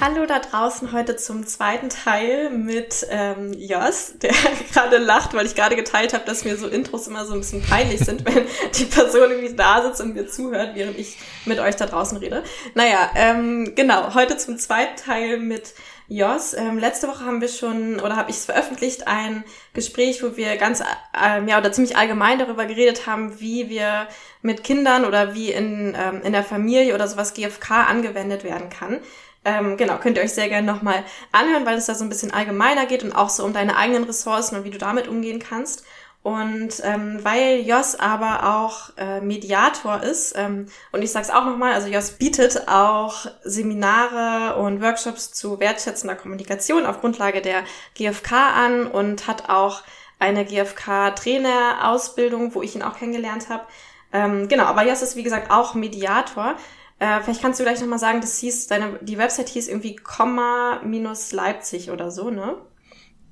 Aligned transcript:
Hallo 0.00 0.26
da 0.26 0.38
draußen 0.38 0.92
heute 0.92 1.16
zum 1.16 1.44
zweiten 1.44 1.88
Teil 1.88 2.50
mit 2.50 3.04
ähm, 3.10 3.52
Jos, 3.52 4.12
der 4.22 4.30
gerade 4.72 4.98
lacht, 4.98 5.34
weil 5.34 5.44
ich 5.44 5.56
gerade 5.56 5.74
geteilt 5.74 6.14
habe, 6.14 6.24
dass 6.24 6.44
mir 6.44 6.56
so 6.56 6.68
Intros 6.68 7.08
immer 7.08 7.24
so 7.24 7.32
ein 7.32 7.40
bisschen 7.40 7.62
peinlich 7.62 7.98
sind, 7.98 8.24
wenn 8.32 8.46
die 8.76 8.84
Person 8.84 9.32
irgendwie 9.32 9.56
da 9.56 9.82
sitzt 9.82 10.00
und 10.00 10.14
mir 10.14 10.28
zuhört, 10.28 10.76
während 10.76 10.96
ich 10.96 11.18
mit 11.46 11.58
euch 11.58 11.74
da 11.74 11.86
draußen 11.86 12.16
rede. 12.18 12.44
Naja, 12.74 13.10
ähm, 13.16 13.72
genau, 13.74 14.14
heute 14.14 14.36
zum 14.36 14.56
zweiten 14.56 14.96
Teil 15.02 15.38
mit 15.38 15.74
Jos. 16.06 16.54
Ähm, 16.54 16.78
letzte 16.78 17.08
Woche 17.08 17.24
haben 17.24 17.40
wir 17.40 17.48
schon, 17.48 17.98
oder 17.98 18.14
habe 18.14 18.30
ich 18.30 18.36
es 18.36 18.44
veröffentlicht, 18.44 19.08
ein 19.08 19.42
Gespräch, 19.74 20.22
wo 20.22 20.36
wir 20.36 20.56
ganz, 20.58 20.80
ähm, 21.12 21.48
ja, 21.48 21.58
oder 21.58 21.72
ziemlich 21.72 21.96
allgemein 21.96 22.38
darüber 22.38 22.66
geredet 22.66 23.08
haben, 23.08 23.40
wie 23.40 23.68
wir 23.68 24.06
mit 24.42 24.62
Kindern 24.62 25.04
oder 25.04 25.34
wie 25.34 25.50
in, 25.50 25.96
ähm, 25.98 26.22
in 26.22 26.32
der 26.32 26.44
Familie 26.44 26.94
oder 26.94 27.08
sowas 27.08 27.34
GFK 27.34 27.88
angewendet 27.88 28.44
werden 28.44 28.70
kann. 28.70 29.00
Ähm, 29.48 29.78
genau, 29.78 29.96
könnt 29.96 30.18
ihr 30.18 30.24
euch 30.24 30.34
sehr 30.34 30.50
gerne 30.50 30.70
nochmal 30.70 31.02
anhören, 31.32 31.64
weil 31.64 31.78
es 31.78 31.86
da 31.86 31.94
so 31.94 32.04
ein 32.04 32.10
bisschen 32.10 32.34
allgemeiner 32.34 32.84
geht 32.84 33.02
und 33.02 33.12
auch 33.12 33.30
so 33.30 33.46
um 33.46 33.54
deine 33.54 33.78
eigenen 33.78 34.04
Ressourcen 34.04 34.56
und 34.56 34.64
wie 34.64 34.70
du 34.70 34.76
damit 34.76 35.08
umgehen 35.08 35.38
kannst. 35.38 35.86
Und 36.22 36.82
ähm, 36.84 37.20
weil 37.22 37.60
Jos 37.60 37.94
aber 37.94 38.58
auch 38.58 38.90
äh, 38.98 39.22
Mediator 39.22 40.02
ist, 40.02 40.34
ähm, 40.36 40.66
und 40.92 41.00
ich 41.00 41.12
sag's 41.12 41.30
auch 41.30 41.46
nochmal, 41.46 41.72
also 41.72 41.88
Jos 41.88 42.10
bietet 42.10 42.68
auch 42.68 43.24
Seminare 43.42 44.56
und 44.56 44.82
Workshops 44.82 45.32
zu 45.32 45.60
wertschätzender 45.60 46.16
Kommunikation 46.16 46.84
auf 46.84 47.00
Grundlage 47.00 47.40
der 47.40 47.62
GfK 47.94 48.32
an 48.54 48.86
und 48.86 49.26
hat 49.26 49.48
auch 49.48 49.82
eine 50.18 50.44
GfK-Trainer-Ausbildung, 50.44 52.54
wo 52.54 52.62
ich 52.62 52.74
ihn 52.74 52.82
auch 52.82 52.98
kennengelernt 52.98 53.48
habe. 53.48 53.62
Ähm, 54.12 54.48
genau, 54.48 54.64
aber 54.64 54.86
Jos 54.86 55.00
ist 55.00 55.16
wie 55.16 55.22
gesagt 55.22 55.50
auch 55.50 55.72
Mediator. 55.74 56.56
Äh, 56.98 57.20
vielleicht 57.20 57.42
kannst 57.42 57.60
du 57.60 57.64
gleich 57.64 57.80
nochmal 57.80 57.98
sagen, 57.98 58.20
das 58.20 58.38
hieß, 58.38 58.66
deine, 58.66 58.98
die 59.00 59.18
Website 59.18 59.48
hieß 59.48 59.68
irgendwie 59.68 59.96
Komma 59.96 60.80
minus 60.84 61.32
Leipzig 61.32 61.90
oder 61.90 62.10
so, 62.10 62.30
ne? 62.30 62.56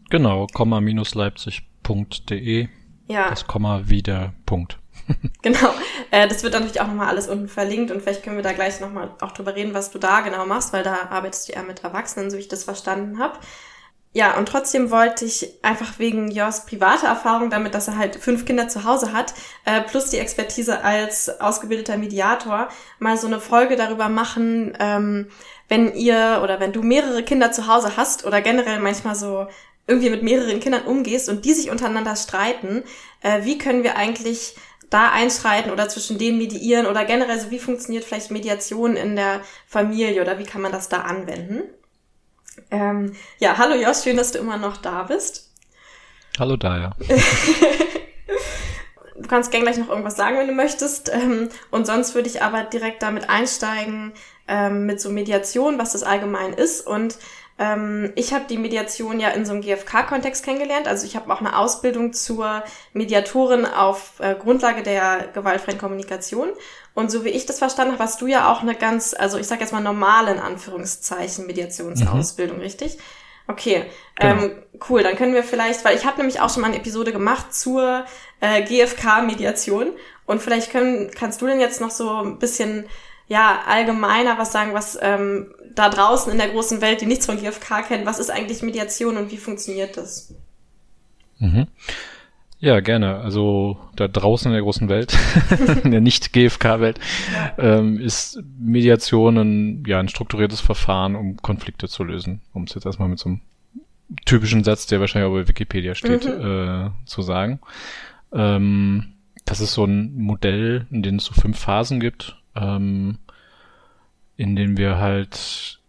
Genau, 0.08 0.46
Komma 0.52 0.80
minus 0.80 1.14
Leipzig.de. 1.14 2.68
Ja. 3.08 3.30
Das 3.30 3.46
Komma 3.46 3.82
wie 3.84 4.02
der 4.02 4.34
Punkt. 4.46 4.78
genau. 5.42 5.74
Äh, 6.10 6.28
das 6.28 6.42
wird 6.42 6.54
natürlich 6.54 6.80
auch 6.80 6.86
nochmal 6.86 7.08
alles 7.08 7.28
unten 7.28 7.48
verlinkt 7.48 7.90
und 7.90 8.02
vielleicht 8.02 8.22
können 8.22 8.36
wir 8.36 8.42
da 8.42 8.52
gleich 8.52 8.80
nochmal 8.80 9.10
auch 9.20 9.32
drüber 9.32 9.54
reden, 9.54 9.74
was 9.74 9.90
du 9.90 9.98
da 9.98 10.20
genau 10.20 10.46
machst, 10.46 10.72
weil 10.72 10.82
da 10.82 11.08
arbeitest 11.10 11.48
du 11.48 11.52
eher 11.52 11.62
mit 11.62 11.82
Erwachsenen, 11.82 12.30
so 12.30 12.36
wie 12.36 12.40
ich 12.40 12.48
das 12.48 12.64
verstanden 12.64 13.18
habe. 13.18 13.38
Ja, 14.16 14.38
und 14.38 14.48
trotzdem 14.48 14.90
wollte 14.90 15.26
ich 15.26 15.46
einfach 15.60 15.98
wegen 15.98 16.30
Jos 16.30 16.64
private 16.64 17.04
Erfahrung 17.04 17.50
damit, 17.50 17.74
dass 17.74 17.86
er 17.86 17.98
halt 17.98 18.16
fünf 18.16 18.46
Kinder 18.46 18.66
zu 18.66 18.84
Hause 18.84 19.12
hat, 19.12 19.34
äh, 19.66 19.82
plus 19.82 20.08
die 20.08 20.16
Expertise 20.16 20.82
als 20.82 21.38
ausgebildeter 21.38 21.98
Mediator, 21.98 22.70
mal 22.98 23.18
so 23.18 23.26
eine 23.26 23.40
Folge 23.40 23.76
darüber 23.76 24.08
machen, 24.08 24.74
ähm, 24.80 25.28
wenn 25.68 25.92
ihr 25.92 26.40
oder 26.42 26.60
wenn 26.60 26.72
du 26.72 26.80
mehrere 26.82 27.24
Kinder 27.24 27.52
zu 27.52 27.66
Hause 27.66 27.98
hast 27.98 28.24
oder 28.24 28.40
generell 28.40 28.78
manchmal 28.80 29.16
so 29.16 29.48
irgendwie 29.86 30.08
mit 30.08 30.22
mehreren 30.22 30.60
Kindern 30.60 30.86
umgehst 30.86 31.28
und 31.28 31.44
die 31.44 31.52
sich 31.52 31.70
untereinander 31.70 32.16
streiten, 32.16 32.84
äh, 33.20 33.44
wie 33.44 33.58
können 33.58 33.82
wir 33.82 33.98
eigentlich 33.98 34.56
da 34.88 35.10
einschreiten 35.10 35.70
oder 35.70 35.90
zwischen 35.90 36.16
denen 36.16 36.38
mediieren 36.38 36.86
oder 36.86 37.04
generell 37.04 37.38
so, 37.38 37.50
wie 37.50 37.58
funktioniert 37.58 38.04
vielleicht 38.04 38.30
Mediation 38.30 38.96
in 38.96 39.14
der 39.14 39.42
Familie 39.66 40.22
oder 40.22 40.38
wie 40.38 40.44
kann 40.44 40.62
man 40.62 40.72
das 40.72 40.88
da 40.88 41.02
anwenden? 41.02 41.64
Ähm, 42.70 43.14
ja, 43.38 43.58
hallo 43.58 43.74
Jos, 43.74 44.04
schön, 44.04 44.16
dass 44.16 44.32
du 44.32 44.38
immer 44.38 44.56
noch 44.56 44.76
da 44.76 45.04
bist. 45.04 45.50
Hallo 46.38 46.56
Daya. 46.56 46.94
du 49.16 49.28
kannst 49.28 49.50
gern 49.50 49.62
gleich 49.62 49.78
noch 49.78 49.88
irgendwas 49.88 50.16
sagen, 50.16 50.36
wenn 50.36 50.48
du 50.48 50.52
möchtest. 50.52 51.10
Ähm, 51.12 51.48
und 51.70 51.86
sonst 51.86 52.14
würde 52.14 52.28
ich 52.28 52.42
aber 52.42 52.64
direkt 52.64 53.02
damit 53.02 53.30
einsteigen, 53.30 54.12
ähm, 54.48 54.86
mit 54.86 55.00
so 55.00 55.10
Mediation, 55.10 55.78
was 55.78 55.92
das 55.92 56.02
allgemein 56.02 56.52
ist. 56.52 56.86
Und 56.86 57.18
ähm, 57.58 58.12
ich 58.16 58.34
habe 58.34 58.44
die 58.48 58.58
Mediation 58.58 59.18
ja 59.18 59.30
in 59.30 59.46
so 59.46 59.52
einem 59.52 59.62
GfK-Kontext 59.62 60.44
kennengelernt. 60.44 60.88
Also 60.88 61.06
ich 61.06 61.16
habe 61.16 61.32
auch 61.32 61.40
eine 61.40 61.56
Ausbildung 61.56 62.12
zur 62.12 62.62
Mediatorin 62.92 63.64
auf 63.64 64.20
äh, 64.20 64.34
Grundlage 64.34 64.82
der 64.82 65.28
gewaltfreien 65.32 65.78
Kommunikation. 65.78 66.50
Und 66.96 67.10
so 67.10 67.26
wie 67.26 67.28
ich 67.28 67.44
das 67.44 67.58
verstanden 67.58 67.92
habe, 67.92 68.02
hast 68.02 68.22
du 68.22 68.26
ja 68.26 68.50
auch 68.50 68.62
eine 68.62 68.74
ganz, 68.74 69.12
also 69.12 69.36
ich 69.36 69.46
sage 69.46 69.60
jetzt 69.60 69.70
mal 69.70 69.82
normale 69.82 70.32
in 70.32 70.38
Anführungszeichen 70.38 71.46
Mediationsausbildung, 71.46 72.56
mhm. 72.56 72.62
richtig? 72.62 72.96
Okay, 73.46 73.84
genau. 74.14 74.44
ähm, 74.44 74.62
cool. 74.88 75.02
Dann 75.02 75.14
können 75.14 75.34
wir 75.34 75.44
vielleicht, 75.44 75.84
weil 75.84 75.94
ich 75.94 76.06
habe 76.06 76.16
nämlich 76.16 76.40
auch 76.40 76.48
schon 76.48 76.62
mal 76.62 76.68
eine 76.68 76.78
Episode 76.78 77.12
gemacht 77.12 77.54
zur 77.54 78.06
äh, 78.40 78.62
GfK-Mediation 78.62 79.88
und 80.24 80.40
vielleicht 80.40 80.72
können, 80.72 81.10
kannst 81.14 81.42
du 81.42 81.46
denn 81.46 81.60
jetzt 81.60 81.82
noch 81.82 81.90
so 81.90 82.10
ein 82.16 82.38
bisschen 82.38 82.86
ja 83.28 83.60
allgemeiner 83.66 84.38
was 84.38 84.52
sagen, 84.52 84.72
was 84.72 84.98
ähm, 85.02 85.54
da 85.74 85.90
draußen 85.90 86.32
in 86.32 86.38
der 86.38 86.48
großen 86.48 86.80
Welt, 86.80 87.02
die 87.02 87.06
nichts 87.06 87.26
von 87.26 87.38
GfK 87.38 87.82
kennen, 87.82 88.06
was 88.06 88.18
ist 88.18 88.30
eigentlich 88.30 88.62
Mediation 88.62 89.18
und 89.18 89.30
wie 89.30 89.36
funktioniert 89.36 89.98
das? 89.98 90.32
Mhm. 91.40 91.66
Ja, 92.58 92.80
gerne. 92.80 93.16
Also 93.16 93.78
da 93.96 94.08
draußen 94.08 94.50
in 94.50 94.54
der 94.54 94.62
großen 94.62 94.88
Welt, 94.88 95.16
in 95.84 95.90
der 95.90 96.00
Nicht-GFK-Welt, 96.00 96.98
ähm, 97.58 98.00
ist 98.00 98.42
Mediation 98.58 99.36
ein, 99.36 99.84
ja, 99.86 100.00
ein 100.00 100.08
strukturiertes 100.08 100.60
Verfahren, 100.60 101.16
um 101.16 101.36
Konflikte 101.36 101.88
zu 101.88 102.02
lösen. 102.02 102.40
Um 102.54 102.64
es 102.64 102.74
jetzt 102.74 102.86
erstmal 102.86 103.08
mit 103.08 103.18
so 103.18 103.28
einem 103.28 103.40
typischen 104.24 104.64
Satz, 104.64 104.86
der 104.86 105.00
wahrscheinlich 105.00 105.30
auch 105.30 105.34
bei 105.34 105.48
Wikipedia 105.48 105.94
steht, 105.94 106.24
mhm. 106.24 106.86
äh, 106.86 106.90
zu 107.04 107.22
sagen. 107.22 107.60
Ähm, 108.32 109.12
das 109.44 109.60
ist 109.60 109.74
so 109.74 109.84
ein 109.84 110.16
Modell, 110.16 110.86
in 110.90 111.02
dem 111.02 111.16
es 111.16 111.24
so 111.26 111.34
fünf 111.34 111.58
Phasen 111.58 112.00
gibt. 112.00 112.36
Ähm, 112.54 113.18
in 114.36 114.56
denen 114.56 114.76
wir 114.76 114.98
halt, 114.98 115.80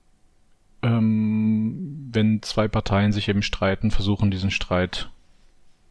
ähm, 0.81 2.09
wenn 2.11 2.41
zwei 2.41 2.67
Parteien 2.67 3.11
sich 3.11 3.27
eben 3.29 3.41
streiten, 3.41 3.91
versuchen, 3.91 4.31
diesen 4.31 4.51
Streit 4.51 5.09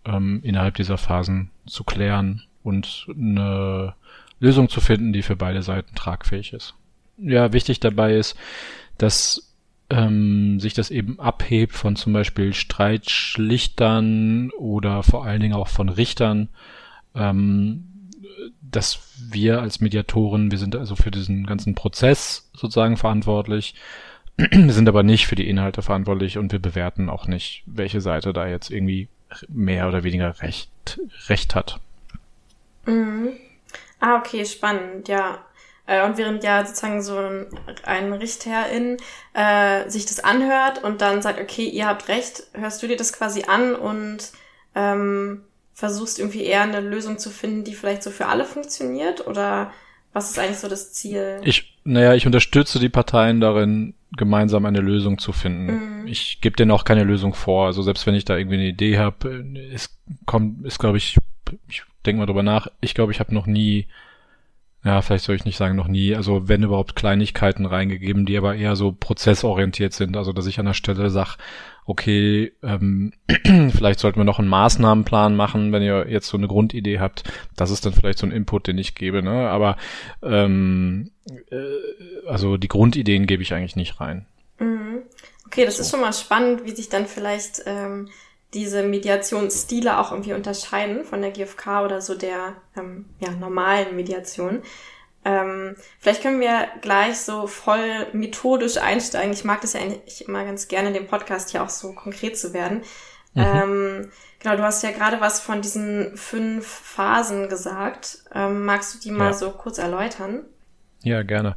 ähm, 0.07 0.41
innerhalb 0.43 0.77
dieser 0.77 0.99
Phasen 0.99 1.51
zu 1.67 1.85
klären 1.85 2.43
und 2.63 3.07
eine 3.11 3.95
Lösung 4.41 4.69
zu 4.69 4.81
finden, 4.81 5.13
die 5.13 5.23
für 5.23 5.37
beide 5.37 5.63
Seiten 5.63 5.95
tragfähig 5.95 6.53
ist. 6.53 6.75
Ja, 7.19 7.53
wichtig 7.53 7.81
dabei 7.81 8.15
ist, 8.15 8.37
dass 8.99 9.55
ähm, 9.89 10.61
sich 10.61 10.75
das 10.75 10.91
eben 10.91 11.21
abhebt 11.21 11.73
von 11.73 11.97
zum 11.97 12.13
Beispiel 12.13 12.53
Streitschlichtern 12.53 14.51
oder 14.51 15.03
vor 15.03 15.25
allen 15.25 15.41
Dingen 15.41 15.55
auch 15.55 15.69
von 15.69 15.89
Richtern, 15.89 16.49
ähm, 17.15 17.85
dass 18.61 19.15
wir 19.31 19.61
als 19.61 19.81
Mediatoren, 19.81 20.51
wir 20.51 20.59
sind 20.59 20.77
also 20.77 20.97
für 20.97 21.11
diesen 21.11 21.47
ganzen 21.47 21.75
Prozess 21.75 22.51
sozusagen 22.55 22.97
verantwortlich. 22.97 23.75
Wir 24.37 24.71
sind 24.73 24.89
aber 24.89 25.03
nicht 25.03 25.27
für 25.27 25.37
die 25.37 25.49
Inhalte 25.49 25.83
verantwortlich 25.83 26.37
und 26.37 26.53
wir 26.53 26.59
bewerten 26.59 27.09
auch 27.09 27.27
nicht, 27.27 27.63
welche 27.67 28.01
Seite 28.01 28.33
da 28.33 28.47
jetzt 28.47 28.71
irgendwie 28.71 29.09
mehr 29.49 29.89
oder 29.89 30.05
weniger 30.05 30.41
Recht, 30.43 31.01
Recht 31.29 31.55
hat. 31.55 31.81
Mhm. 32.87 33.33
Ah, 34.01 34.17
okay, 34.17 34.45
spannend, 34.45 35.09
ja. 35.09 35.45
Äh, 35.87 36.05
und 36.05 36.19
während 36.19 36.43
ja 36.45 36.65
sozusagen 36.65 37.03
so 37.03 37.19
ein 37.85 38.13
Richterin 38.13 38.97
äh, 39.35 39.89
sich 39.89 40.07
das 40.07 40.21
anhört 40.21 40.83
und 40.83 41.01
dann 41.01 41.23
sagt, 41.23 41.41
okay, 41.41 41.65
ihr 41.65 41.87
habt 41.87 42.09
recht, 42.09 42.45
hörst 42.53 42.83
du 42.83 42.89
dir 42.89 42.97
das 42.97 43.13
quasi 43.13 43.45
an 43.45 43.75
und 43.75 44.33
ähm, 44.75 45.45
versuchst 45.75 46.19
irgendwie 46.19 46.45
eher 46.45 46.63
eine 46.63 46.81
Lösung 46.81 47.19
zu 47.19 47.31
finden, 47.31 47.65
die 47.65 47.75
vielleicht 47.75 48.03
so 48.03 48.11
für 48.11 48.27
alle 48.27 48.45
funktioniert? 48.45 49.27
Oder 49.27 49.73
was 50.13 50.31
ist 50.31 50.39
eigentlich 50.39 50.59
so 50.59 50.69
das 50.69 50.93
Ziel? 50.93 51.41
Ich, 51.45 51.76
naja, 51.87 52.15
ich 52.15 52.27
unterstütze 52.27 52.79
die 52.79 52.89
Parteien 52.89 53.41
darin, 53.41 53.95
gemeinsam 54.17 54.67
eine 54.67 54.81
Lösung 54.81 55.19
zu 55.19 55.33
finden. 55.33 56.03
Mhm. 56.03 56.09
Ich 56.09 56.41
gebe 56.41 56.57
denen 56.57 56.71
auch 56.71 56.85
keine 56.85 57.05
Lösung 57.05 57.35
vor. 57.35 57.67
Also 57.67 57.83
selbst 57.83 58.07
wenn 58.07 58.15
ich 58.15 58.25
da 58.25 58.37
irgendwie 58.37 58.57
eine 58.57 58.69
Idee 58.69 58.99
habe, 58.99 59.45
es 59.73 59.99
kommt, 60.27 60.65
ist 60.65 60.79
glaube 60.79 60.99
ich, 60.99 61.17
ich 61.69 61.83
denke 62.05 62.21
mal 62.21 62.27
drüber 62.27 62.43
nach, 62.43 62.69
ich 62.81 62.95
glaube, 62.95 63.13
ich 63.13 63.21
habe 63.21 63.35
noch 63.35 63.47
nie 63.47 63.87
ja, 64.87 65.03
vielleicht 65.03 65.25
soll 65.25 65.35
ich 65.35 65.45
nicht 65.45 65.57
sagen 65.57 65.75
noch 65.75 65.89
nie, 65.89 66.15
also 66.15 66.47
wenn 66.47 66.63
überhaupt 66.63 66.95
Kleinigkeiten 66.95 67.67
reingegeben, 67.67 68.25
die 68.25 68.39
aber 68.39 68.55
eher 68.55 68.77
so 68.77 68.93
prozessorientiert 68.93 69.93
sind, 69.93 70.17
also 70.17 70.33
dass 70.33 70.47
ich 70.47 70.61
an 70.61 70.67
der 70.67 70.75
Stelle 70.75 71.11
sag, 71.11 71.39
okay, 71.87 72.53
ähm, 72.63 73.13
vielleicht 73.73 74.01
sollten 74.01 74.19
wir 74.19 74.25
noch 74.25 74.39
einen 74.39 74.49
Maßnahmenplan 74.49 75.37
machen, 75.37 75.73
wenn 75.73 75.83
ihr 75.83 76.07
jetzt 76.09 76.27
so 76.27 76.37
eine 76.37 76.49
Grundidee 76.49 76.99
habt. 76.99 77.25
Das 77.57 77.71
ist 77.71 77.87
dann 77.87 77.93
vielleicht 77.93 78.19
so 78.19 78.27
ein 78.27 78.33
Input, 78.33 78.67
den 78.67 78.79
ich 78.79 78.95
gebe, 78.95 79.23
ne? 79.23 79.49
Aber 79.49 79.77
ähm, 80.23 81.11
äh, 81.51 82.27
also 82.29 82.57
die 82.57 82.69
Grundideen 82.69 83.27
gebe 83.27 83.43
ich 83.43 83.55
eigentlich 83.55 83.77
nicht 83.77 84.01
rein. 84.01 84.27
Mhm. 84.59 85.03
Okay, 85.47 85.65
das 85.65 85.77
so. 85.77 85.83
ist 85.83 85.91
schon 85.91 86.01
mal 86.01 86.13
spannend, 86.13 86.65
wie 86.65 86.75
sich 86.75 86.89
dann 86.89 87.07
vielleicht 87.07 87.63
ähm, 87.67 88.09
diese 88.53 88.83
Mediationsstile 88.83 89.99
auch 89.99 90.11
irgendwie 90.11 90.33
unterscheiden 90.33 91.05
von 91.05 91.21
der 91.21 91.31
GfK 91.31 91.85
oder 91.85 92.01
so 92.01 92.15
der 92.17 92.55
ähm, 92.77 93.07
ja, 93.21 93.31
normalen 93.31 93.95
Mediation. 93.95 94.63
Ähm, 95.27 95.75
vielleicht 95.99 96.23
können 96.23 96.39
wir 96.39 96.69
gleich 96.83 97.19
so 97.19 97.49
voll 97.49 98.07
methodisch 98.13 98.77
einsteigen. 98.77 99.33
Ich 99.33 99.45
mag 99.45 99.61
das 99.61 99.73
ja 99.73 99.81
eigentlich 99.81 100.27
immer 100.29 100.45
ganz 100.45 100.69
gerne, 100.69 100.93
dem 100.93 101.09
Podcast 101.09 101.51
hier 101.51 101.65
auch 101.65 101.69
so 101.69 101.93
konkret 101.93 102.39
zu 102.39 102.55
werden. 102.55 102.83
Mhm. 103.35 103.43
Ähm, 103.43 104.11
genau, 104.39 104.57
du 104.57 104.63
hast 104.63 104.85
ja 104.85 104.93
gerade 104.93 105.21
was 105.21 105.41
von 105.41 105.63
diesen 105.63 106.17
fünf 106.17 106.65
Phasen 106.65 107.49
gesagt. 107.49 108.19
Ähm, 108.33 108.65
magst 108.65 108.95
du 108.95 108.99
die 109.01 109.11
mal 109.11 109.27
ja. 109.27 109.33
so 109.33 109.51
kurz 109.51 109.79
erläutern? 109.79 110.45
Ja, 111.03 111.25
gerne. 111.25 111.57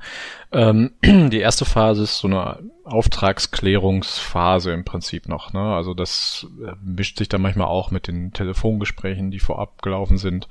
Ähm, 0.51 0.93
die 1.03 1.39
erste 1.39 1.65
Phase 1.65 2.03
ist 2.03 2.17
so 2.17 2.27
eine 2.27 2.63
Auftragsklärungsphase 2.85 4.71
im 4.71 4.83
Prinzip 4.83 5.27
noch. 5.27 5.53
Ne? 5.53 5.61
Also 5.75 5.93
das 5.93 6.47
äh, 6.65 6.73
mischt 6.83 7.19
sich 7.19 7.29
dann 7.29 7.43
manchmal 7.43 7.67
auch 7.67 7.91
mit 7.91 8.07
den 8.07 8.33
Telefongesprächen, 8.33 9.29
die 9.29 9.39
vorab 9.39 9.83
gelaufen 9.83 10.17
sind. 10.17 10.47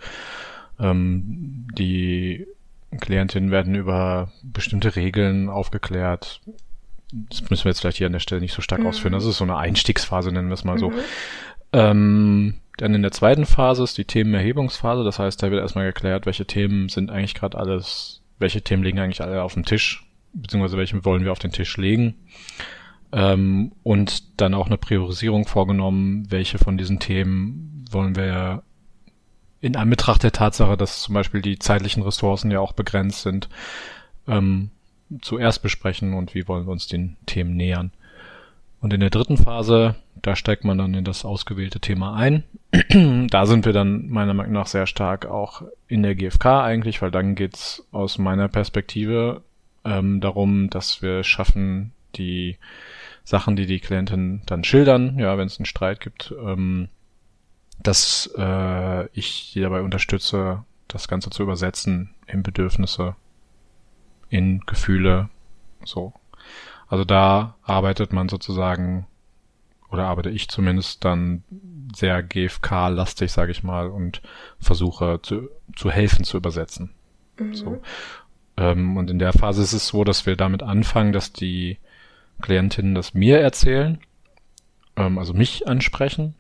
Ähm, 0.78 1.66
die 1.76 2.46
Klientinnen 3.00 3.50
werden 3.50 3.74
über 3.74 4.32
bestimmte 4.42 4.96
Regeln 4.96 5.48
aufgeklärt. 5.48 6.40
Das 7.12 7.48
müssen 7.50 7.64
wir 7.64 7.70
jetzt 7.70 7.80
vielleicht 7.80 7.98
hier 7.98 8.06
an 8.06 8.12
der 8.12 8.20
Stelle 8.20 8.40
nicht 8.40 8.54
so 8.54 8.62
stark 8.62 8.80
mhm. 8.80 8.86
ausführen. 8.86 9.12
Das 9.12 9.24
ist 9.24 9.38
so 9.38 9.44
eine 9.44 9.56
Einstiegsphase, 9.56 10.32
nennen 10.32 10.48
wir 10.48 10.54
es 10.54 10.64
mal 10.64 10.76
mhm. 10.76 10.78
so. 10.78 10.92
Ähm, 11.72 12.54
dann 12.78 12.94
in 12.94 13.02
der 13.02 13.12
zweiten 13.12 13.44
Phase 13.44 13.82
ist 13.82 13.98
die 13.98 14.04
Themenerhebungsphase. 14.04 15.04
Das 15.04 15.18
heißt, 15.18 15.42
da 15.42 15.50
wird 15.50 15.60
erstmal 15.60 15.86
geklärt, 15.86 16.26
welche 16.26 16.46
Themen 16.46 16.88
sind 16.88 17.10
eigentlich 17.10 17.34
gerade 17.34 17.58
alles 17.58 18.22
welche 18.38 18.62
Themen 18.62 18.82
liegen 18.82 18.98
eigentlich 18.98 19.20
alle 19.20 19.42
auf 19.42 19.54
dem 19.54 19.64
Tisch, 19.64 20.06
beziehungsweise 20.32 20.76
welche 20.76 21.04
wollen 21.04 21.24
wir 21.24 21.32
auf 21.32 21.38
den 21.38 21.52
Tisch 21.52 21.76
legen. 21.76 22.14
Ähm, 23.10 23.72
und 23.82 24.40
dann 24.40 24.54
auch 24.54 24.66
eine 24.66 24.78
Priorisierung 24.78 25.46
vorgenommen, 25.46 26.30
welche 26.30 26.58
von 26.58 26.76
diesen 26.78 26.98
Themen 26.98 27.84
wollen 27.90 28.16
wir 28.16 28.62
in 29.60 29.76
Anbetracht 29.76 30.22
der 30.22 30.32
Tatsache, 30.32 30.76
dass 30.76 31.02
zum 31.02 31.14
Beispiel 31.14 31.42
die 31.42 31.58
zeitlichen 31.58 32.02
Ressourcen 32.02 32.50
ja 32.50 32.60
auch 32.60 32.72
begrenzt 32.72 33.22
sind, 33.22 33.48
ähm, 34.26 34.70
zuerst 35.20 35.62
besprechen 35.62 36.14
und 36.14 36.34
wie 36.34 36.46
wollen 36.48 36.66
wir 36.66 36.72
uns 36.72 36.86
den 36.86 37.16
Themen 37.26 37.56
nähern. 37.56 37.92
Und 38.80 38.92
in 38.92 39.00
der 39.00 39.10
dritten 39.10 39.36
Phase, 39.36 39.96
da 40.22 40.36
steigt 40.36 40.64
man 40.64 40.78
dann 40.78 40.94
in 40.94 41.04
das 41.04 41.24
ausgewählte 41.24 41.80
Thema 41.80 42.14
ein. 42.14 42.44
da 43.30 43.46
sind 43.46 43.64
wir 43.64 43.72
dann 43.72 44.08
meiner 44.08 44.34
Meinung 44.34 44.52
nach 44.52 44.68
sehr 44.68 44.86
stark 44.86 45.26
auch 45.26 45.62
in 45.88 46.02
der 46.02 46.14
GfK 46.14 46.62
eigentlich, 46.62 47.02
weil 47.02 47.10
dann 47.10 47.34
geht's 47.34 47.84
aus 47.90 48.18
meiner 48.18 48.48
Perspektive 48.48 49.42
ähm, 49.84 50.20
darum, 50.20 50.70
dass 50.70 51.02
wir 51.02 51.24
schaffen, 51.24 51.92
die 52.14 52.56
Sachen, 53.24 53.56
die 53.56 53.66
die 53.66 53.80
Klienten 53.80 54.42
dann 54.46 54.64
schildern, 54.64 55.18
ja, 55.18 55.36
wenn 55.36 55.46
es 55.46 55.58
einen 55.58 55.66
Streit 55.66 56.00
gibt, 56.00 56.32
ähm, 56.40 56.88
dass 57.82 58.30
äh, 58.36 59.06
ich 59.12 59.52
die 59.52 59.60
dabei 59.60 59.82
unterstütze, 59.82 60.64
das 60.88 61.08
Ganze 61.08 61.30
zu 61.30 61.42
übersetzen 61.42 62.14
in 62.26 62.42
Bedürfnisse, 62.42 63.14
in 64.30 64.60
Gefühle, 64.60 65.28
so 65.84 66.12
also 66.88 67.04
da 67.04 67.54
arbeitet 67.62 68.12
man 68.12 68.28
sozusagen, 68.28 69.06
oder 69.90 70.06
arbeite 70.06 70.30
ich 70.30 70.48
zumindest 70.48 71.04
dann 71.04 71.44
sehr 71.94 72.22
GFK-lastig, 72.22 73.30
sage 73.30 73.52
ich 73.52 73.62
mal, 73.62 73.88
und 73.88 74.22
versuche 74.58 75.20
zu, 75.22 75.48
zu 75.76 75.90
helfen 75.90 76.24
zu 76.24 76.38
übersetzen. 76.38 76.90
Mhm. 77.38 77.54
So. 77.54 77.82
Ähm, 78.56 78.96
und 78.96 79.10
in 79.10 79.18
der 79.18 79.32
Phase 79.32 79.62
ist 79.62 79.74
es 79.74 79.88
so, 79.88 80.02
dass 80.02 80.26
wir 80.26 80.36
damit 80.36 80.62
anfangen, 80.62 81.12
dass 81.12 81.32
die 81.32 81.78
Klientinnen 82.40 82.94
das 82.94 83.14
mir 83.14 83.38
erzählen, 83.38 83.98
ähm, 84.96 85.18
also 85.18 85.34
mich 85.34 85.68
ansprechen. 85.68 86.34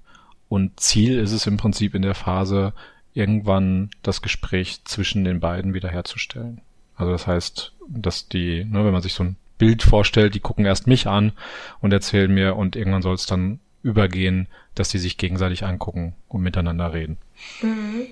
Und 0.48 0.80
Ziel 0.80 1.18
ist 1.18 1.32
es 1.32 1.46
im 1.46 1.56
Prinzip 1.56 1.94
in 1.94 2.02
der 2.02 2.14
Phase, 2.14 2.72
irgendwann 3.14 3.90
das 4.02 4.22
Gespräch 4.22 4.84
zwischen 4.84 5.24
den 5.24 5.40
beiden 5.40 5.74
wiederherzustellen. 5.74 6.60
Also 6.96 7.12
das 7.12 7.26
heißt, 7.26 7.72
dass 7.88 8.28
die, 8.28 8.64
ne, 8.64 8.84
wenn 8.84 8.92
man 8.92 9.02
sich 9.02 9.14
so 9.14 9.24
ein 9.24 9.36
Bild 9.58 9.82
vorstellt, 9.82 10.34
die 10.34 10.40
gucken 10.40 10.64
erst 10.64 10.86
mich 10.86 11.06
an 11.06 11.32
und 11.80 11.92
erzählen 11.92 12.32
mir 12.32 12.56
und 12.56 12.76
irgendwann 12.76 13.02
soll 13.02 13.14
es 13.14 13.26
dann 13.26 13.60
übergehen, 13.82 14.46
dass 14.74 14.90
die 14.90 14.98
sich 14.98 15.16
gegenseitig 15.16 15.64
angucken 15.64 16.14
und 16.28 16.42
miteinander 16.42 16.92
reden. 16.92 17.18
Mhm. 17.62 18.06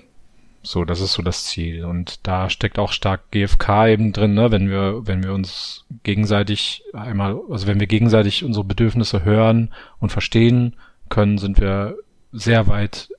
So, 0.63 0.83
das 0.83 0.99
ist 0.99 1.13
so 1.13 1.21
das 1.21 1.45
Ziel. 1.45 1.85
Und 1.85 2.27
da 2.27 2.49
steckt 2.49 2.77
auch 2.77 2.91
stark 2.91 3.31
GFK 3.31 3.87
eben 3.87 4.11
drin, 4.11 4.33
ne? 4.33 4.51
wenn 4.51 4.69
wir, 4.69 5.07
wenn 5.07 5.23
wir 5.23 5.33
uns 5.33 5.85
gegenseitig 6.03 6.83
einmal, 6.91 7.39
also 7.49 7.67
wenn 7.67 7.79
wir 7.79 7.87
gegenseitig 7.87 8.43
unsere 8.43 8.65
Bedürfnisse 8.65 9.23
hören 9.23 9.73
und 9.99 10.11
verstehen 10.11 10.75
können, 11.09 11.37
sind 11.37 11.61
wir 11.61 11.95
sehr 12.37 12.67
weit 12.67 13.09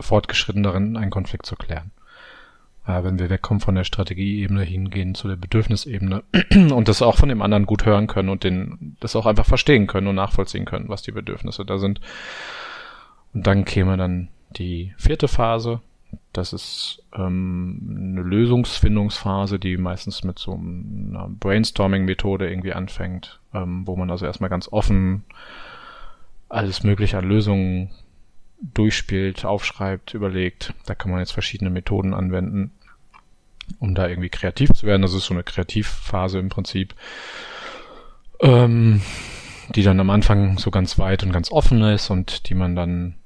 fortgeschritten 0.00 0.62
darin, 0.62 0.96
einen 0.96 1.10
Konflikt 1.10 1.46
zu 1.46 1.56
klären 1.56 1.90
äh, 2.86 3.04
wenn 3.04 3.18
wir 3.18 3.30
wegkommen 3.30 3.60
von 3.60 3.74
der 3.74 3.84
Strategieebene 3.84 4.62
hingehen 4.62 5.14
zu 5.14 5.28
der 5.28 5.36
Bedürfnisebene 5.36 6.22
und 6.74 6.88
das 6.88 7.02
auch 7.02 7.16
von 7.16 7.28
dem 7.28 7.42
anderen 7.42 7.66
gut 7.66 7.84
hören 7.84 8.06
können 8.06 8.28
und 8.28 8.44
den, 8.44 8.96
das 9.00 9.16
auch 9.16 9.26
einfach 9.26 9.46
verstehen 9.46 9.86
können 9.86 10.06
und 10.06 10.16
nachvollziehen 10.16 10.64
können, 10.64 10.88
was 10.88 11.02
die 11.02 11.12
Bedürfnisse 11.12 11.64
da 11.64 11.78
sind. 11.78 12.00
Und 13.32 13.46
dann 13.46 13.64
käme 13.64 13.96
dann 13.96 14.28
die 14.50 14.92
vierte 14.96 15.28
Phase. 15.28 15.80
Das 16.32 16.52
ist 16.52 17.04
ähm, 17.14 18.16
eine 18.16 18.22
Lösungsfindungsphase, 18.22 19.60
die 19.60 19.76
meistens 19.76 20.24
mit 20.24 20.40
so 20.40 20.54
einer 20.54 21.28
Brainstorming-Methode 21.28 22.50
irgendwie 22.50 22.72
anfängt, 22.72 23.38
ähm, 23.54 23.86
wo 23.86 23.94
man 23.94 24.10
also 24.10 24.26
erstmal 24.26 24.50
ganz 24.50 24.68
offen 24.72 25.24
alles 26.48 26.82
mögliche 26.82 27.16
an 27.18 27.28
Lösungen 27.28 27.90
durchspielt, 28.60 29.44
aufschreibt, 29.44 30.14
überlegt. 30.14 30.74
Da 30.86 30.94
kann 30.94 31.10
man 31.10 31.20
jetzt 31.20 31.32
verschiedene 31.32 31.70
Methoden 31.70 32.14
anwenden, 32.14 32.72
um 33.78 33.94
da 33.94 34.08
irgendwie 34.08 34.28
kreativ 34.28 34.70
zu 34.72 34.86
werden. 34.86 35.02
Das 35.02 35.14
ist 35.14 35.26
so 35.26 35.34
eine 35.34 35.42
Kreativphase 35.42 36.38
im 36.38 36.48
Prinzip, 36.48 36.94
ähm, 38.40 39.00
die 39.74 39.82
dann 39.82 40.00
am 40.00 40.10
Anfang 40.10 40.58
so 40.58 40.70
ganz 40.70 40.98
weit 40.98 41.22
und 41.22 41.32
ganz 41.32 41.50
offen 41.50 41.82
ist 41.82 42.10
und 42.10 42.48
die 42.48 42.54
man 42.54 42.76
dann 42.76 43.16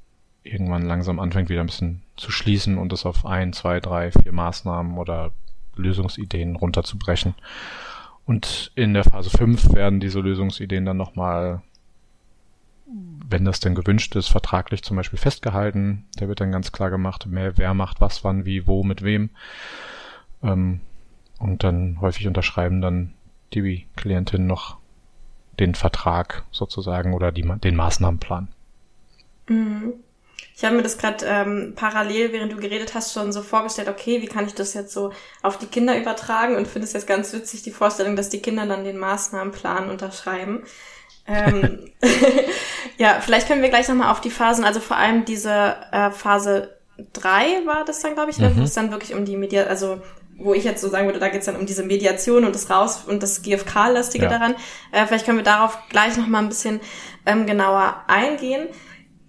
irgendwann 0.43 0.83
langsam 0.83 1.19
anfängt 1.19 1.49
wieder 1.49 1.63
ein 1.63 1.67
bisschen 1.67 2.03
zu 2.17 2.31
schließen 2.31 2.79
und 2.79 2.93
das 2.93 3.07
auf 3.07 3.25
ein, 3.25 3.53
zwei, 3.53 3.81
drei, 3.81 4.13
vier 4.13 4.33
Maßnahmen 4.33 4.99
oder 4.99 5.33
Lösungsideen 5.75 6.57
runterzubrechen. 6.57 7.35
Und 8.27 8.71
in 8.75 8.95
der 8.95 9.05
Phase 9.05 9.31
5 9.31 9.73
werden 9.73 10.01
diese 10.01 10.21
Lösungsideen 10.21 10.85
dann 10.85 10.97
nochmal 10.97 11.63
wenn 13.29 13.44
das 13.44 13.61
denn 13.61 13.75
gewünscht 13.75 14.14
ist, 14.14 14.29
vertraglich 14.29 14.82
zum 14.82 14.96
Beispiel 14.96 15.19
festgehalten. 15.19 16.07
Da 16.16 16.28
wird 16.28 16.40
dann 16.40 16.52
ganz 16.52 16.73
klar 16.73 16.90
gemacht, 16.90 17.26
mehr, 17.26 17.57
wer 17.59 17.75
macht 17.75 18.00
was, 18.00 18.23
wann, 18.23 18.45
wie, 18.45 18.66
wo, 18.66 18.85
mit 18.85 19.02
wem. 19.02 19.30
Ähm, 20.42 20.80
und 21.38 21.64
dann 21.64 22.00
häufig 22.00 22.26
unterschreiben 22.26 22.80
dann 22.80 23.14
die 23.52 23.87
Klientin 23.97 24.47
noch 24.47 24.78
den 25.59 25.75
Vertrag 25.75 26.45
sozusagen 26.50 27.14
oder 27.14 27.33
die, 27.33 27.42
den 27.42 27.76
Maßnahmenplan. 27.76 28.49
Mhm. 29.49 29.95
Ich 30.57 30.64
habe 30.64 30.76
mir 30.76 30.83
das 30.83 30.99
gerade 30.99 31.25
ähm, 31.26 31.73
parallel, 31.75 32.33
während 32.33 32.52
du 32.52 32.57
geredet 32.57 32.95
hast, 32.95 33.12
schon 33.12 33.33
so 33.33 33.42
vorgestellt, 33.42 33.88
okay, 33.88 34.23
wie 34.23 34.26
kann 34.26 34.47
ich 34.47 34.54
das 34.54 34.73
jetzt 34.75 34.92
so 34.92 35.12
auf 35.42 35.59
die 35.59 35.66
Kinder 35.66 35.99
übertragen 35.99 36.54
und 36.54 36.69
finde 36.69 36.87
es 36.87 36.92
jetzt 36.92 37.09
ganz 37.09 37.33
witzig, 37.33 37.62
die 37.62 37.73
Vorstellung, 37.73 38.14
dass 38.14 38.28
die 38.28 38.40
Kinder 38.40 38.64
dann 38.66 38.85
den 38.85 38.99
Maßnahmenplan 38.99 39.90
unterschreiben. 39.90 40.62
Ähm, 41.26 41.90
ja, 42.99 43.21
vielleicht 43.21 43.49
können 43.49 43.62
wir 43.62 43.71
gleich 43.71 43.88
nochmal 43.88 44.11
auf 44.11 44.21
die 44.21 44.31
Phasen, 44.31 44.64
also 44.64 44.81
vor 44.81 44.97
allem 44.97 45.25
diese 45.25 45.76
äh, 45.93 46.11
Phase 46.11 46.76
drei 47.12 47.64
war 47.64 47.85
das 47.85 48.00
dann, 48.00 48.14
glaube 48.14 48.31
ich, 48.31 48.38
ne? 48.38 48.50
mhm. 48.50 48.59
wo 48.59 48.62
es 48.62 48.75
dann 48.75 48.90
wirklich 48.90 49.14
um 49.14 49.25
die 49.25 49.37
Media, 49.37 49.64
also 49.64 50.00
wo 50.37 50.52
ich 50.52 50.64
jetzt 50.64 50.81
so 50.81 50.88
sagen 50.88 51.07
würde, 51.07 51.21
da 51.21 51.28
geht's 51.28 51.47
dann 51.47 51.57
um 51.57 51.66
diese 51.66 51.85
Mediation 51.85 52.45
und 52.45 52.54
das 52.54 52.69
Raus 52.69 53.04
und 53.07 53.23
das 53.23 53.43
GFK-lastige 53.43 54.25
ja. 54.25 54.31
daran. 54.31 54.54
Äh, 54.90 55.07
vielleicht 55.07 55.26
können 55.26 55.38
wir 55.38 55.45
darauf 55.45 55.78
gleich 55.88 56.16
nochmal 56.16 56.43
ein 56.43 56.49
bisschen 56.49 56.81
ähm, 57.25 57.47
genauer 57.47 58.02
eingehen. 58.09 58.69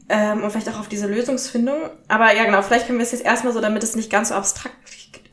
Ähm, 0.08 0.44
und 0.44 0.52
vielleicht 0.52 0.70
auch 0.70 0.80
auf 0.80 0.88
diese 0.88 1.08
Lösungsfindung. 1.08 1.90
Aber 2.08 2.34
ja, 2.34 2.44
genau, 2.46 2.62
vielleicht 2.62 2.86
können 2.86 3.00
wir 3.00 3.06
es 3.06 3.12
jetzt 3.12 3.26
erstmal 3.26 3.54
so, 3.54 3.62
damit 3.62 3.84
es 3.84 3.96
nicht 3.96 4.12
ganz 4.12 4.30
so 4.30 4.36
abstrakt, 4.36 4.76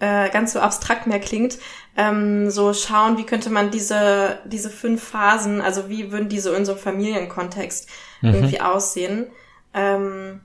äh, 0.00 0.30
ganz 0.30 0.54
so 0.54 0.60
abstrakt 0.60 1.06
mehr 1.06 1.20
klingt, 1.20 1.58
ähm, 1.96 2.50
so 2.50 2.72
schauen, 2.72 3.18
wie 3.18 3.26
könnte 3.26 3.50
man 3.50 3.70
diese, 3.70 4.38
diese 4.46 4.70
fünf 4.70 5.02
Phasen, 5.02 5.60
also 5.60 5.90
wie 5.90 6.10
würden 6.10 6.30
diese 6.30 6.54
in 6.54 6.64
so 6.64 6.72
einem 6.72 6.80
Familienkontext 6.80 7.88
mhm. 8.22 8.34
irgendwie 8.34 8.60
aussehen. 8.62 9.26
Ähm, 9.74 10.40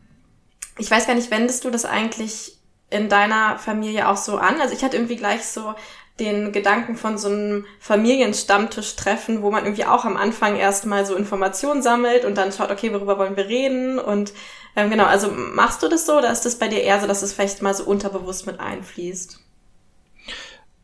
ich 0.77 0.91
weiß 0.91 1.07
gar 1.07 1.15
nicht, 1.15 1.31
wendest 1.31 1.63
du 1.63 1.69
das 1.69 1.85
eigentlich 1.85 2.57
in 2.89 3.09
deiner 3.09 3.57
Familie 3.57 4.09
auch 4.09 4.17
so 4.17 4.37
an? 4.37 4.59
Also 4.61 4.73
ich 4.73 4.83
hatte 4.83 4.97
irgendwie 4.97 5.15
gleich 5.15 5.45
so 5.45 5.73
den 6.19 6.51
Gedanken 6.51 6.95
von 6.95 7.17
so 7.17 7.27
einem 7.27 7.65
Familienstammtisch 7.79 8.95
treffen, 8.95 9.41
wo 9.43 9.51
man 9.51 9.63
irgendwie 9.65 9.85
auch 9.85 10.03
am 10.03 10.17
Anfang 10.17 10.55
erstmal 10.55 11.05
so 11.05 11.15
Informationen 11.15 11.81
sammelt 11.81 12.25
und 12.25 12.37
dann 12.37 12.51
schaut, 12.51 12.71
okay, 12.71 12.91
worüber 12.91 13.19
wollen 13.19 13.37
wir 13.37 13.47
reden? 13.47 13.99
Und 13.99 14.33
ähm, 14.75 14.89
genau, 14.89 15.05
also 15.05 15.29
machst 15.31 15.83
du 15.83 15.89
das 15.89 16.05
so 16.05 16.17
oder 16.17 16.31
ist 16.31 16.45
das 16.45 16.57
bei 16.57 16.67
dir 16.67 16.81
eher 16.81 16.99
so, 16.99 17.07
dass 17.07 17.21
es 17.21 17.33
vielleicht 17.33 17.61
mal 17.61 17.73
so 17.73 17.83
unterbewusst 17.83 18.47
mit 18.47 18.59
einfließt? 18.59 19.39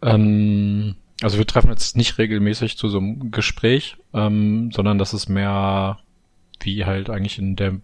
Ähm, 0.03 0.95
also 1.21 1.37
wir 1.37 1.47
treffen 1.47 1.69
jetzt 1.69 1.95
nicht 1.97 2.17
regelmäßig 2.17 2.77
zu 2.77 2.89
so 2.89 2.99
einem 2.99 3.31
Gespräch, 3.31 3.97
ähm, 4.13 4.71
sondern 4.71 4.97
das 4.97 5.13
ist 5.13 5.29
mehr 5.29 5.99
wie 6.59 6.85
halt 6.85 7.09
eigentlich 7.09 7.39
in 7.39 7.55
der 7.55 7.79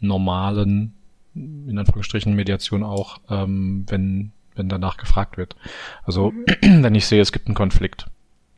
normalen, 0.00 0.94
in 1.34 1.78
Anführungsstrichen, 1.78 2.34
Mediation 2.34 2.82
auch, 2.82 3.20
ähm, 3.28 3.84
wenn, 3.88 4.32
wenn 4.54 4.68
danach 4.68 4.96
gefragt 4.96 5.36
wird. 5.36 5.56
Also, 6.04 6.32
mhm. 6.32 6.82
wenn 6.84 6.94
ich 6.94 7.06
sehe, 7.06 7.20
es 7.20 7.32
gibt 7.32 7.46
einen 7.46 7.54
Konflikt, 7.54 8.06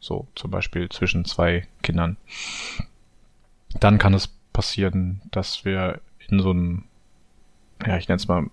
so 0.01 0.27
zum 0.35 0.51
Beispiel 0.51 0.89
zwischen 0.89 1.25
zwei 1.25 1.67
Kindern, 1.83 2.17
dann 3.79 3.99
kann 3.99 4.15
es 4.15 4.29
passieren, 4.53 5.23
dass 5.31 5.65
wir 5.65 6.01
in 6.29 6.41
so 6.41 6.51
einem, 6.51 6.85
ja, 7.87 7.97
ich 7.97 8.09
nenne 8.09 8.17
es 8.17 8.29
mal, 8.29 8.47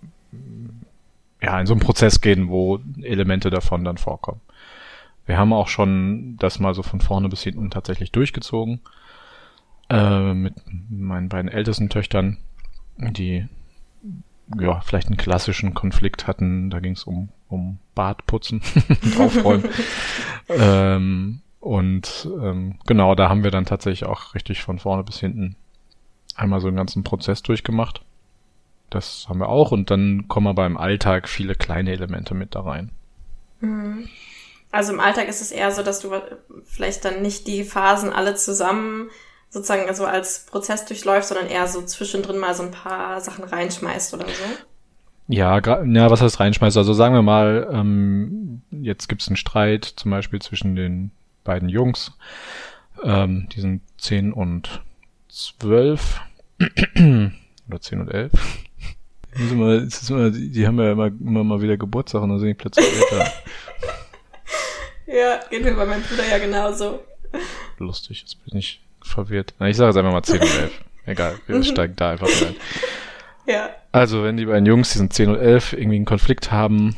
ja, 1.42 1.60
in 1.60 1.66
so 1.66 1.74
einen 1.74 1.82
Prozess 1.82 2.22
gehen, 2.22 2.50
wo 2.50 2.80
Elemente 3.02 3.50
davon 3.50 3.84
dann 3.84 3.98
vorkommen. 3.98 4.42
Wir 5.26 5.38
haben 5.38 5.54
auch 5.54 5.68
schon 5.68 6.38
das 6.38 6.60
mal 6.60 6.74
so 6.74 6.82
von 6.82 7.02
vorne 7.02 7.30
bis 7.30 7.44
hinten 7.44 7.70
tatsächlich 7.70 8.12
durchgezogen. 8.12 8.82
Äh, 9.90 10.34
mit 10.34 10.54
meinen 10.90 11.30
beiden 11.30 11.50
ältesten 11.50 11.90
Töchtern, 11.90 12.38
die 12.98 13.48
ja 14.58 14.80
vielleicht 14.82 15.08
einen 15.08 15.18
klassischen 15.18 15.74
Konflikt 15.74 16.28
hatten. 16.28 16.70
Da 16.70 16.80
ging 16.80 16.94
es 16.94 17.04
um, 17.04 17.30
um 17.48 17.80
Badputzen 17.96 18.62
und 19.04 19.20
Aufräumen. 19.20 19.70
ähm, 20.50 21.42
und 21.60 22.28
ähm, 22.42 22.80
genau, 22.86 23.16
da 23.16 23.30
haben 23.30 23.44
wir 23.44 23.52
dann 23.52 23.66
tatsächlich 23.66 24.08
auch 24.08 24.34
richtig 24.34 24.62
von 24.62 24.80
vorne 24.80 25.04
bis 25.04 25.20
hinten 25.20 25.56
einmal 26.36 26.62
so 26.62 26.68
einen 26.68 26.78
ganzen 26.78 27.04
Prozess 27.04 27.44
durchgemacht. 27.44 28.02
Das 28.90 29.28
haben 29.30 29.40
wir 29.40 29.50
auch 29.50 29.72
und 29.72 29.92
dann 29.92 30.28
kommen 30.28 30.48
aber 30.48 30.66
im 30.66 30.78
Alltag 30.78 31.28
viele 31.28 31.54
kleine 31.56 31.92
Elemente 31.92 32.34
mit 32.34 32.56
da 32.56 32.62
rein. 32.62 32.92
Mhm. 33.60 34.08
Also 34.72 34.94
im 34.94 35.00
Alltag 35.00 35.28
ist 35.28 35.42
es 35.42 35.52
eher 35.52 35.72
so, 35.72 35.82
dass 35.84 36.00
du 36.00 36.12
vielleicht 36.64 37.04
dann 37.04 37.22
nicht 37.22 37.48
die 37.48 37.64
Phasen 37.64 38.12
alle 38.14 38.36
zusammen 38.36 39.10
sozusagen 39.50 39.88
also 39.88 40.06
als 40.06 40.46
Prozess 40.46 40.86
durchläufst, 40.86 41.30
sondern 41.30 41.48
eher 41.48 41.68
so 41.68 41.82
zwischendrin 41.82 42.38
mal 42.38 42.54
so 42.54 42.64
ein 42.64 42.72
paar 42.72 43.20
Sachen 43.20 43.44
reinschmeißt 43.44 44.14
oder 44.14 44.26
so. 44.26 44.44
Ja, 45.28 45.60
ja, 45.60 46.10
was 46.10 46.22
heißt 46.22 46.40
reinschmeißt? 46.40 46.78
Also 46.78 46.94
sagen 46.94 47.14
wir 47.14 47.22
mal, 47.22 47.70
ähm, 47.72 48.62
jetzt 48.72 49.10
gibt's 49.10 49.28
einen 49.28 49.38
Streit 49.38 49.86
zum 49.86 50.12
Beispiel 50.12 50.42
zwischen 50.42 50.76
den 50.76 51.12
beiden 51.44 51.70
Jungs. 51.70 52.14
Ähm, 53.04 53.48
die 53.54 53.62
sind 53.62 53.82
zehn 53.98 54.34
und 54.34 54.82
zwölf 55.30 56.20
oder 56.60 57.82
zehn 57.82 58.02
und 58.02 58.10
elf. 58.10 58.32
Immer, 59.36 59.88
immer, 60.10 60.32
die 60.32 60.68
haben 60.68 60.80
ja 60.80 60.92
immer, 60.92 61.08
immer 61.08 61.44
mal 61.44 61.62
wieder 61.62 61.78
Geburtstag 61.78 62.24
und 62.24 62.30
dann 62.30 62.40
sind 62.40 62.50
die 62.50 62.54
plötzlich 62.56 62.88
älter. 62.88 63.32
ja, 65.06 65.40
geht 65.50 65.64
mir 65.64 65.76
bei 65.76 65.86
meinem 65.86 66.02
Bruder 66.02 66.28
ja 66.28 66.40
genauso. 66.40 67.04
Lustig, 67.78 68.22
jetzt 68.22 68.44
bin 68.46 68.58
ich 68.58 68.82
verwirrt. 69.02 69.54
Ich 69.60 69.78
sage 69.78 69.90
jetzt 69.90 69.98
einfach 69.98 70.12
mal 70.12 70.24
10 70.24 70.42
und 70.42 70.42
11. 70.42 70.72
Egal, 71.06 71.36
wir 71.48 71.58
mhm. 71.58 71.64
steigen 71.64 71.96
da 71.96 72.12
einfach 72.12 72.28
rein. 72.28 72.56
Ja. 73.46 73.72
Also, 73.92 74.24
wenn 74.24 74.38
die 74.38 74.46
beiden 74.46 74.68
Jungs, 74.68 74.92
die 74.92 75.00
sind 75.00 75.12
10 75.12 75.30
und 75.30 75.40
11, 75.40 75.74
irgendwie 75.74 75.96
einen 75.96 76.06
Konflikt 76.06 76.52
haben, 76.52 76.96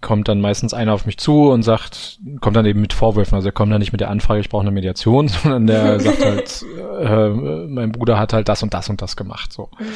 kommt 0.00 0.28
dann 0.28 0.40
meistens 0.40 0.74
einer 0.74 0.92
auf 0.92 1.06
mich 1.06 1.18
zu 1.18 1.50
und 1.50 1.62
sagt, 1.62 2.18
kommt 2.40 2.56
dann 2.56 2.66
eben 2.66 2.80
mit 2.80 2.92
Vorwürfen. 2.92 3.36
Also 3.36 3.48
er 3.48 3.52
kommt 3.52 3.72
dann 3.72 3.78
nicht 3.78 3.92
mit 3.92 4.00
der 4.00 4.10
Anfrage, 4.10 4.40
ich 4.40 4.48
brauche 4.48 4.62
eine 4.62 4.70
Mediation, 4.70 5.28
sondern 5.42 5.66
der 5.66 6.00
sagt 6.00 6.24
halt, 6.24 6.64
äh, 7.00 7.28
mein 7.28 7.92
Bruder 7.92 8.18
hat 8.18 8.32
halt 8.32 8.48
das 8.48 8.62
und 8.62 8.74
das 8.74 8.88
und 8.88 9.02
das 9.02 9.16
gemacht. 9.16 9.52
So. 9.52 9.70
Mhm. 9.78 9.86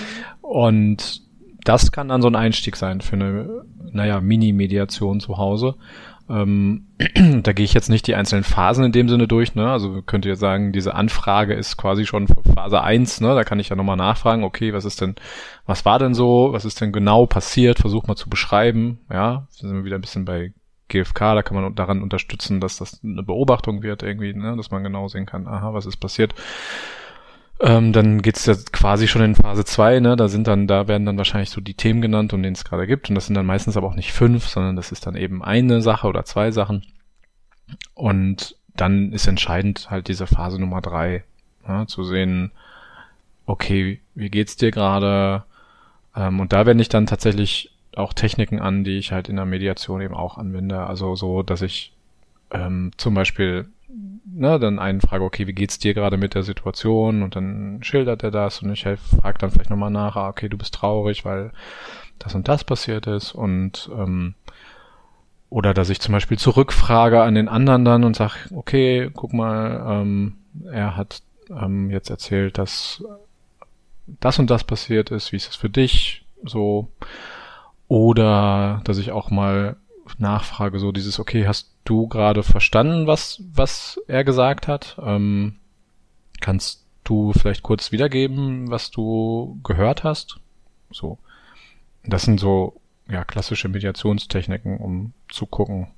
Und 0.40 1.23
das 1.64 1.90
kann 1.90 2.09
dann 2.09 2.23
so 2.23 2.28
ein 2.28 2.37
Einstieg 2.37 2.76
sein 2.76 3.00
für 3.00 3.16
eine, 3.16 3.64
naja, 3.90 4.21
Mini-Mediation 4.21 5.21
zu 5.21 5.37
Hause. 5.37 5.75
Ähm, 6.28 6.87
da 7.42 7.52
gehe 7.52 7.64
ich 7.64 7.75
jetzt 7.75 7.88
nicht 7.88 8.06
die 8.06 8.14
einzelnen 8.14 8.45
Phasen 8.45 8.85
in 8.85 8.92
dem 8.92 9.09
Sinne 9.09 9.28
durch, 9.28 9.54
ne? 9.54 9.71
Also 9.71 10.02
könnt 10.02 10.25
ihr 10.25 10.37
sagen, 10.37 10.73
diese 10.73 10.95
Anfrage 10.95 11.54
ist 11.54 11.76
quasi 11.76 12.04
schon 12.04 12.26
Phase 12.28 12.83
1, 12.83 13.21
ne? 13.21 13.35
Da 13.35 13.45
kann 13.45 13.61
ich 13.61 13.68
ja 13.68 13.76
nochmal 13.76 13.97
nachfragen, 13.97 14.45
okay, 14.45 14.73
was 14.73 14.85
ist 14.85 15.00
denn, 15.00 15.14
was 15.66 15.85
war 15.85 15.99
denn 15.99 16.14
so, 16.14 16.49
was 16.52 16.64
ist 16.64 16.80
denn 16.80 16.92
genau 16.92 17.26
passiert, 17.26 17.78
versuch 17.78 18.06
mal 18.06 18.16
zu 18.16 18.28
beschreiben, 18.28 18.99
ja? 19.11 19.47
Sind 19.50 19.73
wir 19.73 19.85
wieder 19.85 19.97
ein 19.97 20.02
bisschen 20.02 20.25
bei 20.25 20.52
GFK, 20.88 21.35
da 21.35 21.42
kann 21.42 21.61
man 21.61 21.75
daran 21.75 22.02
unterstützen, 22.02 22.61
dass 22.61 22.78
das 22.78 23.02
eine 23.02 23.23
Beobachtung 23.23 23.83
wird 23.83 24.02
irgendwie, 24.02 24.33
ne? 24.35 24.56
dass 24.56 24.71
man 24.71 24.85
genau 24.85 25.09
sehen 25.09 25.26
kann, 25.26 25.47
aha, 25.47 25.75
was 25.75 25.87
ist 25.87 25.97
passiert. 25.97 26.35
Ähm, 27.61 27.93
dann 27.93 28.21
geht's 28.21 28.45
ja 28.45 28.55
quasi 28.73 29.09
schon 29.09 29.23
in 29.23 29.35
Phase 29.35 29.65
2, 29.65 30.01
ne? 30.01 30.17
Da 30.17 30.29
sind 30.29 30.47
dann, 30.47 30.67
da 30.67 30.89
werden 30.89 31.07
dann 31.07 31.17
wahrscheinlich 31.17 31.51
so 31.51 31.61
die 31.61 31.75
Themen 31.75 32.03
genannt, 32.03 32.35
um 32.35 32.43
denen 32.43 32.55
es 32.55 32.65
gerade 32.65 32.87
gibt. 32.87 33.09
Und 33.09 33.15
das 33.15 33.27
sind 33.27 33.35
dann 33.35 33.47
meistens 33.47 33.77
aber 33.77 33.87
auch 33.87 33.95
nicht 33.95 34.13
fünf, 34.13 34.47
sondern 34.47 34.77
das 34.77 34.93
ist 34.93 35.07
dann 35.07 35.17
eben 35.17 35.43
eine 35.43 35.81
Sache 35.81 36.07
oder 36.07 36.25
zwei 36.25 36.51
Sachen. 36.51 36.83
Und 37.95 38.57
dann 38.75 39.13
ist 39.13 39.27
entscheidend 39.27 39.91
halt 39.91 40.09
diese 40.09 40.27
Phase 40.27 40.61
Nummer 40.61 40.83
drei, 40.83 41.25
ja, 41.67 41.87
zu 41.87 42.05
sehen, 42.05 42.53
okay, 43.47 44.01
wie 44.15 44.29
geht's 44.29 44.57
dir 44.57 44.71
gerade? 44.71 45.45
Ähm, 46.15 46.41
und 46.41 46.53
da 46.53 46.67
wende 46.67 46.83
ich 46.83 46.89
dann 46.91 47.07
tatsächlich 47.07 47.71
auch 47.97 48.13
Techniken 48.13 48.61
an, 48.61 48.85
die 48.85 48.99
ich 48.99 49.13
halt 49.13 49.29
in 49.29 49.37
der 49.37 49.47
Mediation 49.47 50.03
eben 50.03 50.15
auch 50.15 50.37
anwende. 50.37 50.81
Also 50.87 51.17
so, 51.17 51.43
dass 51.43 51.63
ich 51.63 51.93
ähm, 52.51 52.91
zum 52.99 53.15
Beispiel 53.15 53.69
ne, 54.26 54.59
dann 54.59 54.78
einen 54.78 55.00
frage, 55.00 55.25
okay, 55.25 55.47
wie 55.47 55.52
geht's 55.52 55.78
dir 55.78 55.95
gerade 55.95 56.16
mit 56.16 56.35
der 56.35 56.42
Situation? 56.42 57.23
Und 57.23 57.37
dann 57.37 57.83
schildert 57.83 58.23
er 58.23 58.30
das 58.30 58.62
und 58.62 58.73
ich 58.73 58.83
frage 58.85 59.38
dann 59.38 59.50
vielleicht 59.50 59.71
nochmal 59.71 59.90
nach, 59.90 60.16
ah, 60.16 60.28
okay, 60.28 60.49
du 60.49 60.59
bist 60.59 60.75
traurig, 60.75 61.25
weil 61.25 61.52
das 62.18 62.35
und 62.35 62.49
das 62.49 62.64
passiert 62.64 63.06
ist 63.06 63.33
und 63.33 63.90
ähm, 63.92 64.35
oder 65.49 65.75
dass 65.75 65.90
ich 65.90 66.00
zum 66.00 66.12
Beispiel 66.12 66.38
zurückfrage 66.38 67.23
an 67.23 67.35
den 67.35 67.49
anderen 67.49 67.85
dann 67.85 68.04
und 68.04 68.16
sage, 68.16 68.35
okay, 68.54 69.11
guck 69.14 69.33
mal, 69.33 70.02
ähm, 70.02 70.38
er 70.71 70.97
hat 70.97 71.23
ähm, 71.50 71.90
jetzt 71.90 72.11
erzählt, 72.11 72.59
dass 72.59 73.04
das 74.21 74.38
und 74.38 74.50
das 74.50 74.64
passiert 74.64 75.11
ist, 75.11 75.33
wie 75.33 75.37
ist 75.37 75.50
es 75.50 75.56
für 75.56 75.71
dich? 75.71 76.25
So. 76.45 76.88
Oder 77.88 78.80
dass 78.85 78.99
ich 78.99 79.12
auch 79.12 79.30
mal 79.30 79.76
nachfrage, 80.19 80.79
so 80.79 80.93
dieses, 80.93 81.19
okay, 81.19 81.47
hast 81.47 81.71
du 81.85 82.09
gerade 82.09 82.43
verstanden, 82.43 83.07
was, 83.07 83.43
was 83.53 84.01
er 84.07 84.25
gesagt 84.25 84.69
hat? 84.69 84.97
Ähm, 85.03 85.57
kannst 86.41 86.85
du 87.05 87.33
vielleicht 87.33 87.63
kurz 87.63 87.93
wiedergeben, 87.93 88.71
was 88.71 88.91
du 88.91 89.59
gehört 89.63 90.05
hast? 90.05 90.39
So. 90.91 91.19
Das 92.05 92.23
sind 92.23 92.39
so, 92.39 92.81
ja, 93.09 93.25
klassische 93.25 93.69
Mediationstechniken, 93.69 94.79
um 94.79 95.13
zu 95.29 95.47
gucken, 95.47 95.89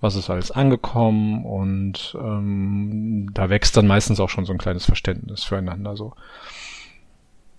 was 0.00 0.14
ist 0.14 0.30
alles 0.30 0.50
angekommen 0.50 1.44
und 1.44 2.16
ähm, 2.18 3.30
da 3.34 3.50
wächst 3.50 3.76
dann 3.76 3.86
meistens 3.86 4.18
auch 4.20 4.30
schon 4.30 4.46
so 4.46 4.52
ein 4.52 4.58
kleines 4.58 4.86
Verständnis 4.86 5.44
füreinander 5.44 5.96
so. 5.96 6.14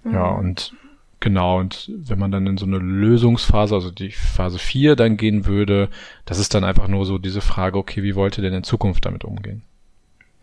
Mhm. 0.03 0.13
Ja, 0.13 0.29
und 0.29 0.73
Genau, 1.21 1.59
und 1.59 1.91
wenn 1.93 2.17
man 2.17 2.31
dann 2.31 2.47
in 2.47 2.57
so 2.57 2.65
eine 2.65 2.79
Lösungsphase, 2.79 3.75
also 3.75 3.91
die 3.91 4.09
Phase 4.09 4.57
4 4.57 4.95
dann 4.95 5.17
gehen 5.17 5.45
würde, 5.45 5.87
das 6.25 6.39
ist 6.39 6.55
dann 6.55 6.63
einfach 6.63 6.87
nur 6.87 7.05
so 7.05 7.19
diese 7.19 7.41
Frage, 7.41 7.77
okay, 7.77 8.01
wie 8.01 8.15
wollt 8.15 8.39
ihr 8.39 8.41
denn 8.41 8.55
in 8.55 8.63
Zukunft 8.63 9.05
damit 9.05 9.23
umgehen? 9.23 9.61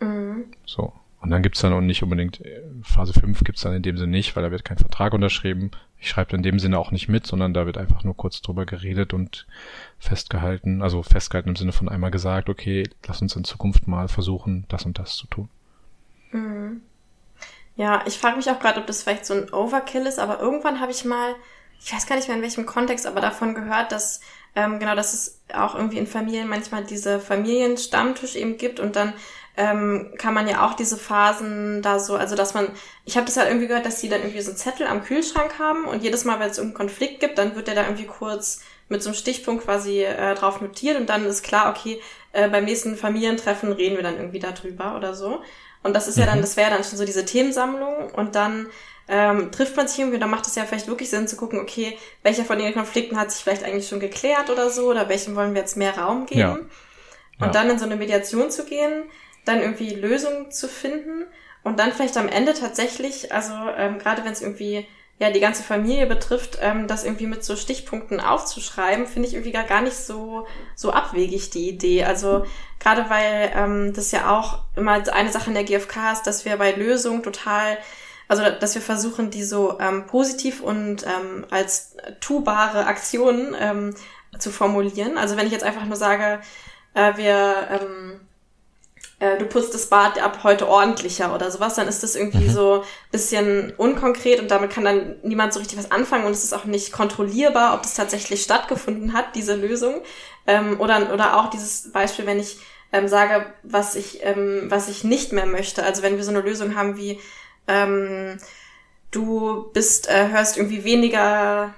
Mhm. 0.00 0.44
So. 0.64 0.92
Und 1.20 1.30
dann 1.30 1.42
gibt's 1.42 1.62
dann 1.62 1.72
auch 1.72 1.80
nicht 1.80 2.04
unbedingt, 2.04 2.40
äh, 2.44 2.62
Phase 2.82 3.12
5 3.12 3.42
gibt's 3.42 3.62
dann 3.62 3.74
in 3.74 3.82
dem 3.82 3.98
Sinne 3.98 4.12
nicht, 4.12 4.36
weil 4.36 4.44
da 4.44 4.52
wird 4.52 4.64
kein 4.64 4.78
Vertrag 4.78 5.14
unterschrieben. 5.14 5.72
Ich 5.98 6.10
schreibe 6.10 6.36
in 6.36 6.44
dem 6.44 6.60
Sinne 6.60 6.78
auch 6.78 6.92
nicht 6.92 7.08
mit, 7.08 7.26
sondern 7.26 7.54
da 7.54 7.66
wird 7.66 7.76
einfach 7.76 8.04
nur 8.04 8.16
kurz 8.16 8.40
drüber 8.40 8.64
geredet 8.64 9.12
und 9.12 9.48
festgehalten, 9.98 10.80
also 10.80 11.02
festgehalten 11.02 11.48
im 11.48 11.56
Sinne 11.56 11.72
von 11.72 11.88
einmal 11.88 12.12
gesagt, 12.12 12.48
okay, 12.48 12.88
lass 13.04 13.20
uns 13.20 13.34
in 13.34 13.42
Zukunft 13.42 13.88
mal 13.88 14.06
versuchen, 14.06 14.64
das 14.68 14.86
und 14.86 15.00
das 15.00 15.16
zu 15.16 15.26
tun. 15.26 15.48
Mhm. 16.30 16.82
Ja, 17.78 18.02
ich 18.06 18.18
frage 18.18 18.36
mich 18.36 18.50
auch 18.50 18.58
gerade, 18.58 18.80
ob 18.80 18.88
das 18.88 19.04
vielleicht 19.04 19.24
so 19.24 19.34
ein 19.34 19.52
Overkill 19.52 20.04
ist, 20.06 20.18
aber 20.18 20.40
irgendwann 20.40 20.80
habe 20.80 20.90
ich 20.90 21.04
mal, 21.04 21.36
ich 21.80 21.94
weiß 21.94 22.08
gar 22.08 22.16
nicht 22.16 22.26
mehr 22.26 22.36
in 22.36 22.42
welchem 22.42 22.66
Kontext, 22.66 23.06
aber 23.06 23.20
davon 23.20 23.54
gehört, 23.54 23.92
dass 23.92 24.20
ähm, 24.56 24.80
genau, 24.80 24.96
dass 24.96 25.14
es 25.14 25.40
auch 25.54 25.76
irgendwie 25.76 25.98
in 25.98 26.08
Familien 26.08 26.48
manchmal 26.48 26.82
diese 26.82 27.20
Familienstammtisch 27.20 28.34
eben 28.34 28.56
gibt 28.56 28.80
und 28.80 28.96
dann 28.96 29.12
ähm, 29.56 30.12
kann 30.18 30.34
man 30.34 30.48
ja 30.48 30.66
auch 30.66 30.74
diese 30.74 30.96
Phasen 30.96 31.80
da 31.80 32.00
so, 32.00 32.16
also 32.16 32.34
dass 32.34 32.52
man, 32.52 32.68
ich 33.04 33.16
habe 33.16 33.26
das 33.26 33.36
ja 33.36 33.46
irgendwie 33.46 33.68
gehört, 33.68 33.86
dass 33.86 34.00
die 34.00 34.08
dann 34.08 34.22
irgendwie 34.22 34.40
so 34.40 34.50
einen 34.50 34.58
Zettel 34.58 34.88
am 34.88 35.04
Kühlschrank 35.04 35.60
haben 35.60 35.84
und 35.84 36.02
jedes 36.02 36.24
Mal, 36.24 36.40
wenn 36.40 36.50
es 36.50 36.58
irgendeinen 36.58 36.88
Konflikt 36.88 37.20
gibt, 37.20 37.38
dann 37.38 37.54
wird 37.54 37.68
der 37.68 37.76
da 37.76 37.84
irgendwie 37.84 38.06
kurz 38.06 38.60
mit 38.88 39.04
so 39.04 39.10
einem 39.10 39.16
Stichpunkt 39.16 39.64
quasi 39.64 40.02
äh, 40.02 40.34
drauf 40.34 40.60
notiert 40.60 40.98
und 40.98 41.08
dann 41.08 41.24
ist 41.26 41.44
klar, 41.44 41.70
okay, 41.70 42.00
äh, 42.32 42.48
beim 42.48 42.64
nächsten 42.64 42.96
Familientreffen 42.96 43.70
reden 43.70 43.94
wir 43.94 44.02
dann 44.02 44.16
irgendwie 44.16 44.40
darüber 44.40 44.96
oder 44.96 45.14
so. 45.14 45.42
Und 45.82 45.94
das 45.94 46.08
ist 46.08 46.16
mhm. 46.16 46.20
ja 46.20 46.26
dann, 46.26 46.38
mhm. 46.38 46.42
das 46.42 46.56
wäre 46.56 46.70
dann 46.70 46.84
schon 46.84 46.98
so 46.98 47.04
diese 47.04 47.24
Themensammlung 47.24 48.10
und 48.10 48.34
dann 48.34 48.68
ähm, 49.08 49.50
trifft 49.50 49.76
man 49.76 49.88
sich 49.88 49.98
irgendwie, 49.98 50.18
dann 50.18 50.30
macht 50.30 50.46
es 50.46 50.54
ja 50.54 50.64
vielleicht 50.64 50.86
wirklich 50.86 51.08
Sinn 51.08 51.28
zu 51.28 51.36
gucken, 51.36 51.58
okay, 51.60 51.96
welcher 52.22 52.44
von 52.44 52.58
den 52.58 52.74
Konflikten 52.74 53.18
hat 53.18 53.32
sich 53.32 53.42
vielleicht 53.42 53.64
eigentlich 53.64 53.88
schon 53.88 54.00
geklärt 54.00 54.50
oder 54.50 54.68
so, 54.70 54.88
oder 54.88 55.08
welchem 55.08 55.34
wollen 55.34 55.54
wir 55.54 55.62
jetzt 55.62 55.76
mehr 55.76 55.96
Raum 55.96 56.26
geben. 56.26 56.40
Ja. 56.40 56.52
Und 57.40 57.46
ja. 57.46 57.50
dann 57.50 57.70
in 57.70 57.78
so 57.78 57.86
eine 57.86 57.96
Mediation 57.96 58.50
zu 58.50 58.64
gehen, 58.64 59.04
dann 59.44 59.60
irgendwie 59.60 59.94
Lösungen 59.94 60.50
zu 60.50 60.68
finden 60.68 61.24
und 61.62 61.78
dann 61.78 61.92
vielleicht 61.92 62.16
am 62.18 62.28
Ende 62.28 62.52
tatsächlich, 62.52 63.32
also 63.32 63.52
ähm, 63.76 63.98
gerade 63.98 64.24
wenn 64.24 64.32
es 64.32 64.42
irgendwie 64.42 64.86
ja 65.18 65.30
die 65.30 65.40
ganze 65.40 65.62
Familie 65.62 66.06
betrifft, 66.06 66.58
ähm, 66.60 66.86
das 66.86 67.04
irgendwie 67.04 67.26
mit 67.26 67.44
so 67.44 67.56
Stichpunkten 67.56 68.20
aufzuschreiben, 68.20 69.06
finde 69.06 69.28
ich 69.28 69.34
irgendwie 69.34 69.52
gar, 69.52 69.80
nicht 69.82 69.96
so 69.96 70.46
so 70.76 70.92
abwegig 70.92 71.50
die 71.50 71.68
Idee. 71.68 72.04
Also 72.04 72.46
gerade 72.78 73.10
weil 73.10 73.52
ähm, 73.54 73.92
das 73.94 74.12
ja 74.12 74.38
auch 74.38 74.60
immer 74.76 74.92
eine 75.12 75.32
Sache 75.32 75.48
in 75.50 75.54
der 75.54 75.64
GfK 75.64 76.12
ist, 76.12 76.22
dass 76.22 76.44
wir 76.44 76.56
bei 76.56 76.72
Lösungen 76.72 77.22
total 77.22 77.78
also 78.28 78.42
dass 78.42 78.74
wir 78.74 78.82
versuchen, 78.82 79.30
die 79.30 79.42
so 79.42 79.78
ähm, 79.80 80.06
positiv 80.06 80.60
und 80.60 81.04
ähm, 81.06 81.46
als 81.50 81.96
tubare 82.20 82.84
Aktionen 82.84 83.56
ähm, 83.58 83.94
zu 84.38 84.50
formulieren. 84.50 85.16
Also 85.16 85.36
wenn 85.36 85.46
ich 85.46 85.52
jetzt 85.52 85.64
einfach 85.64 85.86
nur 85.86 85.96
sage, 85.96 86.40
äh, 86.94 87.16
wir 87.16 87.68
ähm, 87.70 88.20
äh, 88.20 88.27
du 89.20 89.46
putzt 89.46 89.74
das 89.74 89.86
Bad 89.86 90.22
ab 90.22 90.44
heute 90.44 90.68
ordentlicher 90.68 91.34
oder 91.34 91.50
sowas, 91.50 91.74
dann 91.74 91.88
ist 91.88 92.04
das 92.04 92.14
irgendwie 92.14 92.48
mhm. 92.48 92.52
so 92.52 92.84
bisschen 93.10 93.72
unkonkret 93.76 94.40
und 94.40 94.50
damit 94.50 94.70
kann 94.70 94.84
dann 94.84 95.16
niemand 95.22 95.52
so 95.52 95.58
richtig 95.58 95.76
was 95.76 95.90
anfangen 95.90 96.24
und 96.24 96.32
es 96.32 96.44
ist 96.44 96.52
auch 96.52 96.64
nicht 96.64 96.92
kontrollierbar, 96.92 97.74
ob 97.74 97.82
das 97.82 97.94
tatsächlich 97.94 98.42
stattgefunden 98.42 99.12
hat, 99.12 99.34
diese 99.34 99.56
Lösung. 99.56 100.02
Ähm, 100.46 100.80
oder, 100.80 101.12
oder 101.12 101.36
auch 101.36 101.50
dieses 101.50 101.90
Beispiel, 101.90 102.26
wenn 102.26 102.38
ich 102.38 102.58
ähm, 102.92 103.08
sage, 103.08 103.46
was 103.62 103.96
ich, 103.96 104.24
ähm, 104.24 104.66
was 104.68 104.88
ich 104.88 105.04
nicht 105.04 105.32
mehr 105.32 105.46
möchte. 105.46 105.82
Also 105.82 106.02
wenn 106.02 106.16
wir 106.16 106.24
so 106.24 106.30
eine 106.30 106.40
Lösung 106.40 106.74
haben 106.74 106.96
wie 106.96 107.20
ähm, 107.66 108.38
du 109.10 109.70
bist, 109.72 110.08
äh, 110.08 110.28
hörst 110.28 110.56
irgendwie 110.56 110.84
weniger, 110.84 111.74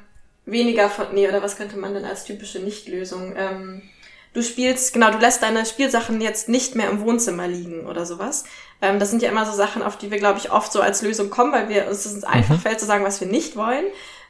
weniger 0.46 0.88
von, 0.88 1.06
nee, 1.12 1.28
oder 1.28 1.42
was 1.42 1.56
könnte 1.56 1.76
man 1.76 1.94
denn 1.94 2.04
als 2.04 2.24
typische 2.24 2.60
Nichtlösung? 2.60 3.34
Ähm, 3.36 3.82
du 4.32 4.42
spielst, 4.42 4.92
genau, 4.92 5.10
du 5.10 5.18
lässt 5.18 5.42
deine 5.42 5.66
Spielsachen 5.66 6.20
jetzt 6.20 6.48
nicht 6.48 6.74
mehr 6.74 6.90
im 6.90 7.00
Wohnzimmer 7.00 7.48
liegen 7.48 7.86
oder 7.86 8.06
sowas. 8.06 8.44
Ähm, 8.82 8.98
das 8.98 9.10
sind 9.10 9.22
ja 9.22 9.30
immer 9.30 9.46
so 9.46 9.52
Sachen, 9.52 9.82
auf 9.82 9.98
die 9.98 10.10
wir, 10.10 10.18
glaube 10.18 10.38
ich, 10.38 10.52
oft 10.52 10.72
so 10.72 10.80
als 10.80 11.02
Lösung 11.02 11.30
kommen, 11.30 11.52
weil 11.52 11.68
wir 11.68 11.88
uns 11.88 12.04
es 12.04 12.24
einfach 12.24 12.56
mhm. 12.56 12.60
fällt 12.60 12.80
zu 12.80 12.86
sagen, 12.86 13.04
was 13.04 13.20
wir 13.20 13.28
nicht 13.28 13.56
wollen. 13.56 13.86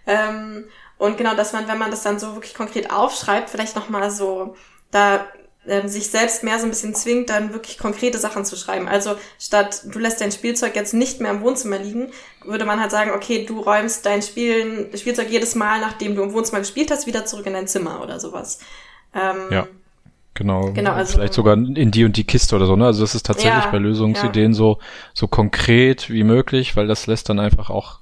Ähm, 0.07 0.67
und 0.99 1.17
genau, 1.17 1.35
dass 1.35 1.53
man, 1.53 1.69
wenn 1.69 1.79
man 1.79 1.91
das 1.91 2.03
dann 2.03 2.19
so 2.19 2.35
wirklich 2.35 2.55
konkret 2.55 2.91
aufschreibt, 2.91 3.51
vielleicht 3.51 3.77
nochmal 3.77 4.11
so 4.11 4.55
da 4.91 5.27
ähm, 5.67 5.89
sich 5.89 6.11
selbst 6.11 6.43
mehr 6.43 6.59
so 6.59 6.65
ein 6.65 6.71
bisschen 6.71 6.95
zwingt, 6.95 7.31
dann 7.31 7.53
wirklich 7.53 7.79
konkrete 7.79 8.19
Sachen 8.19 8.45
zu 8.45 8.57
schreiben. 8.57 8.89
Also 8.89 9.17
statt 9.39 9.83
du 9.85 9.99
lässt 9.99 10.21
dein 10.21 10.33
Spielzeug 10.33 10.75
jetzt 10.75 10.95
nicht 10.95 11.21
mehr 11.21 11.31
im 11.31 11.43
Wohnzimmer 11.43 11.79
liegen, 11.79 12.13
würde 12.45 12.65
man 12.65 12.81
halt 12.81 12.91
sagen, 12.91 13.11
okay, 13.13 13.45
du 13.45 13.61
räumst 13.61 14.07
dein 14.07 14.23
Spielen, 14.23 14.97
Spielzeug 14.97 15.29
jedes 15.29 15.55
Mal, 15.55 15.81
nachdem 15.81 16.17
du 16.17 16.23
im 16.23 16.33
Wohnzimmer 16.33 16.61
gespielt 16.61 16.91
hast, 16.91 17.07
wieder 17.07 17.25
zurück 17.25 17.47
in 17.47 17.53
dein 17.53 17.69
Zimmer 17.69 18.03
oder 18.03 18.19
sowas. 18.19 18.59
Ähm, 19.15 19.49
ja. 19.51 19.69
Genau, 20.41 20.73
genau 20.73 20.93
also, 20.93 21.19
vielleicht 21.19 21.35
sogar 21.35 21.53
in 21.53 21.91
die 21.91 22.03
und 22.03 22.17
die 22.17 22.25
Kiste 22.25 22.57
oder 22.57 22.65
so, 22.65 22.75
ne? 22.75 22.87
Also 22.87 23.03
das 23.03 23.15
ist 23.15 23.27
tatsächlich 23.27 23.65
ja, 23.65 23.71
bei 23.71 23.77
Lösungsideen 23.77 24.53
ja. 24.53 24.57
so 24.57 24.79
so 25.13 25.29
konkret 25.29 26.09
wie 26.09 26.25
möglich, 26.25 26.77
weil 26.77 26.87
das 26.87 27.07
lässt 27.07 27.29
dann 27.29 27.39
einfach 27.39 27.69
auch 27.69 27.99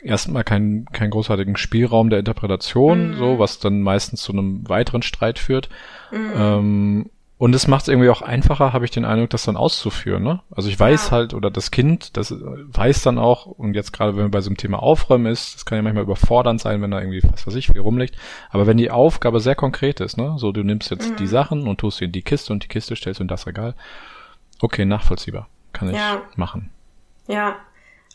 erstmal 0.00 0.44
keinen 0.44 0.84
keinen 0.92 1.10
großartigen 1.10 1.56
Spielraum 1.56 2.10
der 2.10 2.20
Interpretation, 2.20 3.10
mhm. 3.10 3.14
so 3.16 3.38
was 3.40 3.58
dann 3.58 3.82
meistens 3.82 4.22
zu 4.22 4.30
einem 4.30 4.68
weiteren 4.68 5.02
Streit 5.02 5.40
führt. 5.40 5.68
Mhm. 6.12 6.30
Ähm, 6.36 7.10
und 7.38 7.54
es 7.54 7.68
macht 7.68 7.82
es 7.82 7.88
irgendwie 7.88 8.10
auch 8.10 8.20
einfacher, 8.20 8.72
habe 8.72 8.84
ich 8.84 8.90
den 8.90 9.04
Eindruck, 9.04 9.30
das 9.30 9.44
dann 9.44 9.56
auszuführen. 9.56 10.24
Ne? 10.24 10.40
Also 10.50 10.68
ich 10.68 10.78
weiß 10.78 11.06
ja. 11.06 11.10
halt, 11.12 11.34
oder 11.34 11.50
das 11.52 11.70
Kind, 11.70 12.16
das 12.16 12.32
weiß 12.32 13.02
dann 13.02 13.16
auch, 13.16 13.46
und 13.46 13.74
jetzt 13.74 13.92
gerade 13.92 14.16
wenn 14.16 14.22
man 14.24 14.30
bei 14.32 14.40
so 14.40 14.50
einem 14.50 14.56
Thema 14.56 14.82
Aufräumen 14.82 15.26
ist, 15.26 15.54
das 15.54 15.64
kann 15.64 15.76
ja 15.76 15.82
manchmal 15.82 16.02
überfordernd 16.02 16.60
sein, 16.60 16.82
wenn 16.82 16.90
da 16.90 16.98
irgendwie, 17.00 17.22
was 17.30 17.46
weiß 17.46 17.54
ich, 17.54 17.68
viel 17.68 17.80
rumliegt. 17.80 18.16
Aber 18.50 18.66
wenn 18.66 18.76
die 18.76 18.90
Aufgabe 18.90 19.38
sehr 19.38 19.54
konkret 19.54 20.00
ist, 20.00 20.16
ne, 20.16 20.34
so 20.36 20.50
du 20.50 20.64
nimmst 20.64 20.90
jetzt 20.90 21.12
mhm. 21.12 21.16
die 21.16 21.28
Sachen 21.28 21.68
und 21.68 21.78
tust 21.78 21.98
sie 21.98 22.06
in 22.06 22.12
die 22.12 22.22
Kiste 22.22 22.52
und 22.52 22.64
die 22.64 22.68
Kiste 22.68 22.96
stellst 22.96 23.20
du 23.20 23.24
in 23.24 23.28
das 23.28 23.46
Regal. 23.46 23.74
Okay, 24.60 24.84
nachvollziehbar. 24.84 25.48
Kann 25.72 25.90
ich 25.90 25.96
ja. 25.96 26.22
machen. 26.34 26.70
Ja, 27.28 27.56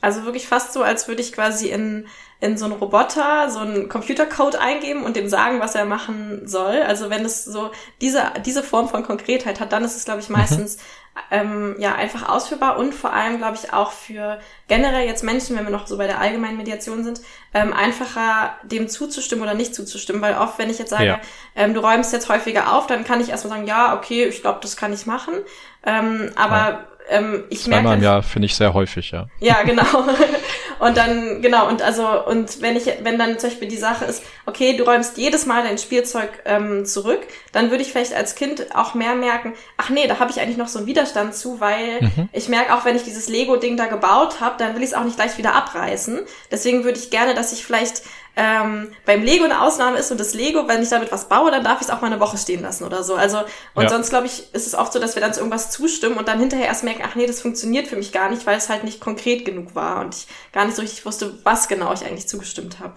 also 0.03 0.25
wirklich 0.25 0.49
fast 0.49 0.73
so, 0.73 0.83
als 0.83 1.07
würde 1.07 1.21
ich 1.21 1.31
quasi 1.31 1.69
in, 1.69 2.07
in 2.41 2.57
so 2.57 2.65
einen 2.65 2.73
Roboter 2.73 3.49
so 3.49 3.59
einen 3.59 3.87
Computercode 3.87 4.57
eingeben 4.57 5.03
und 5.03 5.15
dem 5.15 5.29
sagen, 5.29 5.61
was 5.61 5.75
er 5.75 5.85
machen 5.85 6.45
soll. 6.45 6.81
Also 6.81 7.09
wenn 7.09 7.23
es 7.23 7.45
so 7.45 7.71
diese, 8.01 8.33
diese 8.45 8.63
Form 8.63 8.89
von 8.89 9.03
Konkretheit 9.03 9.61
hat, 9.61 9.71
dann 9.71 9.85
ist 9.85 9.95
es, 9.95 10.03
glaube 10.03 10.19
ich, 10.19 10.27
mhm. 10.27 10.35
meistens 10.35 10.75
mhm. 10.75 10.81
ähm, 11.31 11.75
ja 11.79 11.95
einfach 11.95 12.27
ausführbar 12.27 12.79
und 12.79 12.93
vor 12.93 13.13
allem, 13.13 13.37
glaube 13.37 13.55
ich, 13.55 13.71
auch 13.71 13.93
für 13.93 14.41
generell 14.67 15.07
jetzt 15.07 15.23
Menschen, 15.23 15.55
wenn 15.55 15.63
wir 15.63 15.71
noch 15.71 15.87
so 15.87 15.97
bei 15.97 16.05
der 16.05 16.19
allgemeinen 16.19 16.57
Mediation 16.57 17.05
sind, 17.05 17.21
ähm, 17.53 17.71
einfacher 17.71 18.57
dem 18.63 18.89
zuzustimmen 18.89 19.41
oder 19.41 19.53
nicht 19.53 19.73
zuzustimmen. 19.73 20.21
Weil 20.21 20.35
oft, 20.35 20.59
wenn 20.59 20.69
ich 20.69 20.79
jetzt 20.79 20.89
sage, 20.89 21.05
ja. 21.05 21.21
ähm, 21.55 21.73
du 21.73 21.79
räumst 21.79 22.11
jetzt 22.11 22.27
häufiger 22.27 22.73
auf, 22.73 22.87
dann 22.87 23.05
kann 23.05 23.21
ich 23.21 23.29
erstmal 23.29 23.53
sagen, 23.55 23.67
ja, 23.67 23.95
okay, 23.95 24.25
ich 24.25 24.41
glaube, 24.41 24.59
das 24.61 24.75
kann 24.75 24.91
ich 24.91 25.05
machen. 25.05 25.33
Ähm, 25.85 26.29
aber 26.35 26.55
ja 26.57 26.87
ähm, 27.09 27.43
ich 27.49 27.63
Zweimal 27.63 27.83
merke, 27.83 27.97
im 27.97 28.03
Jahr 28.03 28.23
finde 28.23 28.45
ich 28.45 28.55
sehr 28.55 28.73
häufig, 28.73 29.11
ja. 29.11 29.27
Ja, 29.39 29.61
genau. 29.65 29.83
und 30.79 30.97
dann, 30.97 31.41
genau, 31.41 31.67
und 31.67 31.81
also, 31.81 32.25
und 32.25 32.61
wenn 32.61 32.75
ich, 32.75 32.85
wenn 33.01 33.17
dann 33.17 33.39
zum 33.39 33.49
Beispiel 33.49 33.67
die 33.67 33.77
Sache 33.77 34.05
ist, 34.05 34.23
okay, 34.45 34.75
du 34.77 34.83
räumst 34.83 35.17
jedes 35.17 35.45
Mal 35.45 35.63
dein 35.63 35.77
Spielzeug 35.77 36.29
ähm, 36.45 36.85
zurück, 36.85 37.21
dann 37.51 37.71
würde 37.71 37.83
ich 37.83 37.91
vielleicht 37.91 38.13
als 38.13 38.35
Kind 38.35 38.75
auch 38.75 38.93
mehr 38.93 39.15
merken, 39.15 39.53
ach 39.77 39.89
nee, 39.89 40.07
da 40.07 40.19
habe 40.19 40.31
ich 40.31 40.39
eigentlich 40.39 40.57
noch 40.57 40.67
so 40.67 40.79
einen 40.79 40.87
Widerstand 40.87 41.35
zu, 41.35 41.59
weil 41.59 42.01
mhm. 42.01 42.29
ich 42.31 42.49
merke 42.49 42.73
auch, 42.73 42.85
wenn 42.85 42.95
ich 42.95 43.03
dieses 43.03 43.29
Lego-Ding 43.29 43.77
da 43.77 43.85
gebaut 43.85 44.39
habe, 44.39 44.55
dann 44.57 44.75
will 44.75 44.83
ich 44.83 44.89
es 44.89 44.93
auch 44.93 45.03
nicht 45.03 45.17
gleich 45.17 45.37
wieder 45.37 45.55
abreißen. 45.55 46.21
Deswegen 46.51 46.83
würde 46.83 46.99
ich 46.99 47.09
gerne, 47.09 47.33
dass 47.33 47.53
ich 47.53 47.65
vielleicht 47.65 48.03
ähm, 48.35 48.89
beim 49.05 49.23
Lego 49.23 49.45
eine 49.45 49.61
Ausnahme 49.61 49.97
ist 49.97 50.11
und 50.11 50.19
das 50.19 50.33
Lego, 50.33 50.67
wenn 50.67 50.81
ich 50.81 50.89
damit 50.89 51.11
was 51.11 51.29
baue, 51.29 51.51
dann 51.51 51.63
darf 51.63 51.81
ich 51.81 51.87
es 51.87 51.93
auch 51.93 52.01
mal 52.01 52.07
eine 52.07 52.19
Woche 52.19 52.37
stehen 52.37 52.63
lassen 52.63 52.83
oder 52.83 53.03
so. 53.03 53.15
Also 53.15 53.39
und 53.75 53.83
ja. 53.83 53.89
sonst 53.89 54.09
glaube 54.09 54.25
ich, 54.25 54.51
ist 54.53 54.65
es 54.65 54.73
oft 54.73 54.91
so, 54.91 54.99
dass 54.99 55.15
wir 55.15 55.21
dann 55.21 55.33
zu 55.33 55.39
irgendwas 55.39 55.69
zustimmen 55.69 56.17
und 56.17 56.27
dann 56.27 56.39
hinterher 56.39 56.65
erst 56.65 56.83
merken, 56.83 57.03
ach 57.05 57.13
nee, 57.13 57.27
das 57.27 57.41
funktioniert 57.41 57.87
für 57.87 57.95
mich 57.95 58.11
gar 58.11 58.31
nicht, 58.31 58.45
weil 58.47 58.57
es 58.57 58.69
halt 58.69 58.83
nicht 58.83 58.99
konkret 58.99 59.45
genug 59.45 59.75
war 59.75 60.01
und 60.01 60.15
ich 60.15 60.27
gar 60.51 60.65
nicht 60.65 60.75
so 60.75 60.81
richtig 60.81 61.05
wusste, 61.05 61.33
was 61.43 61.67
genau 61.67 61.93
ich 61.93 62.05
eigentlich 62.05 62.27
zugestimmt 62.27 62.79
habe. 62.79 62.95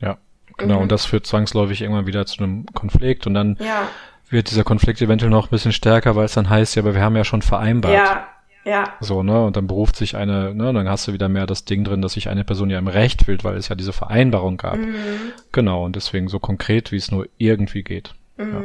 Ja, 0.00 0.18
genau. 0.56 0.76
Mhm. 0.76 0.82
Und 0.82 0.92
das 0.92 1.04
führt 1.04 1.26
zwangsläufig 1.26 1.82
irgendwann 1.82 2.06
wieder 2.06 2.26
zu 2.26 2.42
einem 2.42 2.66
Konflikt 2.74 3.28
und 3.28 3.34
dann 3.34 3.56
ja. 3.60 3.86
wird 4.30 4.50
dieser 4.50 4.64
Konflikt 4.64 5.00
eventuell 5.00 5.30
noch 5.30 5.46
ein 5.46 5.50
bisschen 5.50 5.72
stärker, 5.72 6.16
weil 6.16 6.24
es 6.24 6.34
dann 6.34 6.50
heißt, 6.50 6.74
ja, 6.74 6.82
aber 6.82 6.94
wir 6.94 7.02
haben 7.02 7.14
ja 7.14 7.24
schon 7.24 7.42
vereinbart. 7.42 7.94
Ja, 7.94 8.26
ja. 8.64 8.94
So, 9.00 9.22
ne? 9.22 9.44
Und 9.44 9.56
dann 9.56 9.66
beruft 9.66 9.96
sich 9.96 10.16
eine, 10.16 10.54
ne, 10.54 10.72
dann 10.72 10.88
hast 10.88 11.08
du 11.08 11.12
wieder 11.12 11.28
mehr 11.28 11.46
das 11.46 11.64
Ding 11.64 11.84
drin, 11.84 12.02
dass 12.02 12.12
sich 12.12 12.28
eine 12.28 12.44
Person 12.44 12.70
ja 12.70 12.78
im 12.78 12.88
Recht 12.88 13.24
fühlt, 13.24 13.42
weil 13.44 13.56
es 13.56 13.68
ja 13.68 13.74
diese 13.74 13.92
Vereinbarung 13.92 14.56
gab. 14.56 14.76
Mhm. 14.76 15.32
Genau, 15.52 15.84
und 15.84 15.96
deswegen 15.96 16.28
so 16.28 16.38
konkret, 16.38 16.92
wie 16.92 16.96
es 16.96 17.10
nur 17.10 17.26
irgendwie 17.38 17.82
geht. 17.82 18.14
Mhm. 18.36 18.52
Ja. 18.52 18.62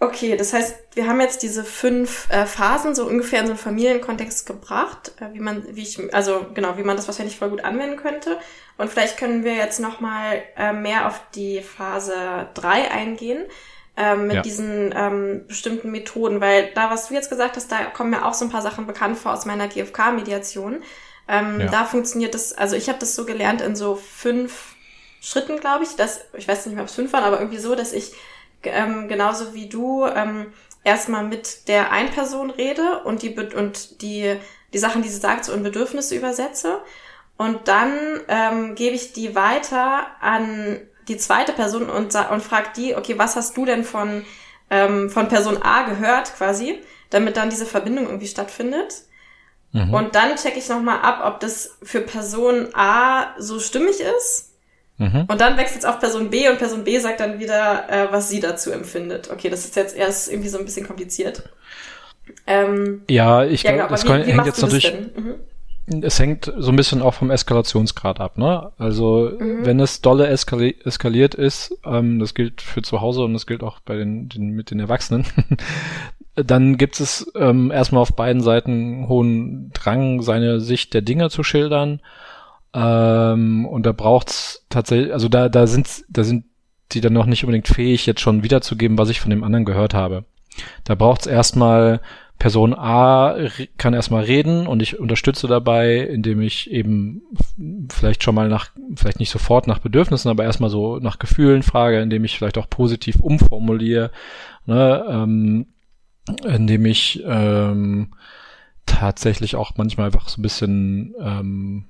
Okay, 0.00 0.36
das 0.36 0.52
heißt, 0.52 0.76
wir 0.94 1.06
haben 1.06 1.20
jetzt 1.20 1.42
diese 1.42 1.64
fünf 1.64 2.28
äh, 2.30 2.46
Phasen 2.46 2.94
so 2.94 3.06
ungefähr 3.06 3.40
in 3.40 3.46
so 3.46 3.52
einen 3.52 3.58
Familienkontext 3.58 4.46
gebracht, 4.46 5.12
äh, 5.20 5.32
wie 5.32 5.40
man, 5.40 5.64
wie 5.76 5.82
ich, 5.82 5.98
also 6.12 6.46
genau, 6.52 6.76
wie 6.76 6.82
man 6.82 6.96
das 6.96 7.06
wahrscheinlich 7.06 7.38
voll 7.38 7.50
gut 7.50 7.64
anwenden 7.64 7.96
könnte. 7.96 8.38
Und 8.76 8.90
vielleicht 8.90 9.18
können 9.18 9.44
wir 9.44 9.54
jetzt 9.54 9.80
nochmal 9.80 10.42
äh, 10.56 10.72
mehr 10.72 11.06
auf 11.06 11.22
die 11.34 11.60
Phase 11.60 12.48
drei 12.54 12.90
eingehen 12.90 13.44
ähm, 13.96 14.26
mit 14.26 14.36
ja. 14.36 14.42
diesen 14.42 14.92
ähm, 14.96 15.44
bestimmten 15.46 15.90
Methoden, 15.90 16.40
weil 16.40 16.70
da, 16.74 16.90
was 16.90 17.08
du 17.08 17.14
jetzt 17.14 17.30
gesagt 17.30 17.56
hast, 17.56 17.70
da 17.70 17.84
kommen 17.84 18.10
mir 18.10 18.24
auch 18.24 18.34
so 18.34 18.44
ein 18.44 18.50
paar 18.50 18.62
Sachen 18.62 18.86
bekannt 18.86 19.18
vor 19.18 19.32
aus 19.32 19.46
meiner 19.46 19.68
GFK-Mediation. 19.68 20.82
Ähm, 21.28 21.60
ja. 21.60 21.66
Da 21.66 21.84
funktioniert 21.84 22.34
das, 22.34 22.52
also 22.52 22.76
ich 22.76 22.88
habe 22.88 22.98
das 22.98 23.14
so 23.14 23.24
gelernt 23.24 23.60
in 23.60 23.76
so 23.76 23.94
fünf 23.94 24.74
Schritten, 25.20 25.58
glaube 25.58 25.84
ich, 25.84 25.96
dass, 25.96 26.22
ich 26.34 26.46
weiß 26.46 26.66
nicht 26.66 26.74
mehr, 26.74 26.82
ob 26.82 26.88
es 26.88 26.94
fünf 26.94 27.12
waren, 27.12 27.24
aber 27.24 27.38
irgendwie 27.38 27.58
so, 27.58 27.74
dass 27.74 27.92
ich 27.92 28.12
ähm, 28.64 29.08
genauso 29.08 29.54
wie 29.54 29.68
du 29.68 30.04
ähm, 30.06 30.46
erstmal 30.84 31.24
mit 31.24 31.68
der 31.68 31.92
Ein-Person 31.92 32.50
rede 32.50 33.00
und 33.04 33.22
die 33.22 33.30
und 33.30 34.02
die 34.02 34.36
die 34.74 34.78
Sachen, 34.78 35.02
die 35.02 35.08
sie 35.08 35.20
sagt, 35.20 35.44
so 35.44 35.52
in 35.52 35.62
Bedürfnisse 35.62 36.14
übersetze. 36.16 36.80
Und 37.36 37.68
dann 37.68 38.20
ähm, 38.28 38.74
gebe 38.74 38.94
ich 38.94 39.12
die 39.12 39.34
weiter 39.34 40.06
an 40.20 40.80
die 41.08 41.16
zweite 41.16 41.52
Person 41.52 41.88
und, 41.88 42.14
und 42.14 42.42
fragt 42.42 42.76
die, 42.76 42.94
okay, 42.96 43.18
was 43.18 43.36
hast 43.36 43.56
du 43.56 43.64
denn 43.64 43.84
von, 43.84 44.24
ähm, 44.70 45.10
von 45.10 45.28
Person 45.28 45.62
A 45.62 45.82
gehört 45.84 46.34
quasi, 46.36 46.80
damit 47.10 47.36
dann 47.36 47.50
diese 47.50 47.66
Verbindung 47.66 48.06
irgendwie 48.06 48.26
stattfindet. 48.26 49.02
Mhm. 49.72 49.92
Und 49.92 50.14
dann 50.14 50.36
checke 50.36 50.58
ich 50.58 50.68
nochmal 50.68 51.00
ab, 51.00 51.22
ob 51.24 51.40
das 51.40 51.76
für 51.82 52.00
Person 52.00 52.68
A 52.74 53.34
so 53.38 53.58
stimmig 53.58 54.00
ist. 54.00 54.52
Mhm. 54.98 55.24
Und 55.26 55.40
dann 55.40 55.56
wechselt 55.56 55.80
es 55.80 55.84
auf 55.84 55.98
Person 55.98 56.30
B 56.30 56.48
und 56.48 56.58
Person 56.58 56.84
B 56.84 56.98
sagt 57.00 57.20
dann 57.20 57.40
wieder, 57.40 57.88
äh, 57.90 58.12
was 58.12 58.28
sie 58.28 58.40
dazu 58.40 58.70
empfindet. 58.70 59.30
Okay, 59.30 59.50
das 59.50 59.64
ist 59.64 59.74
jetzt 59.74 59.96
erst 59.96 60.30
irgendwie 60.30 60.48
so 60.48 60.58
ein 60.58 60.64
bisschen 60.64 60.86
kompliziert. 60.86 61.42
Ähm, 62.46 63.02
ja, 63.10 63.44
ich 63.44 63.62
glaube, 63.62 63.78
ja, 63.78 63.82
genau, 63.82 63.92
das 63.92 64.04
wie, 64.04 64.26
wie 64.26 64.32
hängt 64.32 64.46
jetzt 64.46 64.62
natürlich. 64.62 64.92
Mhm 65.16 65.34
es 65.86 66.18
hängt 66.18 66.52
so 66.56 66.70
ein 66.70 66.76
bisschen 66.76 67.02
auch 67.02 67.14
vom 67.14 67.30
Eskalationsgrad 67.30 68.20
ab, 68.20 68.38
ne? 68.38 68.72
Also 68.78 69.32
mhm. 69.38 69.66
wenn 69.66 69.80
es 69.80 70.00
dolle 70.00 70.28
eskali 70.28 70.76
eskaliert 70.84 71.34
ist, 71.34 71.78
ähm, 71.84 72.18
das 72.18 72.34
gilt 72.34 72.62
für 72.62 72.82
zu 72.82 73.00
Hause 73.00 73.22
und 73.24 73.34
das 73.34 73.46
gilt 73.46 73.62
auch 73.62 73.80
bei 73.80 73.96
den, 73.96 74.28
den 74.28 74.50
mit 74.50 74.70
den 74.70 74.80
Erwachsenen, 74.80 75.26
dann 76.34 76.78
gibt 76.78 77.00
es 77.00 77.30
ähm, 77.36 77.70
erstmal 77.70 78.02
auf 78.02 78.14
beiden 78.14 78.42
Seiten 78.42 79.08
hohen 79.08 79.70
Drang, 79.72 80.22
seine 80.22 80.60
Sicht 80.60 80.94
der 80.94 81.02
Dinge 81.02 81.30
zu 81.30 81.42
schildern. 81.42 82.00
Ähm, 82.72 83.66
und 83.66 83.84
da 83.84 83.92
braucht's 83.92 84.66
tatsächlich, 84.68 85.12
also 85.12 85.28
da, 85.28 85.48
da 85.48 85.66
sind, 85.66 86.04
da 86.08 86.24
sind 86.24 86.44
die 86.92 87.00
dann 87.00 87.12
noch 87.12 87.26
nicht 87.26 87.44
unbedingt 87.44 87.68
fähig, 87.68 88.06
jetzt 88.06 88.20
schon 88.20 88.42
wiederzugeben, 88.42 88.98
was 88.98 89.10
ich 89.10 89.20
von 89.20 89.30
dem 89.30 89.44
anderen 89.44 89.64
gehört 89.64 89.94
habe. 89.94 90.24
Da 90.84 90.94
braucht's 90.94 91.26
erstmal 91.26 92.00
Person 92.38 92.74
A 92.74 93.36
kann 93.78 93.94
erstmal 93.94 94.24
reden 94.24 94.66
und 94.66 94.82
ich 94.82 94.98
unterstütze 94.98 95.46
dabei, 95.46 95.98
indem 95.98 96.42
ich 96.42 96.70
eben 96.70 97.22
vielleicht 97.90 98.22
schon 98.22 98.34
mal 98.34 98.48
nach, 98.48 98.70
vielleicht 98.96 99.20
nicht 99.20 99.30
sofort 99.30 99.66
nach 99.66 99.78
Bedürfnissen, 99.78 100.30
aber 100.30 100.44
erstmal 100.44 100.70
so 100.70 100.98
nach 100.98 101.18
Gefühlen 101.18 101.62
frage, 101.62 102.00
indem 102.00 102.24
ich 102.24 102.36
vielleicht 102.36 102.58
auch 102.58 102.68
positiv 102.68 103.16
umformuliere, 103.20 104.10
ne, 104.66 105.04
ähm, 105.08 105.66
indem 106.44 106.86
ich 106.86 107.22
ähm, 107.26 108.14
tatsächlich 108.84 109.56
auch 109.56 109.72
manchmal 109.76 110.06
einfach 110.06 110.28
so 110.28 110.40
ein 110.40 110.42
bisschen 110.42 111.14
ähm, 111.20 111.84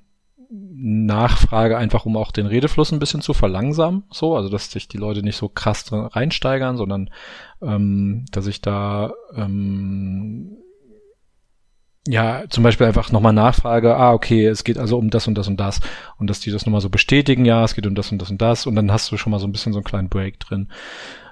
Nachfrage, 0.77 1.77
einfach 1.77 2.05
um 2.05 2.17
auch 2.17 2.31
den 2.31 2.47
Redefluss 2.47 2.91
ein 2.91 2.99
bisschen 2.99 3.21
zu 3.21 3.33
verlangsamen, 3.33 4.03
so, 4.11 4.35
also 4.35 4.49
dass 4.49 4.71
sich 4.71 4.87
die 4.87 4.97
Leute 4.97 5.23
nicht 5.23 5.37
so 5.37 5.47
krass 5.47 5.85
reinsteigern, 5.91 6.75
sondern 6.75 7.09
ähm, 7.61 8.25
dass 8.31 8.47
ich 8.47 8.61
da 8.61 9.13
ähm, 9.35 10.57
ja, 12.07 12.43
zum 12.49 12.63
Beispiel 12.63 12.85
einfach 12.85 13.11
nochmal 13.11 13.33
nachfrage, 13.33 13.95
ah, 13.95 14.13
okay, 14.13 14.45
es 14.45 14.63
geht 14.63 14.77
also 14.77 14.97
um 14.97 15.09
das 15.09 15.27
und 15.27 15.35
das 15.35 15.47
und 15.47 15.59
das. 15.59 15.79
Und 16.17 16.29
dass 16.29 16.39
die 16.39 16.51
das 16.51 16.65
nochmal 16.65 16.81
so 16.81 16.89
bestätigen, 16.89 17.45
ja, 17.45 17.63
es 17.63 17.73
geht 17.73 17.87
um 17.87 17.95
das 17.95 18.11
und 18.11 18.21
das 18.21 18.29
und 18.29 18.41
das. 18.41 18.67
Und 18.67 18.75
dann 18.75 18.91
hast 18.91 19.11
du 19.11 19.17
schon 19.17 19.31
mal 19.31 19.39
so 19.39 19.47
ein 19.47 19.51
bisschen 19.51 19.73
so 19.73 19.79
einen 19.79 19.85
kleinen 19.85 20.09
Break 20.09 20.39
drin. 20.39 20.67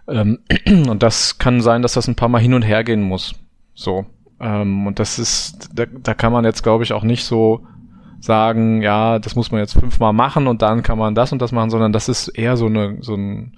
Ähm, 0.07 0.39
und 0.89 1.03
das 1.03 1.37
kann 1.37 1.61
sein, 1.61 1.83
dass 1.83 1.93
das 1.93 2.07
ein 2.07 2.15
paar 2.15 2.29
Mal 2.29 2.41
hin 2.41 2.55
und 2.55 2.63
her 2.63 2.83
gehen 2.83 3.03
muss. 3.03 3.35
So. 3.75 4.07
Ähm, 4.39 4.87
und 4.87 4.97
das 4.97 5.19
ist, 5.19 5.69
da, 5.75 5.85
da 5.85 6.15
kann 6.15 6.33
man 6.33 6.43
jetzt, 6.43 6.63
glaube 6.63 6.83
ich, 6.83 6.93
auch 6.93 7.03
nicht 7.03 7.23
so 7.23 7.67
sagen, 8.23 8.81
ja, 8.81 9.19
das 9.19 9.35
muss 9.35 9.51
man 9.51 9.59
jetzt 9.59 9.73
fünfmal 9.73 10.13
machen 10.13 10.47
und 10.47 10.61
dann 10.61 10.81
kann 10.81 10.97
man 10.97 11.13
das 11.13 11.33
und 11.33 11.41
das 11.41 11.51
machen, 11.51 11.69
sondern 11.69 11.91
das 11.91 12.07
ist 12.07 12.29
eher 12.29 12.55
so 12.55 12.67
eine, 12.67 12.97
so 13.01 13.15
ein, 13.15 13.57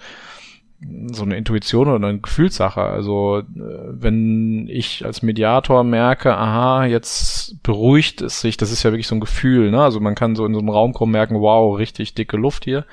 so 1.12 1.24
eine 1.24 1.38
Intuition 1.38 1.88
oder 1.88 2.08
eine 2.08 2.20
Gefühlssache. 2.20 2.82
Also 2.82 3.40
äh, 3.40 3.44
wenn 3.54 4.68
ich 4.68 5.06
als 5.06 5.22
Mediator 5.22 5.84
merke, 5.84 6.36
aha, 6.36 6.86
jetzt 6.86 7.62
beruhigt 7.62 8.22
es 8.22 8.42
sich, 8.42 8.58
das 8.58 8.72
ist 8.72 8.82
ja 8.82 8.92
wirklich 8.92 9.08
so 9.08 9.16
ein 9.16 9.20
Gefühl, 9.20 9.70
ne? 9.70 9.84
Also 9.84 10.00
man 10.00 10.16
kann 10.16 10.36
so 10.36 10.46
in 10.48 10.54
so 10.54 10.60
einem 10.60 10.70
Raum 10.70 10.94
kommen, 10.94 11.12
merken, 11.12 11.40
wow, 11.40 11.78
richtig 11.78 12.16
dicke 12.16 12.38
Luft 12.38 12.64
hier. 12.66 12.86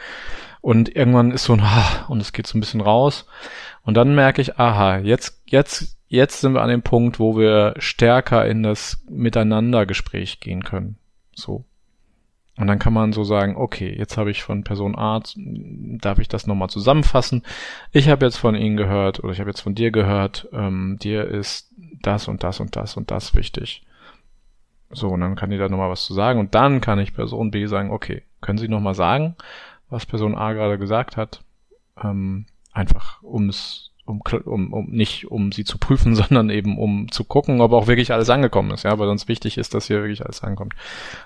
Und 0.61 0.95
irgendwann 0.95 1.31
ist 1.31 1.45
so 1.45 1.55
ein, 1.55 1.63
und 2.09 2.21
es 2.21 2.33
geht 2.33 2.47
so 2.47 2.59
ein 2.59 2.61
bisschen 2.61 2.83
raus. 2.83 3.27
Und 3.83 3.97
dann 3.97 4.15
merke 4.15 4.43
ich, 4.43 4.59
aha, 4.59 4.99
jetzt, 4.99 5.43
jetzt, 5.47 5.97
jetzt 6.07 6.43
sind 6.43 6.53
wir 6.53 6.63
an 6.63 6.69
dem 6.69 6.83
Punkt, 6.83 7.19
wo 7.19 7.37
wir 7.39 7.75
stärker 7.79 8.47
in 8.47 8.63
das 8.63 9.03
Miteinandergespräch 9.09 10.39
gehen 10.39 10.63
können. 10.65 10.99
So. 11.35 11.65
Und 12.59 12.67
dann 12.67 12.79
kann 12.79 12.93
man 12.93 13.13
so 13.13 13.25
sagen, 13.25 13.57
okay, 13.57 13.95
jetzt 13.97 14.19
habe 14.19 14.31
ich 14.31 14.43
von 14.43 14.63
Person 14.63 14.97
A, 14.97 15.21
darf 15.35 16.19
ich 16.19 16.29
das 16.29 16.47
nochmal 16.47 16.69
zusammenfassen? 16.69 17.43
Ich 17.93 18.09
habe 18.09 18.27
jetzt 18.27 18.37
von 18.37 18.55
Ihnen 18.55 18.77
gehört 18.77 19.25
oder 19.25 19.33
ich 19.33 19.41
habe 19.41 19.51
jetzt 19.51 19.63
von 19.63 19.75
dir 19.75 19.91
gehört, 19.91 20.49
ähm, 20.53 20.99
dir 21.03 21.27
ist 21.27 21.73
das 22.03 22.29
und 22.29 22.43
das 22.43 22.61
und 22.61 22.77
das 22.77 22.97
und 22.97 23.11
das 23.11 23.35
wichtig. 23.35 23.85
So, 24.91 25.09
und 25.09 25.21
dann 25.21 25.35
kann 25.35 25.49
die 25.49 25.57
da 25.57 25.71
nochmal 25.71 25.89
was 25.89 26.05
zu 26.05 26.13
sagen 26.13 26.39
und 26.39 26.55
dann 26.55 26.83
kann 26.83 26.99
ich 26.99 27.15
Person 27.15 27.51
B 27.51 27.65
sagen, 27.65 27.91
okay, 27.91 28.23
können 28.43 28.59
Sie 28.59 28.69
nochmal 28.69 28.95
sagen, 28.95 29.35
was 29.89 30.05
Person 30.05 30.37
A 30.37 30.53
gerade 30.53 30.79
gesagt 30.79 31.17
hat? 31.17 31.43
Ähm, 32.03 32.45
einfach, 32.73 33.23
um 33.23 33.49
es 33.49 33.92
um, 34.05 34.21
um, 34.45 34.73
um 34.73 34.87
nicht 34.91 35.31
um 35.31 35.53
sie 35.53 35.65
zu 35.65 35.79
prüfen, 35.79 36.15
sondern 36.17 36.51
eben 36.51 36.79
um 36.79 37.11
zu 37.11 37.25
gucken, 37.25 37.61
ob 37.61 37.73
auch 37.73 37.87
wirklich 37.87 38.13
alles 38.13 38.31
angekommen 38.31 38.71
ist, 38.73 38.85
ja, 38.85 38.99
weil 38.99 39.09
uns 39.09 39.29
wichtig 39.29 39.59
ist, 39.59 39.75
dass 39.75 39.87
hier 39.87 40.03
wirklich 40.03 40.25
alles 40.25 40.43
ankommt. 40.43 40.75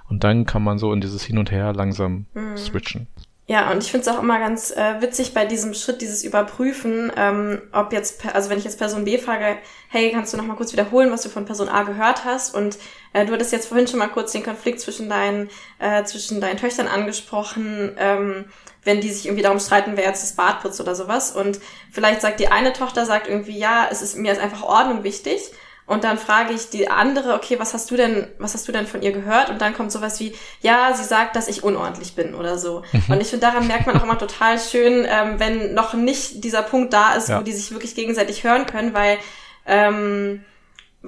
Und 0.09 0.25
dann 0.25 0.47
kann 0.47 0.63
man 0.63 0.79
so 0.79 0.93
in 0.93 1.01
dieses 1.01 1.23
Hin 1.25 1.39
und 1.39 1.51
Her 1.51 1.73
langsam 1.73 2.27
mhm. 2.35 2.57
switchen. 2.57 3.07
Ja, 3.49 3.71
und 3.71 3.81
ich 3.81 3.93
finde 3.93 4.11
es 4.11 4.15
auch 4.15 4.21
immer 4.21 4.41
ganz 4.41 4.73
äh, 4.73 5.01
witzig 5.01 5.33
bei 5.33 5.47
diesem 5.47 5.73
Schritt, 5.73 6.01
dieses 6.01 6.25
Überprüfen, 6.25 7.13
ähm, 7.17 7.63
ob 7.71 7.93
jetzt, 7.93 8.27
also 8.35 8.51
wenn 8.51 8.59
ich 8.59 8.65
jetzt 8.65 8.79
Person 8.79 9.05
B 9.05 9.19
frage, 9.19 9.59
hey, 9.89 10.11
kannst 10.11 10.33
du 10.33 10.37
noch 10.37 10.45
mal 10.45 10.57
kurz 10.57 10.73
wiederholen, 10.73 11.13
was 11.13 11.23
du 11.23 11.29
von 11.29 11.45
Person 11.45 11.69
A 11.69 11.85
gehört 11.85 12.25
hast? 12.25 12.57
Und 12.57 12.77
äh, 13.13 13.25
du 13.25 13.33
hattest 13.33 13.53
jetzt 13.53 13.69
vorhin 13.69 13.87
schon 13.87 14.01
mal 14.01 14.09
kurz 14.09 14.33
den 14.33 14.43
Konflikt 14.43 14.81
zwischen 14.81 15.09
deinen, 15.09 15.49
äh, 15.79 16.03
zwischen 16.03 16.41
deinen 16.41 16.57
Töchtern 16.57 16.89
angesprochen. 16.89 17.95
Ähm, 17.99 18.47
wenn 18.87 19.01
die 19.01 19.11
sich 19.11 19.27
irgendwie 19.27 19.43
darum 19.43 19.61
streiten, 19.61 19.93
wer 19.97 20.05
jetzt 20.05 20.23
das 20.23 20.35
Bad 20.35 20.63
putzt 20.63 20.81
oder 20.81 20.95
sowas. 20.95 21.33
Und 21.33 21.61
vielleicht 21.91 22.23
sagt 22.23 22.41
die 22.41 22.49
eine 22.49 22.73
Tochter, 22.73 23.05
sagt 23.05 23.29
irgendwie, 23.29 23.59
ja, 23.59 23.89
es 23.91 24.01
ist 24.01 24.17
mir 24.17 24.33
ist 24.33 24.41
einfach 24.41 24.63
Ordnung 24.63 25.03
wichtig. 25.03 25.41
Und 25.87 26.03
dann 26.03 26.19
frage 26.19 26.53
ich 26.53 26.71
die 26.71 26.89
andere, 26.89 27.35
okay, 27.35 27.61
was 27.61 27.73
hast 27.73 27.91
du 27.93 27.97
denn, 27.97 28.27
was 28.39 28.55
hast 28.55 28.67
du 28.67 28.73
denn 28.73 28.89
von 28.89 29.03
ihr 29.03 29.13
gehört? 29.13 29.51
Und 29.51 29.61
dann 29.61 29.73
kommt 29.73 29.93
sowas 29.93 30.19
wie, 30.19 30.35
ja, 30.61 30.93
sie 30.95 31.05
sagt, 31.05 31.37
dass 31.37 31.47
ich 31.47 31.63
unordentlich 31.63 32.17
bin 32.17 32.35
oder 32.35 32.59
so. 32.59 32.83
Mhm. 32.93 33.15
Und 33.15 33.21
ich 33.21 33.29
finde, 33.29 33.47
daran 33.47 33.69
merkt 33.69 33.87
man 33.87 33.97
auch 33.97 34.03
immer 34.03 34.19
total 34.19 34.59
schön, 34.59 35.07
ähm, 35.09 35.39
wenn 35.39 35.75
noch 35.75 35.95
nicht 35.95 36.43
dieser 36.43 36.63
Punkt 36.63 36.93
da 36.93 37.15
ist, 37.15 37.29
ja. 37.29 37.39
wo 37.39 37.45
die 37.45 37.53
sich 37.53 37.71
wirklich 37.71 37.95
gegenseitig 37.95 38.43
hören 38.43 38.67
können, 38.67 38.95
weil 38.95 39.19
ähm, 39.65 40.45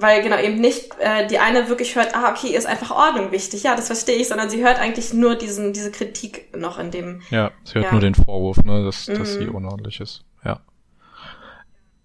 weil 0.01 0.21
genau 0.21 0.37
eben 0.37 0.59
nicht 0.59 0.91
äh, 0.99 1.27
die 1.27 1.39
eine 1.39 1.69
wirklich 1.69 1.95
hört, 1.95 2.15
ah, 2.15 2.31
okay, 2.31 2.55
ist 2.55 2.65
einfach 2.65 2.91
Ordnung 2.91 3.31
wichtig, 3.31 3.63
ja, 3.63 3.75
das 3.75 3.87
verstehe 3.87 4.15
ich, 4.15 4.27
sondern 4.27 4.49
sie 4.49 4.63
hört 4.63 4.79
eigentlich 4.79 5.13
nur 5.13 5.35
diesen, 5.35 5.73
diese 5.73 5.91
Kritik 5.91 6.55
noch 6.57 6.79
in 6.79 6.91
dem. 6.91 7.21
Ja, 7.29 7.51
sie 7.63 7.75
hört 7.75 7.85
ja. 7.85 7.91
nur 7.91 8.01
den 8.01 8.15
Vorwurf, 8.15 8.63
ne, 8.63 8.83
dass, 8.83 9.07
mhm. 9.07 9.19
dass 9.19 9.33
sie 9.33 9.45
mhm. 9.45 9.55
unordentlich 9.55 9.99
ist. 9.99 10.23
Ja. 10.43 10.61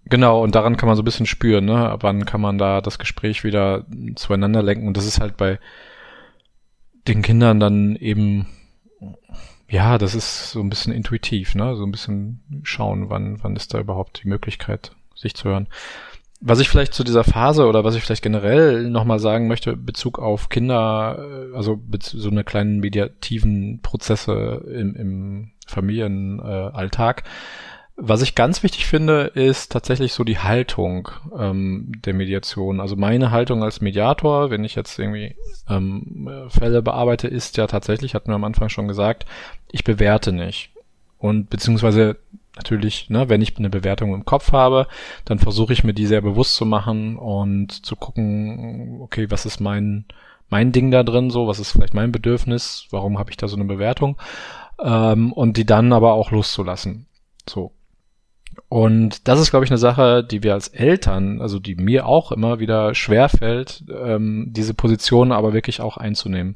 Genau, 0.06 0.42
und 0.42 0.54
daran 0.54 0.76
kann 0.76 0.86
man 0.86 0.96
so 0.96 1.02
ein 1.02 1.06
bisschen 1.06 1.26
spüren, 1.26 1.64
ne? 1.64 1.88
Ab 1.88 2.02
wann 2.02 2.26
kann 2.26 2.40
man 2.40 2.58
da 2.58 2.80
das 2.80 2.98
Gespräch 2.98 3.42
wieder 3.42 3.86
zueinander 4.16 4.62
lenken? 4.62 4.86
Und 4.86 4.96
das 4.96 5.06
ist 5.06 5.20
halt 5.20 5.36
bei 5.36 5.58
den 7.08 7.22
Kindern 7.22 7.58
dann 7.58 7.96
eben, 7.96 8.46
ja, 9.68 9.96
das 9.96 10.14
ist 10.14 10.50
so 10.50 10.60
ein 10.60 10.68
bisschen 10.68 10.92
intuitiv, 10.92 11.54
ne? 11.54 11.74
So 11.76 11.84
ein 11.84 11.90
bisschen 11.90 12.42
schauen, 12.64 13.08
wann, 13.08 13.42
wann 13.42 13.56
ist 13.56 13.72
da 13.72 13.80
überhaupt 13.80 14.22
die 14.22 14.28
Möglichkeit, 14.28 14.92
sich 15.14 15.34
zu 15.34 15.48
hören. 15.48 15.68
Was 16.46 16.60
ich 16.60 16.68
vielleicht 16.68 16.92
zu 16.92 17.04
dieser 17.04 17.24
Phase 17.24 17.66
oder 17.66 17.84
was 17.84 17.94
ich 17.94 18.02
vielleicht 18.02 18.22
generell 18.22 18.90
nochmal 18.90 19.18
sagen 19.18 19.48
möchte, 19.48 19.78
Bezug 19.78 20.18
auf 20.18 20.50
Kinder, 20.50 21.18
äh, 21.18 21.56
also 21.56 21.80
so 21.98 22.28
eine 22.28 22.44
kleinen 22.44 22.80
mediativen 22.80 23.80
Prozesse 23.80 24.62
im, 24.68 24.94
im 24.94 25.50
Familienalltag. 25.66 27.20
Äh, 27.20 27.28
was 27.96 28.20
ich 28.20 28.34
ganz 28.34 28.62
wichtig 28.62 28.86
finde, 28.86 29.22
ist 29.22 29.72
tatsächlich 29.72 30.12
so 30.12 30.22
die 30.22 30.38
Haltung 30.38 31.08
ähm, 31.34 31.92
der 32.04 32.12
Mediation. 32.12 32.78
Also 32.78 32.94
meine 32.94 33.30
Haltung 33.30 33.62
als 33.62 33.80
Mediator, 33.80 34.50
wenn 34.50 34.64
ich 34.64 34.74
jetzt 34.74 34.98
irgendwie 34.98 35.36
ähm, 35.70 36.28
Fälle 36.48 36.82
bearbeite, 36.82 37.26
ist 37.26 37.56
ja 37.56 37.66
tatsächlich, 37.68 38.14
hatten 38.14 38.28
wir 38.28 38.34
am 38.34 38.44
Anfang 38.44 38.68
schon 38.68 38.86
gesagt, 38.86 39.24
ich 39.72 39.82
bewerte 39.82 40.32
nicht. 40.32 40.72
Und 41.16 41.48
beziehungsweise 41.48 42.18
natürlich, 42.56 43.10
ne, 43.10 43.28
wenn 43.28 43.42
ich 43.42 43.56
eine 43.56 43.70
Bewertung 43.70 44.14
im 44.14 44.24
Kopf 44.24 44.52
habe, 44.52 44.86
dann 45.24 45.38
versuche 45.38 45.72
ich 45.72 45.84
mir 45.84 45.94
die 45.94 46.06
sehr 46.06 46.20
bewusst 46.20 46.54
zu 46.54 46.66
machen 46.66 47.16
und 47.16 47.84
zu 47.84 47.96
gucken, 47.96 48.98
okay, 49.00 49.30
was 49.30 49.46
ist 49.46 49.60
mein 49.60 50.06
mein 50.50 50.72
Ding 50.72 50.90
da 50.90 51.02
drin, 51.02 51.30
so, 51.30 51.48
was 51.48 51.58
ist 51.58 51.72
vielleicht 51.72 51.94
mein 51.94 52.12
Bedürfnis, 52.12 52.86
warum 52.90 53.18
habe 53.18 53.30
ich 53.30 53.36
da 53.36 53.48
so 53.48 53.56
eine 53.56 53.64
Bewertung 53.64 54.16
ähm, 54.80 55.32
und 55.32 55.56
die 55.56 55.66
dann 55.66 55.92
aber 55.92 56.12
auch 56.12 56.30
loszulassen, 56.30 57.06
so. 57.48 57.72
Und 58.68 59.26
das 59.26 59.40
ist, 59.40 59.50
glaube 59.50 59.64
ich, 59.64 59.70
eine 59.70 59.78
Sache, 59.78 60.22
die 60.22 60.44
wir 60.44 60.54
als 60.54 60.68
Eltern, 60.68 61.40
also 61.40 61.58
die 61.58 61.74
mir 61.74 62.06
auch 62.06 62.30
immer 62.30 62.60
wieder 62.60 62.94
schwerfällt, 62.94 63.84
ähm, 63.88 64.46
diese 64.50 64.74
Position 64.74 65.32
aber 65.32 65.52
wirklich 65.52 65.80
auch 65.80 65.96
einzunehmen. 65.96 66.54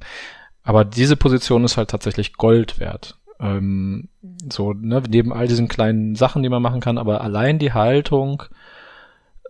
Aber 0.63 0.85
diese 0.85 1.17
Position 1.17 1.65
ist 1.65 1.77
halt 1.77 1.91
tatsächlich 1.91 2.35
Gold 2.35 2.79
wert. 2.79 3.18
Ähm, 3.41 4.09
so, 4.51 4.73
ne, 4.73 5.03
neben 5.09 5.33
all 5.33 5.47
diesen 5.47 5.69
kleinen 5.69 6.15
Sachen, 6.15 6.43
die 6.43 6.49
man 6.49 6.63
machen 6.63 6.81
kann, 6.81 6.99
aber 6.99 7.21
allein 7.21 7.59
die 7.59 7.73
Haltung, 7.73 8.43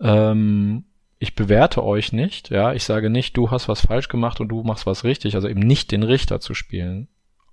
ähm, 0.01 0.85
ich 1.17 1.35
bewerte 1.35 1.83
euch 1.83 2.13
nicht, 2.13 2.49
ja, 2.49 2.73
ich 2.73 2.83
sage 2.83 3.09
nicht, 3.09 3.35
du 3.35 3.51
hast 3.51 3.67
was 3.67 3.81
falsch 3.81 4.07
gemacht 4.07 4.39
und 4.39 4.47
du 4.49 4.63
machst 4.63 4.85
was 4.85 5.03
richtig, 5.03 5.35
also 5.35 5.49
eben 5.49 5.59
nicht 5.59 5.91
den 5.91 6.03
Richter 6.03 6.39
zu 6.39 6.53
spielen. 6.53 7.07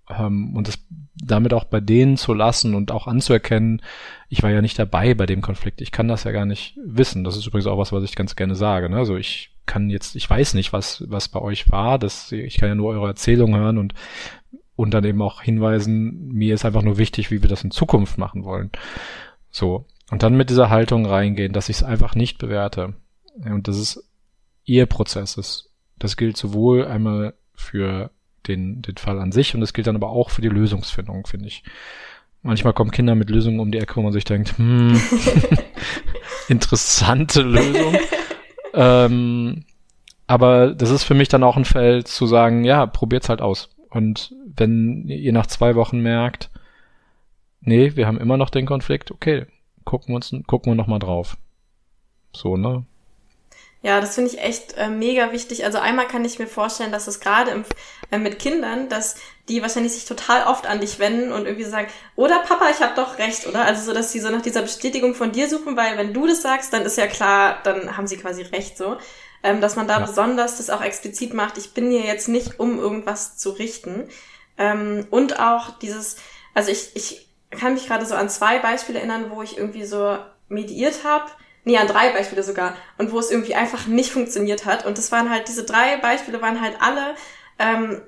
Ähm, 0.08 0.54
und 0.54 0.68
das 0.68 0.78
damit 1.16 1.52
auch 1.52 1.64
bei 1.64 1.80
denen 1.80 2.16
zu 2.16 2.32
lassen 2.32 2.74
und 2.74 2.92
auch 2.92 3.06
anzuerkennen, 3.06 3.82
ich 4.28 4.42
war 4.42 4.50
ja 4.50 4.62
nicht 4.62 4.78
dabei 4.78 5.14
bei 5.14 5.26
dem 5.26 5.40
Konflikt, 5.40 5.80
ich 5.80 5.90
kann 5.90 6.08
das 6.08 6.24
ja 6.24 6.30
gar 6.30 6.44
nicht 6.44 6.78
wissen. 6.84 7.24
Das 7.24 7.36
ist 7.36 7.46
übrigens 7.46 7.66
auch 7.66 7.78
was, 7.78 7.92
was 7.92 8.04
ich 8.04 8.14
ganz 8.14 8.36
gerne 8.36 8.54
sage. 8.54 8.88
Ne? 8.88 8.98
Also 8.98 9.16
ich 9.16 9.50
kann 9.66 9.90
jetzt, 9.90 10.14
ich 10.14 10.28
weiß 10.30 10.54
nicht, 10.54 10.72
was, 10.72 11.04
was 11.08 11.28
bei 11.28 11.40
euch 11.40 11.70
war, 11.72 11.98
das, 11.98 12.30
ich 12.30 12.58
kann 12.58 12.68
ja 12.68 12.74
nur 12.76 12.90
eure 12.90 13.08
Erzählung 13.08 13.56
hören 13.56 13.78
und 13.78 13.94
und 14.76 14.92
dann 14.92 15.04
eben 15.04 15.22
auch 15.22 15.42
hinweisen, 15.42 16.28
mir 16.28 16.54
ist 16.54 16.64
einfach 16.64 16.82
nur 16.82 16.98
wichtig, 16.98 17.30
wie 17.30 17.42
wir 17.42 17.48
das 17.48 17.64
in 17.64 17.70
Zukunft 17.70 18.18
machen 18.18 18.44
wollen. 18.44 18.70
So. 19.50 19.86
Und 20.10 20.22
dann 20.22 20.36
mit 20.36 20.50
dieser 20.50 20.70
Haltung 20.70 21.06
reingehen, 21.06 21.52
dass 21.52 21.68
ich 21.68 21.76
es 21.76 21.82
einfach 21.82 22.14
nicht 22.14 22.38
bewerte. 22.38 22.94
Und 23.44 23.66
das 23.66 23.78
ist 23.78 24.04
ihr 24.64 24.86
Prozess. 24.86 25.34
Das, 25.34 25.70
das 25.98 26.16
gilt 26.16 26.36
sowohl 26.36 26.86
einmal 26.86 27.34
für 27.54 28.10
den, 28.46 28.82
den 28.82 28.96
Fall 28.98 29.18
an 29.18 29.32
sich 29.32 29.54
und 29.54 29.60
das 29.60 29.72
gilt 29.72 29.86
dann 29.86 29.96
aber 29.96 30.10
auch 30.10 30.30
für 30.30 30.42
die 30.42 30.48
Lösungsfindung, 30.48 31.26
finde 31.26 31.48
ich. 31.48 31.64
Manchmal 32.42 32.74
kommen 32.74 32.92
Kinder 32.92 33.14
mit 33.14 33.30
Lösungen 33.30 33.58
um 33.58 33.72
die 33.72 33.78
Ecke, 33.78 33.96
wo 33.96 34.02
man 34.02 34.12
sich 34.12 34.24
denkt, 34.24 34.56
hm, 34.56 35.00
interessante 36.48 37.42
Lösung. 37.42 37.96
ähm, 38.74 39.64
aber 40.28 40.74
das 40.74 40.90
ist 40.90 41.04
für 41.04 41.14
mich 41.14 41.28
dann 41.28 41.42
auch 41.42 41.56
ein 41.56 41.64
Feld 41.64 42.06
zu 42.06 42.26
sagen, 42.26 42.62
ja, 42.62 42.86
probiert's 42.86 43.28
halt 43.28 43.40
aus. 43.40 43.75
Und 43.90 44.34
wenn 44.44 45.08
ihr 45.08 45.32
nach 45.32 45.46
zwei 45.46 45.74
Wochen 45.74 46.00
merkt, 46.00 46.50
nee, 47.60 47.96
wir 47.96 48.06
haben 48.06 48.20
immer 48.20 48.36
noch 48.36 48.50
den 48.50 48.66
Konflikt, 48.66 49.10
okay, 49.10 49.46
gucken 49.84 50.08
wir 50.08 50.16
uns, 50.16 50.34
gucken 50.46 50.72
wir 50.72 50.76
noch 50.76 50.86
mal 50.86 50.98
drauf. 50.98 51.36
So, 52.32 52.56
ne? 52.56 52.84
Ja, 53.82 54.00
das 54.00 54.16
finde 54.16 54.32
ich 54.32 54.40
echt 54.40 54.76
äh, 54.76 54.88
mega 54.88 55.30
wichtig. 55.32 55.64
Also 55.64 55.78
einmal 55.78 56.08
kann 56.08 56.24
ich 56.24 56.40
mir 56.40 56.48
vorstellen, 56.48 56.90
dass 56.90 57.06
es 57.06 57.20
gerade 57.20 57.64
äh, 58.10 58.18
mit 58.18 58.40
Kindern, 58.40 58.88
dass 58.88 59.16
die 59.48 59.62
wahrscheinlich 59.62 59.92
sich 59.92 60.06
total 60.06 60.44
oft 60.48 60.66
an 60.66 60.80
dich 60.80 60.98
wenden 60.98 61.30
und 61.30 61.46
irgendwie 61.46 61.64
sagen, 61.64 61.86
oder 62.16 62.40
Papa, 62.40 62.68
ich 62.70 62.80
habe 62.80 62.96
doch 62.96 63.18
recht, 63.18 63.46
oder? 63.46 63.64
Also 63.64 63.84
so, 63.84 63.92
dass 63.92 64.10
sie 64.10 64.18
so 64.18 64.28
nach 64.30 64.42
dieser 64.42 64.62
Bestätigung 64.62 65.14
von 65.14 65.30
dir 65.30 65.48
suchen, 65.48 65.76
weil 65.76 65.96
wenn 65.98 66.12
du 66.12 66.26
das 66.26 66.42
sagst, 66.42 66.72
dann 66.72 66.82
ist 66.82 66.98
ja 66.98 67.06
klar, 67.06 67.60
dann 67.62 67.96
haben 67.96 68.08
sie 68.08 68.16
quasi 68.16 68.42
recht 68.42 68.76
so. 68.76 68.96
Ähm, 69.42 69.60
dass 69.60 69.76
man 69.76 69.88
da 69.88 70.00
ja. 70.00 70.06
besonders 70.06 70.58
das 70.58 70.70
auch 70.70 70.82
explizit 70.82 71.34
macht. 71.34 71.58
Ich 71.58 71.74
bin 71.74 71.90
hier 71.90 72.02
jetzt 72.02 72.28
nicht, 72.28 72.58
um 72.60 72.78
irgendwas 72.78 73.36
zu 73.36 73.50
richten. 73.50 74.08
Ähm, 74.58 75.06
und 75.10 75.38
auch 75.38 75.78
dieses, 75.78 76.16
also 76.54 76.70
ich, 76.70 76.94
ich 76.94 77.28
kann 77.50 77.74
mich 77.74 77.86
gerade 77.86 78.06
so 78.06 78.14
an 78.14 78.28
zwei 78.28 78.58
Beispiele 78.58 78.98
erinnern, 78.98 79.30
wo 79.30 79.42
ich 79.42 79.56
irgendwie 79.56 79.84
so 79.84 80.18
mediiert 80.48 81.04
habe. 81.04 81.26
Nee, 81.64 81.78
an 81.78 81.88
drei 81.88 82.12
Beispiele 82.12 82.42
sogar. 82.42 82.74
Und 82.98 83.12
wo 83.12 83.18
es 83.18 83.30
irgendwie 83.30 83.54
einfach 83.54 83.86
nicht 83.86 84.12
funktioniert 84.12 84.64
hat. 84.66 84.86
Und 84.86 84.98
das 84.98 85.10
waren 85.10 85.30
halt, 85.30 85.48
diese 85.48 85.64
drei 85.64 85.96
Beispiele 85.96 86.40
waren 86.40 86.60
halt 86.60 86.76
alle, 86.80 87.14
ähm, 87.58 88.02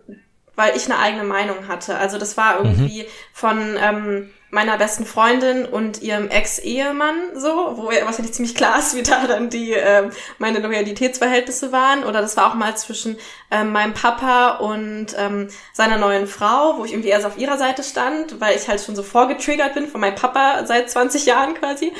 weil 0.54 0.76
ich 0.76 0.86
eine 0.86 0.98
eigene 0.98 1.24
Meinung 1.24 1.68
hatte. 1.68 1.96
Also 1.96 2.18
das 2.18 2.36
war 2.36 2.58
irgendwie 2.58 3.02
mhm. 3.02 3.06
von 3.32 3.76
ähm, 3.80 4.30
meiner 4.50 4.78
besten 4.78 5.04
Freundin 5.04 5.66
und 5.66 6.00
ihrem 6.00 6.28
Ex-Ehemann 6.28 7.16
so, 7.34 7.48
wo 7.76 7.86
wahrscheinlich 7.88 8.32
ziemlich 8.32 8.54
klar 8.54 8.78
ist, 8.78 8.96
wie 8.96 9.02
da 9.02 9.26
dann 9.26 9.50
die 9.50 9.72
ähm, 9.72 10.10
meine 10.38 10.60
Loyalitätsverhältnisse 10.60 11.70
waren. 11.70 12.04
Oder 12.04 12.22
das 12.22 12.36
war 12.36 12.50
auch 12.50 12.54
mal 12.54 12.76
zwischen 12.76 13.18
ähm, 13.50 13.72
meinem 13.72 13.92
Papa 13.92 14.56
und 14.56 15.08
ähm, 15.18 15.48
seiner 15.74 15.98
neuen 15.98 16.26
Frau, 16.26 16.78
wo 16.78 16.84
ich 16.84 16.92
irgendwie 16.92 17.10
erst 17.10 17.26
auf 17.26 17.36
ihrer 17.36 17.58
Seite 17.58 17.82
stand, 17.82 18.40
weil 18.40 18.56
ich 18.56 18.68
halt 18.68 18.80
schon 18.80 18.96
so 18.96 19.02
vorgetriggert 19.02 19.74
bin 19.74 19.86
von 19.86 20.00
meinem 20.00 20.14
Papa 20.14 20.64
seit 20.64 20.90
20 20.90 21.26
Jahren 21.26 21.54
quasi. 21.54 21.92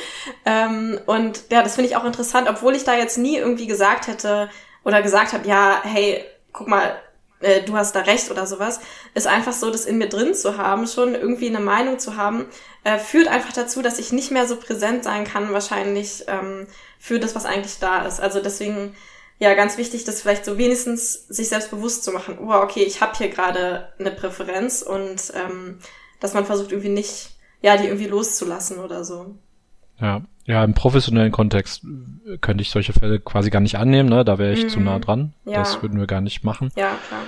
Ähm, 0.45 0.99
und 1.05 1.43
ja, 1.51 1.61
das 1.61 1.75
finde 1.75 1.89
ich 1.89 1.95
auch 1.95 2.05
interessant, 2.05 2.49
obwohl 2.49 2.75
ich 2.75 2.83
da 2.83 2.95
jetzt 2.95 3.17
nie 3.17 3.37
irgendwie 3.37 3.67
gesagt 3.67 4.07
hätte 4.07 4.49
oder 4.83 5.03
gesagt 5.03 5.33
habe, 5.33 5.47
ja, 5.47 5.81
hey, 5.83 6.25
guck 6.51 6.67
mal, 6.67 6.99
äh, 7.41 7.61
du 7.61 7.75
hast 7.75 7.95
da 7.95 8.01
recht 8.01 8.29
oder 8.31 8.45
sowas, 8.45 8.79
ist 9.13 9.27
einfach 9.27 9.53
so, 9.53 9.71
das 9.71 9.85
in 9.85 9.97
mir 9.97 10.09
drin 10.09 10.33
zu 10.33 10.57
haben, 10.57 10.87
schon 10.87 11.15
irgendwie 11.15 11.47
eine 11.47 11.59
Meinung 11.59 11.99
zu 11.99 12.15
haben, 12.15 12.45
äh, 12.83 12.97
führt 12.97 13.27
einfach 13.27 13.53
dazu, 13.53 13.81
dass 13.81 13.99
ich 13.99 14.11
nicht 14.11 14.31
mehr 14.31 14.47
so 14.47 14.57
präsent 14.57 15.03
sein 15.03 15.25
kann, 15.25 15.53
wahrscheinlich 15.53 16.25
ähm, 16.27 16.67
für 16.99 17.19
das, 17.19 17.35
was 17.35 17.45
eigentlich 17.45 17.79
da 17.79 18.05
ist. 18.05 18.19
Also 18.19 18.41
deswegen, 18.41 18.95
ja, 19.39 19.53
ganz 19.53 19.77
wichtig, 19.77 20.03
das 20.03 20.21
vielleicht 20.21 20.45
so 20.45 20.57
wenigstens 20.57 21.27
sich 21.27 21.49
selbst 21.49 21.71
bewusst 21.71 22.03
zu 22.03 22.11
machen, 22.11 22.37
oh, 22.39 22.53
okay, 22.53 22.83
ich 22.83 23.01
habe 23.01 23.17
hier 23.17 23.29
gerade 23.29 23.93
eine 23.99 24.11
Präferenz 24.11 24.81
und 24.81 25.31
ähm, 25.33 25.79
dass 26.19 26.33
man 26.33 26.45
versucht 26.45 26.71
irgendwie 26.71 26.89
nicht, 26.89 27.31
ja, 27.61 27.77
die 27.77 27.85
irgendwie 27.85 28.07
loszulassen 28.07 28.79
oder 28.79 29.03
so. 29.03 29.35
Ja, 30.01 30.21
ja, 30.49 30.63
im 30.63 30.73
professionellen 30.73 31.31
Kontext 31.31 31.85
könnte 32.41 32.63
ich 32.63 32.71
solche 32.71 32.91
Fälle 32.91 33.19
quasi 33.19 33.51
gar 33.51 33.59
nicht 33.59 33.77
annehmen, 33.77 34.09
ne? 34.09 34.25
Da 34.25 34.39
wäre 34.39 34.51
ich 34.51 34.63
mhm. 34.63 34.69
zu 34.69 34.79
nah 34.79 34.97
dran. 34.97 35.33
Ja. 35.45 35.59
Das 35.59 35.83
würden 35.83 35.99
wir 35.99 36.07
gar 36.07 36.21
nicht 36.21 36.43
machen. 36.43 36.71
Ja, 36.75 36.97
klar. 37.07 37.21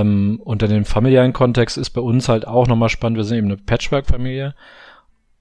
Ähm, 0.00 0.40
und 0.44 0.62
in 0.62 0.70
dem 0.70 0.84
familiären 0.84 1.32
Kontext 1.32 1.76
ist 1.76 1.90
bei 1.90 2.00
uns 2.00 2.28
halt 2.28 2.46
auch 2.46 2.68
nochmal 2.68 2.90
spannend. 2.90 3.16
Wir 3.16 3.24
sind 3.24 3.38
eben 3.38 3.48
eine 3.48 3.56
Patchwork-Familie. 3.56 4.54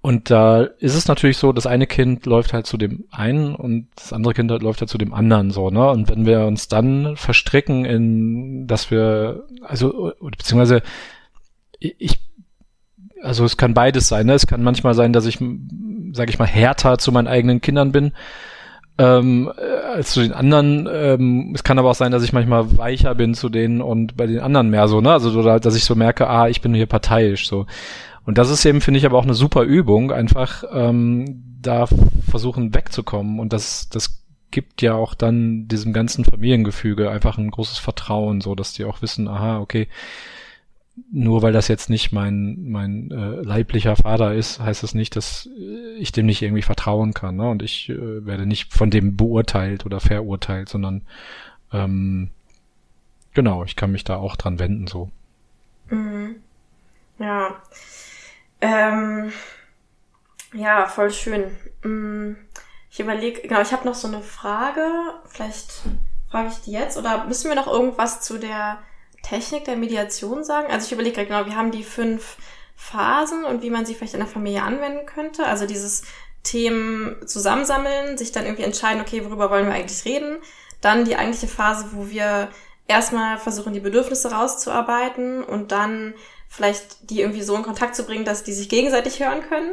Und 0.02 0.32
da 0.32 0.64
ist 0.64 0.96
es 0.96 1.08
natürlich 1.08 1.38
so, 1.38 1.54
das 1.54 1.68
eine 1.68 1.86
Kind 1.86 2.26
läuft 2.26 2.52
halt 2.52 2.66
zu 2.66 2.78
dem 2.78 3.06
einen 3.12 3.54
und 3.54 3.88
das 3.96 4.12
andere 4.12 4.34
Kind 4.34 4.50
läuft 4.50 4.82
halt 4.82 4.90
zu 4.90 4.98
dem 4.98 5.14
anderen 5.14 5.52
so, 5.52 5.70
ne? 5.70 5.92
Und 5.92 6.10
wenn 6.10 6.26
wir 6.26 6.46
uns 6.46 6.68
dann 6.68 7.16
verstricken 7.16 7.86
in, 7.86 8.68
dass 8.68 8.90
wir, 8.90 9.46
also, 9.62 10.12
beziehungsweise 10.20 10.82
ich 11.80 12.18
also 13.24 13.46
es 13.46 13.56
kann 13.56 13.74
beides 13.74 14.10
sein. 14.10 14.26
Ne? 14.26 14.34
Es 14.34 14.48
kann 14.48 14.62
manchmal 14.62 14.94
sein, 14.94 15.14
dass 15.14 15.26
ich, 15.26 15.40
sage 16.14 16.32
ich 16.32 16.40
mal, 16.40 16.48
härter 16.48 16.98
zu 16.98 17.12
meinen 17.12 17.28
eigenen 17.28 17.60
Kindern 17.60 17.92
bin 17.92 18.14
ähm, 18.98 19.52
äh, 19.58 19.96
als 19.96 20.12
zu 20.12 20.22
den 20.22 20.34
anderen. 20.34 20.88
Ähm, 20.92 21.52
es 21.56 21.64
kann 21.64 21.80
aber 21.80 21.92
auch 21.92 21.96
sein, 21.96 22.12
dass 22.12 22.24
ich 22.24 22.34
manchmal 22.34 22.78
weicher 22.78 23.16
bin 23.16 23.34
zu 23.34 23.50
denen 23.50 23.82
und 23.82 24.16
bei 24.16 24.28
den 24.28 24.40
anderen 24.40 24.70
mehr 24.70 24.88
so. 24.88 25.02
Ne? 25.02 25.12
Also 25.12 25.60
dass 25.60 25.76
ich 25.76 25.86
so 25.86 25.96
merke, 25.96 26.30
ah, 26.30 26.48
ich 26.48 26.62
bin 26.62 26.74
hier 26.74 26.86
parteiisch 26.86 27.48
so. 27.48 27.66
Und 28.26 28.38
das 28.38 28.50
ist 28.50 28.64
eben, 28.66 28.82
finde 28.82 29.00
ich, 29.00 29.06
aber 29.06 29.18
auch 29.18 29.24
eine 29.24 29.34
super 29.34 29.64
Übung, 29.64 30.12
einfach 30.12 30.64
ähm, 30.72 31.44
da 31.62 31.88
versuchen 32.30 32.74
wegzukommen. 32.74 33.40
Und 33.40 33.52
das, 33.52 33.90
das 33.90 34.22
gibt 34.52 34.82
ja 34.82 34.94
auch 34.94 35.14
dann 35.14 35.68
diesem 35.68 35.92
ganzen 35.92 36.24
Familiengefüge 36.24 37.10
einfach 37.10 37.38
ein 37.38 37.52
großes 37.52 37.80
Vertrauen, 37.80 38.40
so 38.40 38.56
dass 38.56 38.74
die 38.74 38.86
auch 38.86 39.02
wissen, 39.02 39.28
aha, 39.28 39.60
okay, 39.60 39.88
nur 41.12 41.42
weil 41.42 41.54
das 41.54 41.68
jetzt 41.68 41.90
nicht 41.90 42.12
mein, 42.12 42.70
mein 42.70 43.10
äh, 43.10 43.42
leiblicher 43.42 43.96
Vater 43.96 44.34
ist, 44.34 44.60
heißt 44.60 44.84
das 44.84 44.94
nicht, 44.94 45.16
dass 45.16 45.50
ich 45.98 46.12
dem 46.12 46.28
nicht 46.28 46.42
irgendwie 46.42 46.62
vertrauen 46.62 47.14
kann. 47.14 47.36
Ne? 47.36 47.50
Und 47.50 47.64
ich 47.64 47.90
äh, 47.90 48.26
werde 48.26 48.46
nicht 48.46 48.72
von 48.72 48.92
dem 48.92 49.18
beurteilt 49.18 49.86
oder 49.86 50.00
verurteilt, 50.00 50.70
sondern 50.70 51.02
ähm, 51.72 52.30
genau, 53.34 53.64
ich 53.64 53.76
kann 53.76 53.92
mich 53.92 54.04
da 54.04 54.18
auch 54.18 54.36
dran 54.36 54.60
wenden 54.60 54.86
so. 54.86 55.10
Mhm. 55.90 56.36
Ja. 57.18 57.56
Ähm, 58.62 59.32
ja, 60.54 60.86
voll 60.86 61.12
schön. 61.12 61.46
Mhm. 61.84 62.38
Ich 62.92 63.00
überlege, 63.00 63.42
genau, 63.42 63.62
ich 63.62 63.72
habe 63.72 63.86
noch 63.86 63.96
so 63.96 64.08
eine 64.08 64.22
Frage. 64.22 64.88
Vielleicht 65.26 65.82
frage 66.30 66.50
ich 66.50 66.62
die 66.62 66.72
jetzt 66.72 66.98
oder 66.98 67.26
müssen 67.26 67.50
wir 67.50 67.56
noch 67.56 67.68
irgendwas 67.68 68.22
zu 68.22 68.38
der 68.38 68.78
Technik 69.24 69.66
der 69.66 69.76
Mediation 69.76 70.44
sagen? 70.44 70.72
Also 70.72 70.86
ich 70.86 70.92
überlege 70.92 71.16
gerade 71.16 71.28
genau, 71.28 71.46
wir 71.48 71.56
haben 71.56 71.72
die 71.72 71.84
fünf 71.84 72.38
Phasen 72.76 73.46
und 73.46 73.64
wie 73.64 73.70
man 73.70 73.86
sie 73.86 73.96
vielleicht 73.96 74.14
in 74.14 74.20
der 74.20 74.28
Familie 74.28 74.62
anwenden 74.62 75.06
könnte. 75.08 75.46
Also 75.46 75.66
dieses 75.66 76.04
Themen 76.44 77.16
zusammensammeln, 77.26 78.18
sich 78.18 78.32
dann 78.32 78.46
irgendwie 78.46 78.64
entscheiden, 78.64 79.02
okay, 79.02 79.26
worüber 79.26 79.50
wollen 79.50 79.66
wir 79.66 79.74
eigentlich 79.74 80.06
reden. 80.06 80.38
Dann 80.82 81.06
die 81.06 81.16
eigentliche 81.16 81.48
Phase, 81.48 81.88
wo 81.94 82.10
wir 82.10 82.50
erstmal 82.88 83.38
versuchen, 83.38 83.74
die 83.74 83.80
Bedürfnisse 83.80 84.32
rauszuarbeiten 84.32 85.44
und 85.44 85.72
dann 85.72 86.14
vielleicht 86.50 87.10
die 87.10 87.22
irgendwie 87.22 87.42
so 87.42 87.56
in 87.56 87.64
Kontakt 87.64 87.96
zu 87.96 88.04
bringen, 88.04 88.26
dass 88.26 88.44
die 88.44 88.54
sich 88.54 88.70
gegenseitig 88.70 89.20
hören 89.22 89.42
können. 89.48 89.72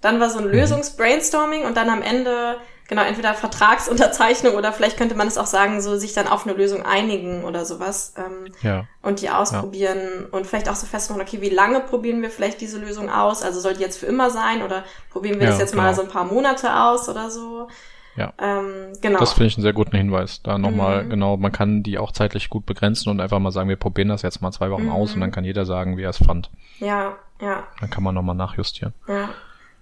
Dann 0.00 0.20
war 0.20 0.30
so 0.30 0.38
ein 0.38 0.46
mhm. 0.46 0.52
Lösungsbrainstorming 0.52 1.62
und 1.62 1.76
dann 1.76 1.88
am 1.88 2.02
Ende 2.02 2.58
genau, 2.88 3.02
entweder 3.02 3.34
Vertragsunterzeichnung 3.34 4.54
oder 4.54 4.72
vielleicht 4.72 4.96
könnte 4.96 5.14
man 5.14 5.28
es 5.28 5.38
auch 5.38 5.46
sagen, 5.46 5.80
so 5.80 5.96
sich 5.96 6.14
dann 6.14 6.26
auf 6.26 6.46
eine 6.46 6.56
Lösung 6.56 6.84
einigen 6.84 7.44
oder 7.44 7.64
sowas 7.64 8.14
ähm, 8.16 8.52
ja. 8.62 8.86
und 9.02 9.20
die 9.20 9.30
ausprobieren 9.30 9.98
ja. 9.98 10.36
und 10.36 10.46
vielleicht 10.46 10.68
auch 10.68 10.74
so 10.74 10.86
festmachen, 10.86 11.22
okay, 11.22 11.40
wie 11.40 11.50
lange 11.50 11.80
probieren 11.80 12.20
wir 12.22 12.30
vielleicht 12.30 12.60
diese 12.60 12.78
Lösung 12.78 13.10
aus? 13.10 13.42
Also 13.42 13.60
soll 13.60 13.74
die 13.74 13.82
jetzt 13.82 13.98
für 13.98 14.06
immer 14.06 14.30
sein 14.30 14.62
oder 14.62 14.84
probieren 15.10 15.38
wir 15.38 15.44
ja, 15.44 15.50
das 15.50 15.60
jetzt 15.60 15.72
genau. 15.72 15.84
mal 15.84 15.94
so 15.94 16.02
ein 16.02 16.08
paar 16.08 16.24
Monate 16.24 16.74
aus 16.74 17.08
oder 17.08 17.30
so? 17.30 17.68
Ja. 18.16 18.32
Ähm, 18.38 18.94
genau. 19.00 19.20
Das 19.20 19.34
finde 19.34 19.46
ich 19.46 19.56
einen 19.56 19.62
sehr 19.62 19.72
guten 19.72 19.96
Hinweis. 19.96 20.42
Da 20.42 20.58
nochmal, 20.58 21.04
mhm. 21.04 21.10
genau, 21.10 21.36
man 21.36 21.52
kann 21.52 21.84
die 21.84 21.98
auch 21.98 22.10
zeitlich 22.10 22.50
gut 22.50 22.66
begrenzen 22.66 23.10
und 23.10 23.20
einfach 23.20 23.38
mal 23.38 23.52
sagen, 23.52 23.68
wir 23.68 23.76
probieren 23.76 24.08
das 24.08 24.22
jetzt 24.22 24.42
mal 24.42 24.50
zwei 24.50 24.72
Wochen 24.72 24.86
mhm. 24.86 24.90
aus 24.90 25.14
und 25.14 25.20
dann 25.20 25.30
kann 25.30 25.44
jeder 25.44 25.64
sagen, 25.64 25.96
wie 25.96 26.02
er 26.02 26.10
es 26.10 26.18
fand. 26.18 26.50
Ja, 26.80 27.16
ja. 27.40 27.64
Dann 27.80 27.90
kann 27.90 28.02
man 28.02 28.16
nochmal 28.16 28.34
nachjustieren. 28.34 28.92
Ja. 29.06 29.28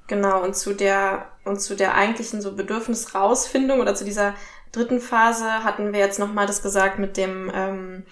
Genau, 0.06 0.42
und 0.42 0.56
zu 0.56 0.72
der, 0.74 1.26
und 1.44 1.60
zu 1.60 1.74
der 1.74 1.94
eigentlichen 1.94 2.40
so 2.40 2.54
Bedürfnisrausfindung 2.54 3.80
oder 3.80 3.94
zu 3.94 4.04
dieser 4.04 4.34
dritten 4.72 5.00
Phase 5.00 5.64
hatten 5.64 5.92
wir 5.92 6.00
jetzt 6.00 6.18
nochmal 6.18 6.46
das 6.46 6.62
gesagt 6.62 6.98
mit 6.98 7.16
dem, 7.16 7.50
ähm, 7.54 8.06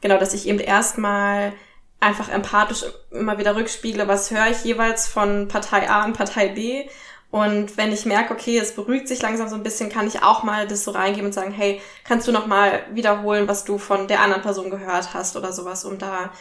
genau, 0.00 0.18
dass 0.18 0.34
ich 0.34 0.46
eben 0.46 0.60
erstmal 0.60 1.52
einfach 1.98 2.28
empathisch 2.28 2.84
immer 3.10 3.38
wieder 3.38 3.56
rückspiegle, 3.56 4.08
was 4.08 4.30
höre 4.30 4.48
ich 4.48 4.64
jeweils 4.64 5.06
von 5.08 5.48
Partei 5.48 5.90
A 5.90 6.04
und 6.04 6.16
Partei 6.16 6.48
B. 6.48 6.88
Und 7.30 7.76
wenn 7.76 7.92
ich 7.92 8.06
merke, 8.06 8.34
okay, 8.34 8.58
es 8.58 8.74
beruhigt 8.74 9.06
sich 9.06 9.22
langsam 9.22 9.48
so 9.48 9.54
ein 9.54 9.62
bisschen, 9.62 9.88
kann 9.88 10.06
ich 10.06 10.22
auch 10.22 10.42
mal 10.42 10.66
das 10.66 10.82
so 10.82 10.90
reingeben 10.90 11.26
und 11.26 11.32
sagen, 11.32 11.52
hey, 11.52 11.80
kannst 12.04 12.26
du 12.26 12.32
noch 12.32 12.46
mal 12.46 12.82
wiederholen, 12.92 13.46
was 13.46 13.64
du 13.64 13.78
von 13.78 14.08
der 14.08 14.20
anderen 14.20 14.42
Person 14.42 14.70
gehört 14.70 15.14
hast 15.14 15.36
oder 15.36 15.52
sowas, 15.52 15.84
um 15.84 15.98
da 15.98 16.32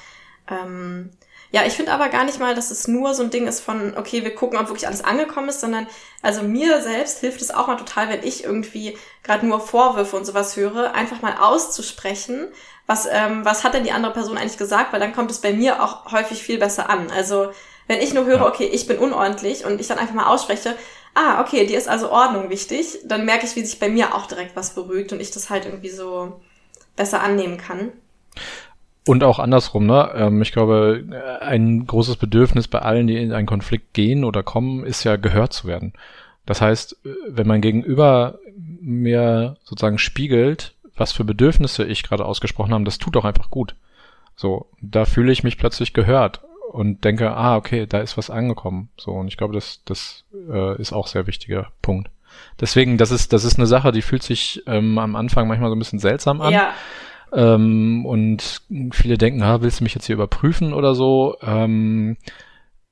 ähm, 0.50 1.12
ja, 1.52 1.66
ich 1.66 1.74
finde 1.74 1.92
aber 1.92 2.10
gar 2.10 2.26
nicht 2.26 2.40
mal, 2.40 2.54
dass 2.54 2.70
es 2.70 2.88
nur 2.88 3.16
so 3.16 3.24
ein 3.24 3.32
Ding 3.32 3.48
ist 3.48 3.60
von, 3.62 3.98
okay, 3.98 4.24
wir 4.24 4.36
gucken, 4.36 4.60
ob 4.60 4.68
wirklich 4.68 4.86
alles 4.86 5.04
angekommen 5.04 5.50
ist, 5.50 5.62
sondern 5.62 5.88
also 6.22 6.44
mir 6.44 6.82
selbst 6.82 7.20
hilft 7.20 7.42
es 7.42 7.52
auch 7.52 7.68
mal 7.68 7.76
total, 7.76 8.10
wenn 8.10 8.24
ich 8.24 8.44
irgendwie 8.44 8.98
gerade 9.24 9.48
nur 9.48 9.60
Vorwürfe 9.60 10.16
und 10.16 10.26
sowas 10.26 10.56
höre, 10.56 10.94
einfach 10.94 11.22
mal 11.22 11.38
auszusprechen, 11.40 12.50
was, 12.86 13.08
ähm, 13.12 13.46
was 13.46 13.64
hat 13.64 13.74
denn 13.74 13.84
die 13.84 13.92
andere 13.92 14.14
Person 14.14 14.38
eigentlich 14.38 14.58
gesagt, 14.58 14.94
weil 14.94 15.00
dann 15.00 15.14
kommt 15.14 15.32
es 15.32 15.42
bei 15.42 15.52
mir 15.52 15.84
auch 15.84 16.12
häufig 16.12 16.44
viel 16.44 16.60
besser 16.60 16.90
an. 16.90 17.10
Also 17.12 17.52
wenn 17.88 18.00
ich 18.00 18.14
nur 18.14 18.26
höre, 18.26 18.46
okay, 18.46 18.66
ich 18.66 18.86
bin 18.86 19.00
unordentlich 19.00 19.66
und 19.66 19.82
ich 19.82 19.88
dann 19.88 19.98
einfach 19.98 20.14
mal 20.14 20.28
ausspreche, 20.28 20.76
ah, 21.16 21.42
okay, 21.42 21.66
dir 21.66 21.80
ist 21.80 21.88
also 21.88 22.12
Ordnung 22.12 22.50
wichtig, 22.52 23.00
dann 23.06 23.26
merke 23.26 23.48
ich, 23.48 23.56
wie 23.56 23.66
sich 23.66 23.80
bei 23.80 23.90
mir 23.90 24.14
auch 24.14 24.28
direkt 24.28 24.56
was 24.56 24.76
beruhigt 24.76 25.12
und 25.12 25.20
ich 25.20 25.32
das 25.32 25.50
halt 25.50 25.66
irgendwie 25.66 25.90
so 25.90 26.40
besser 26.96 27.22
annehmen 27.22 27.58
kann. 27.58 27.92
Und 29.10 29.24
auch 29.24 29.39
andersrum, 29.39 29.88
ne? 29.88 30.12
Ähm, 30.13 30.41
ich 30.43 30.52
glaube, 30.52 31.04
ein 31.41 31.88
großes 31.88 32.17
Bedürfnis 32.17 32.67
bei 32.67 32.80
allen, 32.80 33.08
die 33.08 33.17
in 33.17 33.34
einen 33.34 33.48
Konflikt 33.48 33.95
gehen 33.95 34.24
oder 34.24 34.43
kommen, 34.43 34.86
ist 34.86 35.04
ja 35.04 35.15
gehört 35.15 35.52
zu 35.52 35.67
werden. 35.67 35.93
Das 36.45 36.62
heißt, 36.62 36.95
wenn 37.28 37.48
mein 37.48 37.62
Gegenüber 37.62 38.38
mir 38.56 39.58
sozusagen 39.63 39.98
spiegelt, 39.98 40.76
was 40.95 41.12
für 41.12 41.24
Bedürfnisse 41.24 41.86
ich 41.86 42.04
gerade 42.04 42.24
ausgesprochen 42.24 42.72
habe, 42.72 42.84
das 42.84 43.00
tut 43.00 43.15
doch 43.15 43.26
einfach 43.26 43.50
gut. 43.50 43.74
So, 44.36 44.67
da 44.80 45.06
fühle 45.06 45.32
ich 45.32 45.43
mich 45.43 45.58
plötzlich 45.58 45.93
gehört 45.93 46.41
und 46.72 47.04
denke, 47.04 47.32
ah, 47.32 47.56
okay, 47.56 47.88
da 47.88 48.02
ist 48.02 48.15
was 48.15 48.30
angekommen. 48.30 48.89
So, 48.95 49.13
und 49.13 49.28
ich 49.28 49.38
glaube, 49.38 49.56
das, 49.56 49.82
das 49.86 50.24
äh, 50.52 50.80
ist 50.80 50.93
auch 50.93 51.08
sehr 51.08 51.26
wichtiger 51.26 51.72
Punkt. 51.82 52.12
Deswegen, 52.62 53.00
das 53.00 53.10
ist, 53.10 53.34
das 53.34 53.43
ist 53.43 53.58
eine 53.58 53.65
Sache, 53.65 53.91
die 53.91 54.04
fühlt 54.04 54.22
sich 54.22 54.62
ähm, 54.67 55.00
am 55.00 55.15
Anfang 55.15 55.48
manchmal 55.48 55.72
so 55.72 55.76
ein 55.76 55.80
bisschen 55.80 55.98
seltsam 55.98 56.41
an. 56.41 56.54
Ja. 56.54 56.74
Ähm, 57.32 58.06
und 58.06 58.62
viele 58.92 59.18
denken, 59.18 59.42
ah, 59.44 59.62
willst 59.62 59.80
du 59.80 59.84
mich 59.84 59.94
jetzt 59.94 60.06
hier 60.06 60.15
überprüfen 60.15 60.74
oder 60.74 60.96
so? 60.96 61.38
Ähm, 61.42 62.18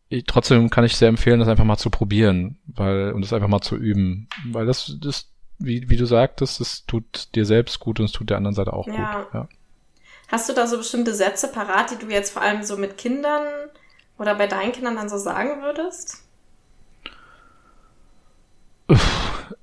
ich, 0.09 0.25
trotzdem 0.25 0.69
kann 0.69 0.85
ich 0.85 0.95
sehr 0.95 1.09
empfehlen, 1.09 1.39
das 1.39 1.49
einfach 1.49 1.63
mal 1.63 1.77
zu 1.77 1.89
probieren, 1.89 2.57
weil 2.67 3.11
und 3.11 3.21
das 3.21 3.33
einfach 3.33 3.47
mal 3.47 3.61
zu 3.61 3.75
üben, 3.75 4.27
weil 4.45 4.65
das 4.65 4.97
das 5.01 5.29
wie, 5.59 5.89
wie 5.89 5.97
du 5.97 6.05
sagtest, 6.05 6.61
es 6.61 6.85
tut 6.85 7.33
dir 7.35 7.45
selbst 7.45 7.79
gut 7.79 7.99
und 7.99 8.05
es 8.05 8.11
tut 8.11 8.29
der 8.29 8.37
anderen 8.37 8.55
Seite 8.55 8.73
auch 8.73 8.87
ja. 8.87 9.23
gut. 9.23 9.33
Ja. 9.33 9.47
Hast 10.27 10.49
du 10.49 10.53
da 10.53 10.67
so 10.67 10.77
bestimmte 10.77 11.13
Sätze 11.13 11.47
parat, 11.47 11.91
die 11.91 12.05
du 12.05 12.11
jetzt 12.11 12.31
vor 12.31 12.41
allem 12.41 12.63
so 12.63 12.77
mit 12.77 12.97
Kindern 12.97 13.43
oder 14.19 14.35
bei 14.35 14.47
deinen 14.47 14.71
Kindern 14.71 14.95
dann 14.95 15.09
so 15.09 15.17
sagen 15.17 15.61
würdest? 15.63 16.23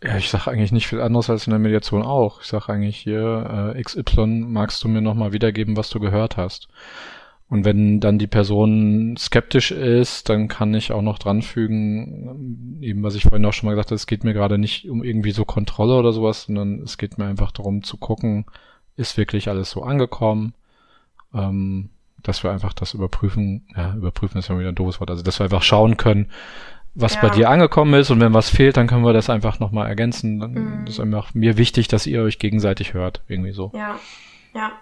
Ja, 0.05 0.19
ich 0.19 0.29
sage 0.29 0.51
eigentlich 0.51 0.71
nicht 0.71 0.87
viel 0.87 1.01
anderes 1.01 1.31
als 1.31 1.47
in 1.47 1.53
der 1.53 1.59
Mediation 1.59 2.03
auch. 2.03 2.43
Ich 2.43 2.49
sage 2.49 2.71
eigentlich 2.71 2.99
hier, 2.99 3.75
äh, 3.75 3.83
XY 3.83 4.27
magst 4.27 4.85
du 4.85 4.89
mir 4.89 5.01
nochmal 5.01 5.33
wiedergeben, 5.33 5.79
was 5.79 5.89
du 5.89 5.99
gehört 5.99 6.37
hast. 6.37 6.69
Und 7.49 7.65
wenn 7.65 8.01
dann 8.01 8.19
die 8.19 8.27
Person 8.27 9.17
skeptisch 9.17 9.71
ist, 9.71 10.29
dann 10.29 10.49
kann 10.49 10.75
ich 10.75 10.93
auch 10.93 11.01
noch 11.01 11.19
dranfügen, 11.19 12.79
eben 12.83 13.03
was 13.03 13.15
ich 13.15 13.23
vorhin 13.23 13.45
auch 13.47 13.53
schon 13.55 13.67
mal 13.67 13.73
gesagt 13.73 13.91
habe, 13.91 13.97
es 13.97 14.07
geht 14.07 14.25
mir 14.25 14.35
gerade 14.35 14.59
nicht 14.59 14.91
um 14.91 15.03
irgendwie 15.03 15.31
so 15.31 15.47
Kontrolle 15.47 15.95
oder 15.99 16.13
sowas, 16.13 16.45
sondern 16.45 16.83
es 16.83 16.99
geht 16.99 17.17
mir 17.17 17.27
einfach 17.27 17.51
darum 17.51 17.83
zu 17.83 17.97
gucken, 17.97 18.45
ist 18.97 19.17
wirklich 19.17 19.49
alles 19.49 19.71
so 19.71 19.83
angekommen, 19.83 20.53
ähm, 21.33 21.89
dass 22.23 22.43
wir 22.43 22.51
einfach 22.51 22.73
das 22.75 22.93
überprüfen, 22.95 23.69
ja, 23.77 23.95
überprüfen 23.95 24.39
ist 24.39 24.49
ja 24.49 24.59
wieder 24.59 24.71
ein 24.71 24.75
doofes 24.75 25.01
Wort, 25.01 25.11
also 25.11 25.23
dass 25.23 25.39
wir 25.39 25.45
einfach 25.45 25.63
schauen 25.63 25.97
können, 25.97 26.31
was 26.95 27.15
ja. 27.15 27.21
bei 27.21 27.31
dir 27.31 27.51
angekommen 27.51 27.95
ist 27.95 28.11
und 28.11 28.21
wenn 28.21 28.33
was 28.35 28.49
fehlt, 28.49 28.77
dann 28.77 28.87
können 28.87 29.05
wir 29.05 29.13
das 29.13 29.31
einfach 29.31 29.59
nochmal 29.59 29.89
ergänzen. 29.89 30.41
Dann 30.41 30.53
mhm. 30.53 30.87
ist 30.87 31.01
einfach 31.01 31.35
mir 31.35 31.57
wichtig, 31.57 31.89
dass 31.89 32.07
ihr 32.07 32.23
euch 32.23 32.39
gegenseitig 32.39 32.95
hört, 32.95 33.23
irgendwie 33.29 33.53
so. 33.53 33.73
Ja, 33.75 33.99
ja. 34.55 34.73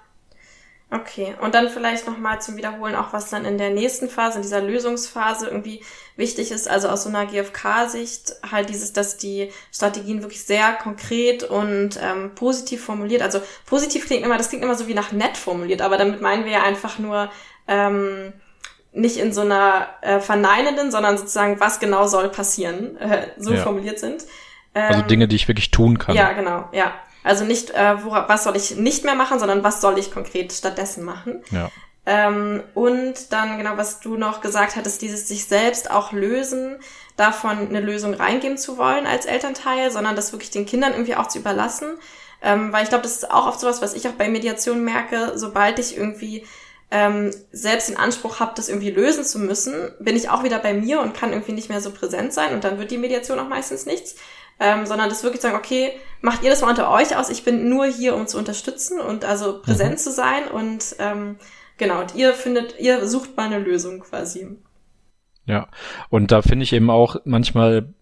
Okay, 0.94 1.34
und 1.40 1.54
dann 1.54 1.70
vielleicht 1.70 2.06
nochmal 2.06 2.42
zum 2.42 2.58
Wiederholen 2.58 2.94
auch, 2.94 3.14
was 3.14 3.30
dann 3.30 3.46
in 3.46 3.56
der 3.56 3.70
nächsten 3.70 4.10
Phase, 4.10 4.36
in 4.36 4.42
dieser 4.42 4.60
Lösungsphase 4.60 5.46
irgendwie 5.46 5.82
wichtig 6.16 6.50
ist, 6.50 6.68
also 6.68 6.90
aus 6.90 7.04
so 7.04 7.08
einer 7.08 7.24
GfK-Sicht 7.24 8.34
halt 8.50 8.68
dieses, 8.68 8.92
dass 8.92 9.16
die 9.16 9.50
Strategien 9.72 10.20
wirklich 10.20 10.44
sehr 10.44 10.74
konkret 10.74 11.44
und 11.44 11.98
ähm, 11.98 12.32
positiv 12.34 12.84
formuliert, 12.84 13.22
also 13.22 13.40
positiv 13.64 14.04
klingt 14.06 14.22
immer, 14.22 14.36
das 14.36 14.50
klingt 14.50 14.62
immer 14.62 14.74
so 14.74 14.86
wie 14.86 14.92
nach 14.92 15.12
nett 15.12 15.38
formuliert, 15.38 15.80
aber 15.80 15.96
damit 15.96 16.20
meinen 16.20 16.44
wir 16.44 16.52
ja 16.52 16.62
einfach 16.62 16.98
nur 16.98 17.30
ähm, 17.68 18.34
nicht 18.92 19.16
in 19.16 19.32
so 19.32 19.40
einer 19.40 19.88
äh, 20.02 20.20
verneinenden, 20.20 20.90
sondern 20.90 21.16
sozusagen, 21.16 21.60
was 21.60 21.80
genau 21.80 22.06
soll 22.06 22.28
passieren, 22.28 22.96
äh, 22.98 23.28
so 23.38 23.52
ja. 23.52 23.62
formuliert 23.62 23.98
sind. 23.98 24.24
Ähm, 24.74 24.88
also 24.88 25.02
Dinge, 25.02 25.28
die 25.28 25.36
ich 25.36 25.48
wirklich 25.48 25.70
tun 25.70 25.98
kann. 25.98 26.14
Ja, 26.14 26.32
genau, 26.32 26.68
ja. 26.72 26.92
Also 27.24 27.44
nicht, 27.44 27.70
äh, 27.70 28.04
wo, 28.04 28.10
was 28.10 28.44
soll 28.44 28.56
ich 28.56 28.76
nicht 28.76 29.04
mehr 29.04 29.14
machen, 29.14 29.38
sondern 29.38 29.62
was 29.62 29.80
soll 29.80 29.98
ich 29.98 30.12
konkret 30.12 30.52
stattdessen 30.52 31.04
machen. 31.04 31.42
Ja. 31.50 31.70
Ähm, 32.04 32.62
und 32.74 33.32
dann 33.32 33.58
genau, 33.58 33.76
was 33.76 34.00
du 34.00 34.16
noch 34.16 34.40
gesagt 34.40 34.74
hattest, 34.74 35.02
dieses 35.02 35.28
sich 35.28 35.44
selbst 35.44 35.90
auch 35.90 36.12
lösen, 36.12 36.78
davon 37.16 37.68
eine 37.68 37.80
Lösung 37.80 38.14
reingeben 38.14 38.58
zu 38.58 38.76
wollen 38.76 39.06
als 39.06 39.24
Elternteil, 39.24 39.90
sondern 39.90 40.16
das 40.16 40.32
wirklich 40.32 40.50
den 40.50 40.66
Kindern 40.66 40.92
irgendwie 40.92 41.14
auch 41.14 41.28
zu 41.28 41.38
überlassen. 41.38 41.98
Ähm, 42.42 42.72
weil 42.72 42.82
ich 42.82 42.88
glaube, 42.88 43.04
das 43.04 43.12
ist 43.12 43.30
auch 43.30 43.46
oft 43.46 43.60
sowas, 43.60 43.82
was 43.82 43.94
ich 43.94 44.08
auch 44.08 44.12
bei 44.12 44.28
Mediation 44.28 44.82
merke, 44.82 45.32
sobald 45.36 45.78
ich 45.78 45.96
irgendwie 45.96 46.44
ähm, 46.92 47.32
selbst 47.50 47.88
den 47.88 47.96
Anspruch 47.96 48.38
habe, 48.38 48.52
das 48.54 48.68
irgendwie 48.68 48.90
lösen 48.90 49.24
zu 49.24 49.40
müssen, 49.40 49.74
bin 49.98 50.14
ich 50.14 50.28
auch 50.28 50.44
wieder 50.44 50.60
bei 50.60 50.74
mir 50.74 51.00
und 51.00 51.14
kann 51.14 51.32
irgendwie 51.32 51.52
nicht 51.52 51.68
mehr 51.68 51.80
so 51.80 51.90
präsent 51.90 52.32
sein 52.32 52.54
und 52.54 52.62
dann 52.62 52.78
wird 52.78 52.92
die 52.92 52.98
Mediation 52.98 53.40
auch 53.40 53.48
meistens 53.48 53.86
nichts 53.86 54.14
ähm, 54.62 54.86
sondern 54.86 55.08
das 55.08 55.24
wirklich 55.24 55.42
sagen, 55.42 55.56
okay, 55.56 55.92
macht 56.20 56.44
ihr 56.44 56.50
das 56.50 56.62
mal 56.62 56.70
unter 56.70 56.90
euch 56.90 57.16
aus, 57.16 57.30
ich 57.30 57.44
bin 57.44 57.68
nur 57.68 57.86
hier, 57.86 58.14
um 58.14 58.28
zu 58.28 58.38
unterstützen 58.38 59.00
und 59.00 59.24
also 59.24 59.60
präsent 59.60 59.92
mhm. 59.92 59.96
zu 59.96 60.12
sein 60.12 60.48
und 60.48 60.96
ähm, 61.00 61.36
genau, 61.78 62.00
und 62.00 62.14
ihr 62.14 62.32
findet, 62.32 62.78
ihr 62.78 63.08
sucht 63.08 63.36
mal 63.36 63.46
eine 63.46 63.58
Lösung 63.58 64.00
quasi. 64.00 64.56
Ja, 65.46 65.68
und 66.10 66.30
da 66.30 66.42
finde 66.42 66.62
ich 66.62 66.72
eben 66.72 66.90
auch, 66.90 67.16
manchmal 67.24 67.92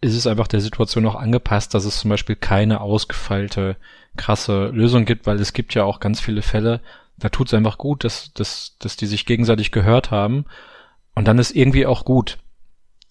ist 0.00 0.16
es 0.16 0.26
einfach 0.26 0.48
der 0.48 0.60
Situation 0.60 1.06
auch 1.06 1.14
angepasst, 1.14 1.72
dass 1.74 1.84
es 1.84 2.00
zum 2.00 2.10
Beispiel 2.10 2.34
keine 2.34 2.80
ausgefeilte, 2.80 3.76
krasse 4.16 4.66
Lösung 4.68 5.04
gibt, 5.04 5.26
weil 5.26 5.40
es 5.40 5.52
gibt 5.52 5.74
ja 5.74 5.84
auch 5.84 6.00
ganz 6.00 6.20
viele 6.20 6.42
Fälle, 6.42 6.80
da 7.22 7.28
tut 7.28 7.46
es 7.46 7.54
einfach 7.54 7.78
gut, 7.78 8.02
dass, 8.02 8.32
dass, 8.32 8.76
dass 8.80 8.96
die 8.96 9.06
sich 9.06 9.26
gegenseitig 9.26 9.70
gehört 9.70 10.10
haben 10.10 10.44
und 11.14 11.28
dann 11.28 11.38
ist 11.38 11.54
irgendwie 11.54 11.86
auch 11.86 12.04
gut. 12.04 12.38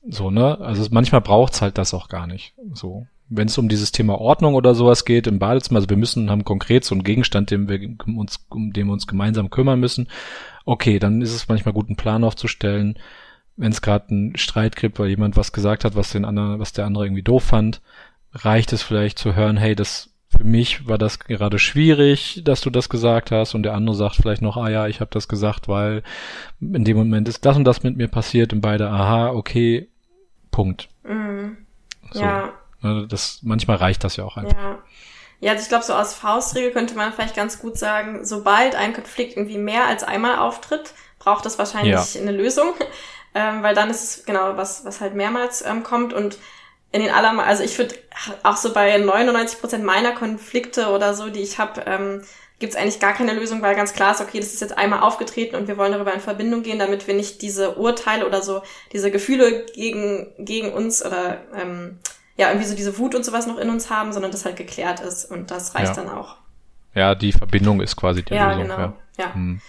So, 0.05 0.31
ne? 0.31 0.59
Also 0.59 0.85
manchmal 0.91 1.21
braucht's 1.21 1.61
halt 1.61 1.77
das 1.77 1.93
auch 1.93 2.09
gar 2.09 2.27
nicht. 2.27 2.53
So. 2.73 3.07
Wenn 3.29 3.47
es 3.47 3.57
um 3.57 3.69
dieses 3.69 3.93
Thema 3.93 4.19
Ordnung 4.19 4.55
oder 4.55 4.75
sowas 4.75 5.05
geht 5.05 5.27
im 5.27 5.39
Badezimmer, 5.39 5.77
also 5.77 5.89
wir 5.89 5.95
müssen, 5.95 6.29
haben 6.29 6.43
konkret 6.43 6.83
so 6.83 6.93
einen 6.93 7.05
Gegenstand, 7.05 7.51
den 7.51 7.69
wir 7.69 7.79
uns, 8.17 8.45
um 8.49 8.73
den 8.73 8.87
wir 8.87 8.93
uns 8.93 9.07
gemeinsam 9.07 9.49
kümmern 9.49 9.79
müssen. 9.79 10.09
Okay, 10.65 10.99
dann 10.99 11.21
ist 11.21 11.33
es 11.33 11.47
manchmal 11.47 11.73
gut, 11.73 11.87
einen 11.87 11.95
Plan 11.95 12.25
aufzustellen. 12.25 12.99
Wenn 13.55 13.71
es 13.71 13.81
gerade 13.81 14.09
einen 14.09 14.35
Streit 14.35 14.75
gibt, 14.75 14.99
weil 14.99 15.07
jemand 15.07 15.37
was 15.37 15.53
gesagt 15.53 15.85
hat, 15.85 15.95
was 15.95 16.11
den 16.11 16.25
anderen, 16.25 16.59
was 16.59 16.73
der 16.73 16.85
andere 16.85 17.05
irgendwie 17.05 17.23
doof 17.23 17.43
fand, 17.43 17.81
reicht 18.33 18.73
es 18.73 18.83
vielleicht 18.83 19.19
zu 19.19 19.35
hören, 19.35 19.55
hey, 19.55 19.73
das 19.73 20.10
für 20.41 20.47
mich 20.47 20.87
war 20.87 20.97
das 20.97 21.19
gerade 21.19 21.59
schwierig, 21.59 22.41
dass 22.43 22.61
du 22.61 22.71
das 22.71 22.89
gesagt 22.89 23.29
hast 23.29 23.53
und 23.53 23.61
der 23.61 23.73
andere 23.75 23.95
sagt 23.95 24.15
vielleicht 24.15 24.41
noch, 24.41 24.57
ah 24.57 24.69
ja, 24.69 24.87
ich 24.87 24.99
habe 24.99 25.11
das 25.13 25.27
gesagt, 25.27 25.67
weil 25.67 26.01
in 26.59 26.83
dem 26.83 26.97
Moment 26.97 27.27
ist 27.27 27.45
das 27.45 27.57
und 27.57 27.63
das 27.63 27.83
mit 27.83 27.95
mir 27.95 28.07
passiert 28.07 28.51
und 28.51 28.61
beide, 28.61 28.89
aha, 28.89 29.29
okay, 29.29 29.87
Punkt. 30.49 30.89
Mhm. 31.03 31.57
So. 32.11 32.21
Ja. 32.21 32.53
Ne, 32.81 33.05
das, 33.07 33.41
manchmal 33.43 33.77
reicht 33.77 34.03
das 34.03 34.15
ja 34.15 34.23
auch 34.23 34.35
einfach. 34.35 34.57
Ja. 34.57 34.79
Ja, 35.41 35.51
also 35.51 35.63
ich 35.63 35.69
glaube, 35.69 35.83
so 35.83 35.93
aus 35.93 36.13
Faustregel 36.13 36.71
könnte 36.71 36.95
man 36.95 37.13
vielleicht 37.13 37.35
ganz 37.35 37.59
gut 37.59 37.77
sagen, 37.77 38.25
sobald 38.25 38.75
ein 38.75 38.93
Konflikt 38.93 39.37
irgendwie 39.37 39.57
mehr 39.57 39.87
als 39.87 40.03
einmal 40.03 40.37
auftritt, 40.37 40.93
braucht 41.19 41.45
es 41.45 41.57
wahrscheinlich 41.59 42.13
ja. 42.13 42.21
eine 42.21 42.31
Lösung. 42.31 42.73
Ähm, 43.33 43.63
weil 43.63 43.73
dann 43.73 43.89
ist 43.89 44.03
es 44.03 44.25
genau 44.25 44.57
was, 44.57 44.83
was 44.83 44.99
halt 44.99 45.15
mehrmals 45.15 45.63
ähm, 45.65 45.83
kommt 45.83 46.11
und 46.11 46.37
in 46.91 47.01
den 47.01 47.11
allermeisten, 47.11 47.49
also 47.49 47.63
ich 47.63 47.77
würde 47.77 47.95
auch 48.43 48.57
so 48.57 48.73
bei 48.73 48.97
99 48.97 49.59
Prozent 49.59 49.83
meiner 49.83 50.11
Konflikte 50.11 50.89
oder 50.89 51.13
so, 51.13 51.29
die 51.29 51.39
ich 51.39 51.57
habe, 51.57 51.81
ähm, 51.85 52.21
gibt 52.59 52.73
es 52.73 52.79
eigentlich 52.79 52.99
gar 52.99 53.13
keine 53.13 53.33
Lösung, 53.33 53.61
weil 53.61 53.75
ganz 53.75 53.93
klar 53.93 54.11
ist, 54.11 54.21
okay, 54.21 54.39
das 54.39 54.53
ist 54.53 54.61
jetzt 54.61 54.77
einmal 54.77 54.99
aufgetreten 54.99 55.55
und 55.55 55.67
wir 55.67 55.77
wollen 55.77 55.93
darüber 55.93 56.13
in 56.13 56.19
Verbindung 56.19 56.63
gehen, 56.63 56.79
damit 56.79 57.07
wir 57.07 57.13
nicht 57.13 57.41
diese 57.41 57.77
Urteile 57.77 58.27
oder 58.27 58.41
so, 58.41 58.61
diese 58.91 59.09
Gefühle 59.09 59.65
gegen, 59.73 60.27
gegen 60.37 60.73
uns 60.73 61.03
oder 61.03 61.41
ähm, 61.55 61.99
ja, 62.37 62.49
irgendwie 62.49 62.67
so 62.67 62.75
diese 62.75 62.97
Wut 62.97 63.15
und 63.15 63.23
sowas 63.23 63.47
noch 63.47 63.57
in 63.57 63.69
uns 63.69 63.89
haben, 63.89 64.13
sondern 64.13 64.31
das 64.31 64.45
halt 64.45 64.57
geklärt 64.57 64.99
ist 64.99 65.25
und 65.25 65.49
das 65.49 65.75
reicht 65.75 65.95
ja. 65.95 66.03
dann 66.03 66.09
auch. 66.09 66.37
Ja, 66.93 67.15
die 67.15 67.31
Verbindung 67.31 67.81
ist 67.81 67.95
quasi 67.95 68.23
die 68.23 68.33
ja, 68.33 68.51
Lösung. 68.51 68.63
Genau. 68.63 68.77
Ja, 68.77 68.93
genau. 69.17 69.33
Hm. 69.33 69.61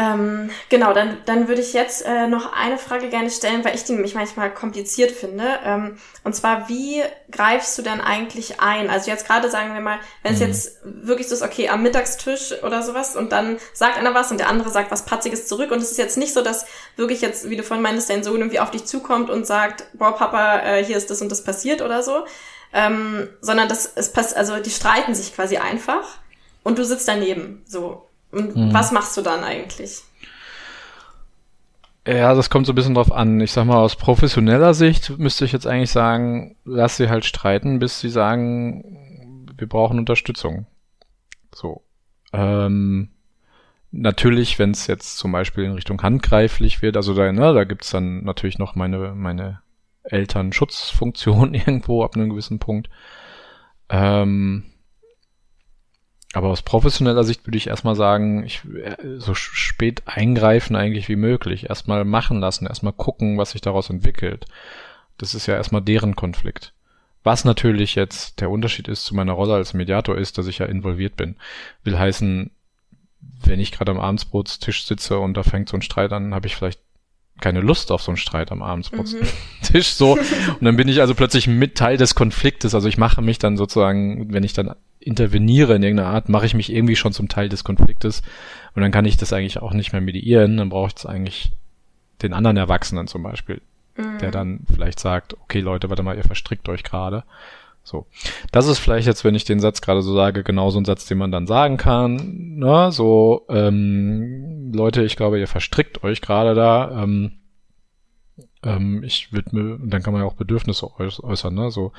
Ähm, 0.00 0.50
genau, 0.68 0.92
dann, 0.92 1.16
dann 1.26 1.48
würde 1.48 1.60
ich 1.60 1.72
jetzt 1.72 2.06
äh, 2.06 2.28
noch 2.28 2.52
eine 2.52 2.78
Frage 2.78 3.08
gerne 3.08 3.30
stellen, 3.30 3.64
weil 3.64 3.74
ich 3.74 3.82
die 3.82 3.94
nämlich 3.94 4.14
manchmal 4.14 4.54
kompliziert 4.54 5.10
finde. 5.10 5.58
Ähm, 5.64 5.98
und 6.22 6.36
zwar, 6.36 6.68
wie 6.68 7.02
greifst 7.32 7.76
du 7.76 7.82
denn 7.82 8.00
eigentlich 8.00 8.60
ein? 8.60 8.90
Also 8.90 9.10
jetzt 9.10 9.26
gerade 9.26 9.50
sagen 9.50 9.74
wir 9.74 9.80
mal, 9.80 9.98
wenn 10.22 10.34
es 10.34 10.38
mhm. 10.38 10.46
jetzt 10.46 10.78
wirklich 10.84 11.26
so 11.26 11.34
ist, 11.34 11.42
okay, 11.42 11.68
am 11.68 11.82
Mittagstisch 11.82 12.54
oder 12.62 12.84
sowas 12.84 13.16
und 13.16 13.32
dann 13.32 13.58
sagt 13.72 13.98
einer 13.98 14.14
was 14.14 14.30
und 14.30 14.38
der 14.38 14.48
andere 14.48 14.70
sagt 14.70 14.92
was 14.92 15.04
Patziges 15.04 15.48
zurück 15.48 15.72
und 15.72 15.82
es 15.82 15.90
ist 15.90 15.98
jetzt 15.98 16.16
nicht 16.16 16.32
so, 16.32 16.42
dass 16.42 16.66
wirklich 16.94 17.20
jetzt, 17.20 17.50
wie 17.50 17.56
du 17.56 17.64
vorhin 17.64 17.82
meintest, 17.82 18.08
dein 18.08 18.22
Sohn 18.22 18.38
irgendwie 18.38 18.60
auf 18.60 18.70
dich 18.70 18.84
zukommt 18.84 19.30
und 19.30 19.48
sagt, 19.48 19.86
boah, 19.94 20.16
Papa, 20.16 20.60
äh, 20.60 20.84
hier 20.84 20.96
ist 20.96 21.10
das 21.10 21.20
und 21.22 21.32
das 21.32 21.42
passiert 21.42 21.82
oder 21.82 22.04
so, 22.04 22.24
ähm, 22.72 23.28
sondern 23.40 23.68
das 23.68 23.90
es 23.96 24.12
passt, 24.12 24.36
also 24.36 24.58
die 24.58 24.70
streiten 24.70 25.16
sich 25.16 25.34
quasi 25.34 25.56
einfach 25.56 26.18
und 26.62 26.78
du 26.78 26.84
sitzt 26.84 27.08
daneben, 27.08 27.64
so 27.66 28.07
und 28.30 28.56
mhm. 28.56 28.74
was 28.74 28.92
machst 28.92 29.16
du 29.16 29.22
dann 29.22 29.44
eigentlich? 29.44 30.02
Ja, 32.06 32.34
das 32.34 32.48
kommt 32.48 32.66
so 32.66 32.72
ein 32.72 32.74
bisschen 32.74 32.94
drauf 32.94 33.12
an. 33.12 33.38
Ich 33.40 33.52
sag 33.52 33.66
mal, 33.66 33.76
aus 33.76 33.96
professioneller 33.96 34.72
Sicht 34.72 35.18
müsste 35.18 35.44
ich 35.44 35.52
jetzt 35.52 35.66
eigentlich 35.66 35.90
sagen, 35.90 36.56
lass 36.64 36.96
sie 36.96 37.10
halt 37.10 37.26
streiten, 37.26 37.80
bis 37.80 38.00
sie 38.00 38.08
sagen, 38.08 39.46
wir 39.58 39.68
brauchen 39.68 39.98
Unterstützung. 39.98 40.66
So. 41.54 41.82
Ähm, 42.32 43.10
natürlich, 43.90 44.58
wenn 44.58 44.70
es 44.70 44.86
jetzt 44.86 45.18
zum 45.18 45.32
Beispiel 45.32 45.64
in 45.64 45.72
Richtung 45.72 46.00
handgreiflich 46.02 46.80
wird, 46.80 46.96
also 46.96 47.14
da, 47.14 47.30
ne, 47.30 47.52
da 47.52 47.64
gibt's 47.64 47.90
dann 47.90 48.24
natürlich 48.24 48.58
noch 48.58 48.74
meine, 48.74 49.14
meine 49.14 49.60
Elternschutzfunktion 50.04 51.52
irgendwo 51.54 52.04
ab 52.04 52.16
einem 52.16 52.30
gewissen 52.30 52.58
Punkt. 52.58 52.88
Ähm, 53.90 54.64
aber 56.38 56.50
aus 56.50 56.62
professioneller 56.62 57.24
Sicht 57.24 57.48
würde 57.48 57.56
ich 57.56 57.66
erstmal 57.66 57.96
sagen, 57.96 58.44
ich 58.44 58.62
äh, 58.64 59.18
so 59.18 59.34
spät 59.34 60.02
eingreifen 60.06 60.76
eigentlich 60.76 61.08
wie 61.08 61.16
möglich. 61.16 61.68
Erstmal 61.68 62.04
machen 62.04 62.38
lassen, 62.38 62.68
erstmal 62.68 62.92
gucken, 62.92 63.38
was 63.38 63.50
sich 63.50 63.60
daraus 63.60 63.90
entwickelt. 63.90 64.46
Das 65.18 65.34
ist 65.34 65.46
ja 65.46 65.56
erstmal 65.56 65.82
deren 65.82 66.14
Konflikt. 66.14 66.74
Was 67.24 67.44
natürlich 67.44 67.96
jetzt 67.96 68.40
der 68.40 68.50
Unterschied 68.50 68.86
ist 68.86 69.04
zu 69.04 69.16
meiner 69.16 69.32
Rolle 69.32 69.54
als 69.54 69.74
Mediator 69.74 70.16
ist, 70.16 70.38
dass 70.38 70.46
ich 70.46 70.58
ja 70.58 70.66
involviert 70.66 71.16
bin. 71.16 71.34
Will 71.82 71.98
heißen, 71.98 72.52
wenn 73.42 73.58
ich 73.58 73.72
gerade 73.72 73.90
am 73.90 73.98
Abendsbrotstisch 73.98 74.86
sitze 74.86 75.18
und 75.18 75.36
da 75.36 75.42
fängt 75.42 75.68
so 75.68 75.76
ein 75.76 75.82
Streit 75.82 76.12
an, 76.12 76.34
habe 76.34 76.46
ich 76.46 76.54
vielleicht 76.54 76.80
keine 77.40 77.60
Lust 77.60 77.90
auf 77.90 78.02
so 78.02 78.12
einen 78.12 78.16
Streit 78.16 78.52
am 78.52 78.62
Abendsbrotstisch 78.62 79.24
mhm. 79.72 79.80
so. 79.82 80.12
Und 80.60 80.64
dann 80.64 80.76
bin 80.76 80.88
ich 80.88 81.00
also 81.00 81.14
plötzlich 81.14 81.46
mit 81.46 81.76
Teil 81.76 81.96
des 81.96 82.16
Konfliktes. 82.16 82.74
Also 82.74 82.88
ich 82.88 82.98
mache 82.98 83.22
mich 83.22 83.38
dann 83.38 83.56
sozusagen, 83.56 84.32
wenn 84.32 84.42
ich 84.42 84.54
dann 84.54 84.74
interveniere 85.08 85.74
in 85.74 85.82
irgendeiner 85.82 86.10
Art, 86.10 86.28
mache 86.28 86.46
ich 86.46 86.54
mich 86.54 86.72
irgendwie 86.72 86.96
schon 86.96 87.12
zum 87.12 87.28
Teil 87.28 87.48
des 87.48 87.64
Konfliktes. 87.64 88.22
Und 88.74 88.82
dann 88.82 88.92
kann 88.92 89.06
ich 89.06 89.16
das 89.16 89.32
eigentlich 89.32 89.60
auch 89.60 89.72
nicht 89.72 89.92
mehr 89.92 90.02
mediieren. 90.02 90.58
Dann 90.58 90.68
braucht 90.68 90.98
es 90.98 91.06
eigentlich 91.06 91.52
den 92.22 92.34
anderen 92.34 92.56
Erwachsenen 92.56 93.08
zum 93.08 93.22
Beispiel, 93.22 93.60
mhm. 93.96 94.18
der 94.18 94.30
dann 94.30 94.60
vielleicht 94.72 95.00
sagt, 95.00 95.34
okay 95.40 95.60
Leute, 95.60 95.88
warte 95.88 96.02
mal, 96.02 96.16
ihr 96.16 96.24
verstrickt 96.24 96.68
euch 96.68 96.84
gerade. 96.84 97.24
So. 97.84 98.06
Das 98.52 98.66
ist 98.66 98.78
vielleicht 98.78 99.06
jetzt, 99.06 99.24
wenn 99.24 99.34
ich 99.34 99.44
den 99.44 99.60
Satz 99.60 99.80
gerade 99.80 100.02
so 100.02 100.14
sage, 100.14 100.42
genau 100.42 100.68
so 100.68 100.78
ein 100.78 100.84
Satz, 100.84 101.06
den 101.06 101.16
man 101.16 101.32
dann 101.32 101.46
sagen 101.46 101.78
kann. 101.78 102.56
Ne? 102.56 102.92
So, 102.92 103.46
ähm, 103.48 104.72
Leute, 104.74 105.02
ich 105.04 105.16
glaube, 105.16 105.40
ihr 105.40 105.48
verstrickt 105.48 106.04
euch 106.04 106.20
gerade 106.20 106.54
da. 106.54 107.02
Ähm, 107.02 107.38
ähm, 108.62 109.02
ich 109.04 109.32
würde 109.32 109.56
mir, 109.56 109.78
dann 109.82 110.02
kann 110.02 110.12
man 110.12 110.22
ja 110.22 110.28
auch 110.28 110.34
Bedürfnisse 110.34 110.90
äußern, 110.98 111.54
ne? 111.54 111.70
So, 111.70 111.92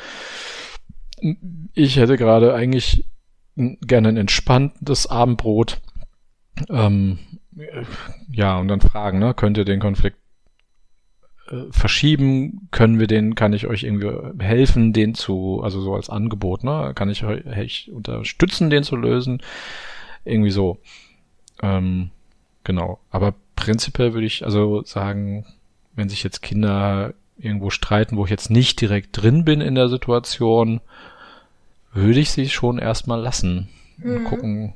ich 1.74 1.98
hätte 1.98 2.18
gerade 2.18 2.54
eigentlich 2.54 3.06
gerne 3.56 4.10
ein 4.10 4.18
entspanntes 4.18 5.08
Abendbrot. 5.08 5.82
Ähm, 6.70 7.20
ja, 8.32 8.58
und 8.58 8.68
dann 8.68 8.82
fragen, 8.82 9.20
ne? 9.20 9.34
Könnt 9.34 9.58
ihr 9.58 9.66
den 9.66 9.80
Konflikt 9.80 10.18
äh, 11.50 11.64
verschieben? 11.72 12.68
Können 12.72 13.00
wir 13.00 13.08
den, 13.08 13.36
kann 13.36 13.54
ich 13.54 13.68
euch 13.68 13.84
irgendwie 13.84 14.44
helfen, 14.44 14.94
den 14.94 15.14
zu, 15.14 15.62
also 15.64 15.82
so 15.82 15.96
als 15.96 16.10
Angebot, 16.10 16.64
ne? 16.64 16.94
Kann 16.96 17.10
ich 17.10 17.24
euch 17.24 17.92
unterstützen, 17.92 18.70
den 18.70 18.84
zu 18.84 18.96
lösen? 18.96 19.42
Irgendwie 20.26 20.52
so. 20.52 20.80
Ähm, 21.62 22.12
genau. 22.64 23.00
Aber 23.10 23.36
prinzipiell 23.56 24.14
würde 24.14 24.28
ich 24.28 24.46
also 24.46 24.84
sagen, 24.84 25.46
wenn 25.96 26.10
sich 26.10 26.24
jetzt 26.24 26.42
Kinder 26.42 27.14
irgendwo 27.40 27.70
streiten, 27.70 28.18
wo 28.18 28.26
ich 28.26 28.32
jetzt 28.32 28.50
nicht 28.50 28.80
direkt 28.82 29.10
drin 29.22 29.46
bin 29.46 29.62
in 29.62 29.76
der 29.76 29.90
Situation, 29.90 30.82
würde 31.94 32.20
ich 32.20 32.32
sie 32.32 32.50
schon 32.50 32.80
erstmal 32.80 33.20
lassen. 33.20 33.70
Mhm. 33.98 34.26
Gucken, 34.26 34.74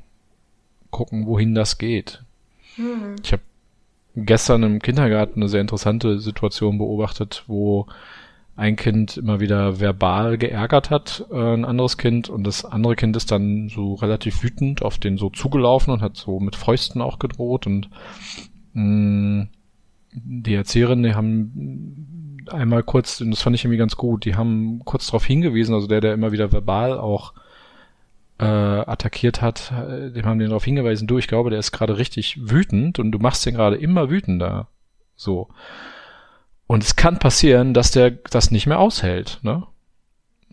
gucken, 0.90 1.26
wohin 1.26 1.54
das 1.54 1.78
geht. 1.78 2.22
Mhm. 2.76 3.16
Ich 3.22 3.32
habe 3.32 3.42
gestern 4.16 4.62
im 4.62 4.80
Kindergarten 4.80 5.40
eine 5.40 5.48
sehr 5.48 5.60
interessante 5.60 6.18
Situation 6.18 6.78
beobachtet, 6.78 7.44
wo 7.46 7.86
ein 8.56 8.76
Kind 8.76 9.16
immer 9.16 9.40
wieder 9.40 9.80
verbal 9.80 10.38
geärgert 10.38 10.90
hat, 10.90 11.26
äh, 11.32 11.54
ein 11.54 11.64
anderes 11.64 11.98
Kind, 11.98 12.28
und 12.28 12.44
das 12.44 12.64
andere 12.64 12.94
Kind 12.94 13.16
ist 13.16 13.32
dann 13.32 13.68
so 13.68 13.94
relativ 13.94 14.44
wütend 14.44 14.82
auf 14.82 14.98
den 14.98 15.18
so 15.18 15.28
zugelaufen 15.28 15.92
und 15.92 16.02
hat 16.02 16.16
so 16.16 16.38
mit 16.38 16.54
Fäusten 16.54 17.02
auch 17.02 17.18
gedroht 17.18 17.66
und 17.66 17.90
mh, 18.74 18.82
mm, 18.82 19.48
die 20.12 20.54
Erzieherin, 20.54 21.02
die 21.02 21.14
haben 21.14 22.14
einmal 22.50 22.82
kurz, 22.82 23.20
und 23.20 23.30
das 23.30 23.42
fand 23.42 23.56
ich 23.56 23.64
irgendwie 23.64 23.78
ganz 23.78 23.96
gut, 23.96 24.24
die 24.24 24.36
haben 24.36 24.80
kurz 24.84 25.06
darauf 25.06 25.24
hingewiesen, 25.24 25.74
also 25.74 25.86
der, 25.86 26.00
der 26.00 26.14
immer 26.14 26.32
wieder 26.32 26.52
verbal 26.52 26.98
auch 26.98 27.32
äh, 28.38 28.44
attackiert 28.44 29.42
hat, 29.42 29.72
äh, 29.72 30.10
dem 30.10 30.24
haben 30.26 30.38
den 30.38 30.48
darauf 30.48 30.64
hingewiesen, 30.64 31.06
du, 31.06 31.18
ich 31.18 31.28
glaube, 31.28 31.50
der 31.50 31.58
ist 31.58 31.72
gerade 31.72 31.98
richtig 31.98 32.50
wütend 32.50 32.98
und 32.98 33.12
du 33.12 33.18
machst 33.18 33.46
den 33.46 33.54
gerade 33.54 33.76
immer 33.76 34.10
wütender. 34.10 34.68
So. 35.16 35.48
Und 36.66 36.82
es 36.82 36.96
kann 36.96 37.18
passieren, 37.18 37.74
dass 37.74 37.90
der 37.90 38.10
das 38.10 38.50
nicht 38.50 38.66
mehr 38.66 38.80
aushält, 38.80 39.38
ne? 39.42 39.66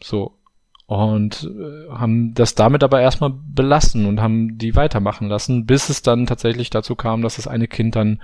So. 0.03 0.37
Und 0.85 1.49
äh, 1.49 1.89
haben 1.89 2.33
das 2.33 2.53
damit 2.53 2.83
aber 2.83 2.99
erstmal 2.99 3.31
belassen 3.33 4.05
und 4.05 4.21
haben 4.21 4.57
die 4.57 4.75
weitermachen 4.75 5.29
lassen, 5.29 5.65
bis 5.65 5.89
es 5.89 6.01
dann 6.01 6.25
tatsächlich 6.25 6.69
dazu 6.69 6.95
kam, 6.95 7.21
dass 7.21 7.37
das 7.37 7.47
eine 7.47 7.67
Kind 7.67 7.95
dann 7.95 8.21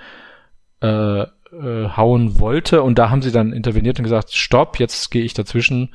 äh, 0.82 1.26
äh, 1.52 1.89
hauen 1.89 2.39
wollte 2.39 2.82
und 2.84 2.98
da 3.00 3.10
haben 3.10 3.22
sie 3.22 3.32
dann 3.32 3.54
interveniert 3.54 4.00
und 4.00 4.04
gesagt, 4.04 4.34
stopp, 4.34 4.80
jetzt 4.80 5.12
gehe 5.12 5.24
ich 5.24 5.34
dazwischen 5.34 5.91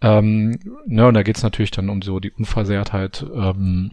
ähm, 0.00 0.58
ne, 0.86 1.06
und 1.06 1.14
da 1.14 1.22
geht's 1.22 1.42
natürlich 1.42 1.70
dann 1.70 1.88
um 1.88 2.02
so 2.02 2.20
die 2.20 2.30
Unversehrtheit. 2.30 3.26
Ähm, 3.34 3.92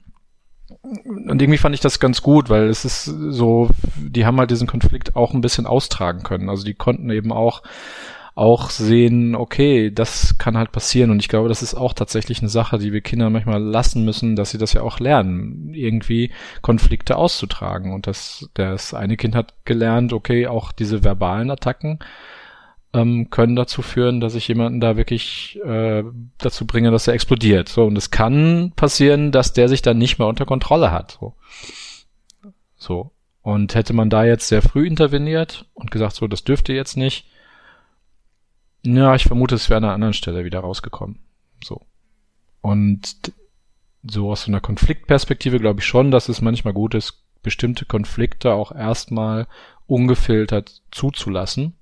und 0.82 1.42
irgendwie 1.42 1.58
fand 1.58 1.76
ich 1.76 1.82
das 1.82 2.00
ganz 2.00 2.22
gut, 2.22 2.50
weil 2.50 2.66
es 2.66 2.86
ist 2.86 3.06
so, 3.06 3.70
die 3.98 4.26
haben 4.26 4.38
halt 4.38 4.52
diesen 4.52 4.68
Konflikt 4.68 5.16
auch 5.16 5.34
ein 5.34 5.42
bisschen 5.42 5.66
austragen 5.66 6.24
können. 6.24 6.50
Also 6.50 6.64
die 6.64 6.74
konnten 6.74 7.10
eben 7.10 7.32
auch 7.32 7.64
auch 8.36 8.70
sehen, 8.70 9.34
okay, 9.34 9.92
das 9.92 10.38
kann 10.38 10.58
halt 10.58 10.74
passieren. 10.74 11.10
Und 11.10 11.20
ich 11.20 11.30
glaube, 11.30 11.48
das 11.48 11.64
ist 11.64 11.74
auch 11.74 11.94
tatsächlich 11.94 12.40
eine 12.40 12.50
Sache, 12.50 12.78
die 12.78 12.92
wir 12.92 13.00
Kindern 13.00 13.32
manchmal 13.32 13.64
lassen 13.64 14.04
müssen, 14.04 14.36
dass 14.36 14.52
sie 14.52 14.58
das 14.58 14.74
ja 14.74 14.82
auch 14.82 15.00
lernen, 15.00 15.74
irgendwie 15.74 16.32
Konflikte 16.62 17.16
auszutragen. 17.16 17.94
Und 17.94 18.08
das, 18.08 18.50
das 18.54 18.94
eine 18.94 19.16
Kind 19.16 19.36
hat 19.36 19.54
gelernt, 19.64 20.12
okay, 20.12 20.48
auch 20.48 20.74
diese 20.74 21.04
verbalen 21.06 21.50
Attacken 21.50 22.00
ähm, 22.96 23.30
können 23.30 23.56
dazu 23.56 23.82
führen, 23.82 24.20
dass 24.20 24.36
ich 24.36 24.50
jemanden 24.50 24.82
da 24.82 24.98
wirklich 24.98 25.58
äh, 25.64 26.04
dazu 26.38 26.68
bringe, 26.68 26.92
dass 26.92 27.08
er 27.08 27.14
explodiert. 27.14 27.70
So, 27.70 27.86
und 27.86 27.98
es 27.98 28.12
kann 28.12 28.74
passieren, 28.76 29.32
dass 29.32 29.54
der 29.54 29.70
sich 29.70 29.82
dann 29.82 29.98
nicht 29.98 30.20
mehr 30.20 30.28
unter 30.28 30.46
Kontrolle 30.46 30.92
hat. 30.92 31.18
So. 31.20 31.36
so. 32.76 33.12
Und 33.42 33.76
hätte 33.76 33.94
man 33.94 34.10
da 34.10 34.26
jetzt 34.26 34.50
sehr 34.50 34.62
früh 34.62 34.88
interveniert 34.88 35.68
und 35.74 35.92
gesagt, 35.92 36.16
so, 36.16 36.28
das 36.28 36.44
dürfte 36.44 36.74
jetzt 36.74 36.98
nicht, 36.98 37.28
ja, 38.86 39.16
ich 39.16 39.24
vermute, 39.24 39.56
es 39.56 39.70
wäre 39.70 39.78
an 39.78 39.84
einer 39.84 39.94
anderen 39.94 40.14
Stelle 40.14 40.46
wieder 40.46 40.60
rausgekommen. 40.60 41.20
So. 41.64 41.82
Und 42.62 43.32
so 44.04 44.32
aus 44.32 44.44
so 44.44 44.52
einer 44.52 44.62
Konfliktperspektive 44.62 45.60
glaube 45.60 45.80
ich 45.80 45.86
schon, 45.86 46.12
dass 46.12 46.30
es 46.30 46.42
manchmal 46.42 46.74
gut 46.74 46.94
ist, 46.94 47.24
bestimmte 47.42 47.86
Konflikte 47.86 48.54
auch 48.54 48.72
erstmal 48.72 49.48
ungefiltert 49.88 50.82
zuzulassen 50.92 51.74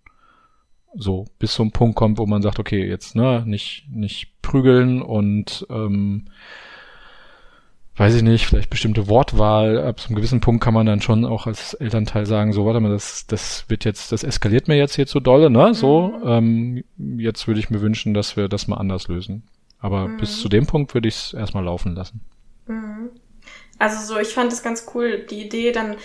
so 0.95 1.25
bis 1.39 1.53
zum 1.53 1.71
Punkt 1.71 1.95
kommt, 1.95 2.17
wo 2.17 2.25
man 2.25 2.41
sagt, 2.41 2.59
okay, 2.59 2.87
jetzt 2.87 3.15
ne, 3.15 3.43
nicht 3.45 3.87
nicht 3.89 4.41
prügeln 4.41 5.01
und 5.01 5.65
ähm, 5.69 6.25
weiß 7.95 8.15
ich 8.15 8.23
nicht, 8.23 8.47
vielleicht 8.47 8.69
bestimmte 8.69 9.07
Wortwahl. 9.07 9.83
Ab 9.83 9.99
so 9.99 10.07
einem 10.07 10.15
gewissen 10.15 10.41
Punkt 10.41 10.63
kann 10.63 10.73
man 10.73 10.85
dann 10.85 11.01
schon 11.01 11.25
auch 11.25 11.45
als 11.45 11.75
Elternteil 11.75 12.25
sagen, 12.25 12.53
so 12.53 12.65
warte 12.65 12.79
mal, 12.79 12.89
das 12.89 13.27
das 13.27 13.65
wird 13.67 13.85
jetzt, 13.85 14.11
das 14.11 14.23
eskaliert 14.23 14.67
mir 14.67 14.77
jetzt 14.77 14.95
hier 14.95 15.07
zu 15.07 15.19
dolle, 15.19 15.49
ne? 15.49 15.73
So, 15.73 16.07
mhm. 16.23 16.83
ähm, 16.97 17.19
jetzt 17.19 17.47
würde 17.47 17.59
ich 17.59 17.69
mir 17.69 17.81
wünschen, 17.81 18.13
dass 18.13 18.35
wir 18.35 18.47
das 18.47 18.67
mal 18.67 18.77
anders 18.77 19.07
lösen. 19.07 19.43
Aber 19.79 20.07
mhm. 20.07 20.17
bis 20.17 20.39
zu 20.39 20.49
dem 20.49 20.65
Punkt 20.65 20.93
würde 20.93 21.07
ich 21.07 21.15
es 21.15 21.33
erstmal 21.33 21.65
laufen 21.65 21.93
lassen. 21.93 22.21
Mhm. 22.67 23.11
Also 23.77 24.13
so, 24.13 24.19
ich 24.19 24.29
fand 24.29 24.51
es 24.51 24.63
ganz 24.63 24.87
cool, 24.93 25.25
die 25.29 25.45
Idee 25.45 25.71
dann 25.71 25.95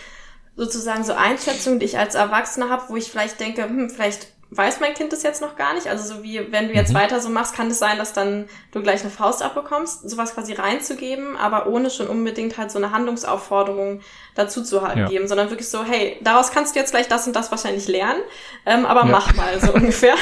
sozusagen 0.56 1.04
so 1.04 1.12
Einschätzungen, 1.12 1.78
die 1.78 1.86
ich 1.86 1.98
als 1.98 2.16
Erwachsener 2.16 2.68
habe, 2.68 2.84
wo 2.88 2.96
ich 2.96 3.04
vielleicht 3.04 3.38
denke, 3.38 3.62
hm, 3.62 3.88
vielleicht 3.90 4.26
weiß 4.50 4.80
mein 4.80 4.94
Kind 4.94 5.12
das 5.12 5.22
jetzt 5.22 5.42
noch 5.42 5.56
gar 5.56 5.74
nicht. 5.74 5.88
Also 5.88 6.14
so 6.14 6.22
wie, 6.22 6.50
wenn 6.50 6.68
du 6.68 6.74
jetzt 6.74 6.92
mhm. 6.92 6.98
weiter 6.98 7.20
so 7.20 7.28
machst, 7.28 7.54
kann 7.54 7.70
es 7.70 7.78
sein, 7.78 7.98
dass 7.98 8.14
dann 8.14 8.48
du 8.72 8.82
gleich 8.82 9.02
eine 9.02 9.10
Faust 9.10 9.42
abbekommst, 9.42 10.08
sowas 10.08 10.34
quasi 10.34 10.54
reinzugeben, 10.54 11.36
aber 11.36 11.66
ohne 11.66 11.90
schon 11.90 12.06
unbedingt 12.06 12.56
halt 12.56 12.70
so 12.70 12.78
eine 12.78 12.90
Handlungsaufforderung 12.90 14.00
dazu 14.34 14.62
zu 14.62 14.76
ja. 14.76 15.08
geben, 15.08 15.28
sondern 15.28 15.50
wirklich 15.50 15.68
so, 15.68 15.84
hey, 15.84 16.18
daraus 16.22 16.50
kannst 16.50 16.74
du 16.74 16.80
jetzt 16.80 16.92
gleich 16.92 17.08
das 17.08 17.26
und 17.26 17.36
das 17.36 17.50
wahrscheinlich 17.50 17.88
lernen, 17.88 18.22
ähm, 18.64 18.86
aber 18.86 19.00
ja. 19.00 19.06
mach 19.06 19.34
mal 19.34 19.60
so 19.60 19.72
ungefähr. 19.74 20.14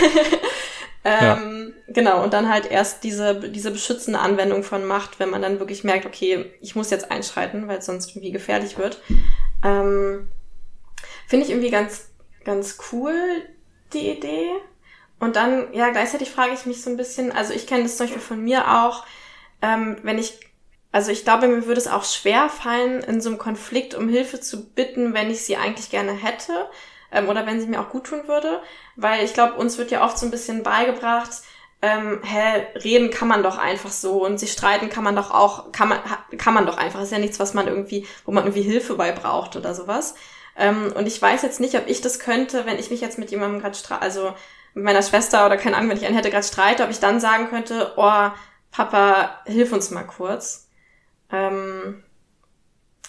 ähm, 1.05 1.75
ja. 1.77 1.93
Genau, 1.93 2.25
und 2.25 2.33
dann 2.33 2.49
halt 2.49 2.69
erst 2.69 3.05
diese, 3.05 3.37
diese 3.37 3.71
beschützende 3.71 4.19
Anwendung 4.19 4.65
von 4.65 4.85
Macht, 4.85 5.21
wenn 5.21 5.31
man 5.31 5.41
dann 5.41 5.61
wirklich 5.61 5.85
merkt, 5.85 6.05
okay, 6.05 6.53
ich 6.61 6.75
muss 6.75 6.91
jetzt 6.91 7.13
einschreiten, 7.13 7.69
weil 7.69 7.79
es 7.79 7.87
sonst 7.87 8.11
irgendwie 8.11 8.33
gefährlich 8.33 8.77
wird. 8.77 9.01
Ähm, 9.65 10.29
Finde 11.29 11.45
ich 11.45 11.53
irgendwie 11.53 11.71
ganz, 11.71 12.09
ganz 12.45 12.79
cool, 12.91 13.15
die 13.93 14.11
Idee. 14.11 14.51
Und 15.19 15.37
dann, 15.37 15.73
ja, 15.73 15.91
gleichzeitig 15.91 16.31
frage 16.31 16.53
ich 16.53 16.67
mich 16.67 16.83
so 16.83 16.91
ein 16.91 16.97
bisschen, 16.97 17.33
also 17.33 17.53
ich 17.55 17.67
kenne 17.67 17.85
das 17.85 17.97
zum 17.97 18.07
Beispiel 18.07 18.23
von 18.23 18.43
mir 18.43 18.83
auch, 18.83 19.05
ähm, 19.63 19.97
wenn 20.03 20.19
ich, 20.19 20.39
also 20.93 21.11
ich 21.11 21.25
glaube, 21.25 21.49
mir 21.49 21.67
würde 21.67 21.81
es 21.81 21.89
auch 21.89 22.05
schwer 22.05 22.49
fallen, 22.49 23.03
in 23.03 23.21
so 23.21 23.31
einem 23.31 23.39
Konflikt 23.39 23.95
um 23.95 24.09
Hilfe 24.09 24.41
zu 24.41 24.69
bitten, 24.71 25.15
wenn 25.15 25.31
ich 25.31 25.43
sie 25.43 25.57
eigentlich 25.57 25.91
gerne 25.91 26.13
hätte 26.13 26.69
ähm, 27.13 27.29
oder 27.29 27.47
wenn 27.47 27.61
sie 27.61 27.67
mir 27.67 27.81
auch 27.81 27.89
gut 27.89 28.05
tun 28.05 28.29
würde, 28.29 28.61
weil 28.97 29.25
ich 29.25 29.33
glaube, 29.33 29.55
uns 29.55 29.79
wird 29.79 29.91
ja 29.91 30.05
oft 30.05 30.19
so 30.19 30.27
ein 30.27 30.31
bisschen 30.31 30.63
beigebracht, 30.63 31.43
ähm, 31.83 32.21
hä, 32.23 32.67
reden 32.83 33.11
kann 33.11 33.29
man 33.29 33.43
doch 33.43 33.59
einfach 33.59 33.91
so 33.91 34.25
und 34.25 34.39
sich 34.39 34.53
streiten 34.53 34.89
kann 34.89 35.05
man 35.05 35.17
doch 35.17 35.31
auch, 35.31 35.73
kann 35.73 35.89
man, 35.89 35.99
kann 36.39 36.55
man 36.55 36.67
doch 36.67 36.79
einfach, 36.79 37.01
ist 37.03 37.13
ja 37.13 37.19
nichts, 37.19 37.39
was 37.39 37.55
man 37.55 37.69
irgendwie, 37.69 38.07
wo 38.25 38.33
man 38.33 38.45
irgendwie 38.45 38.63
Hilfe 38.63 38.95
bei 38.95 39.13
braucht 39.13 39.57
oder 39.57 39.75
sowas. 39.75 40.15
Ähm, 40.59 40.93
und 40.97 41.07
ich 41.07 41.21
weiß 41.21 41.43
jetzt 41.43 41.61
nicht, 41.61 41.77
ob 41.77 41.87
ich 41.87 42.01
das 42.01 42.19
könnte, 42.19 42.67
wenn 42.67 42.79
ich 42.79 42.91
mich 42.91 43.01
jetzt 43.01 43.19
mit 43.19 43.31
jemandem 43.31 43.61
gerade 43.61 43.77
streite, 43.77 44.03
also 44.03 44.33
mit 44.75 44.85
meiner 44.85 45.03
Schwester 45.03 45.47
oder 45.47 45.57
keine 45.57 45.77
Ahnung, 45.77 45.91
wenn 45.91 45.99
ich 45.99 46.07
einen 46.07 46.17
hätte 46.17 46.31
gerade 46.31 46.47
streite, 46.47 46.85
ob 46.85 46.91
ich 46.91 47.01
dann 47.01 47.21
sagen 47.21 47.49
könnte, 47.49 47.93
oh, 47.97 48.29
Papa, 48.71 49.41
hilf 49.47 49.73
uns 49.73 49.91
mal 49.91 50.05
kurz. 50.05 50.69
Ähm, 51.33 52.03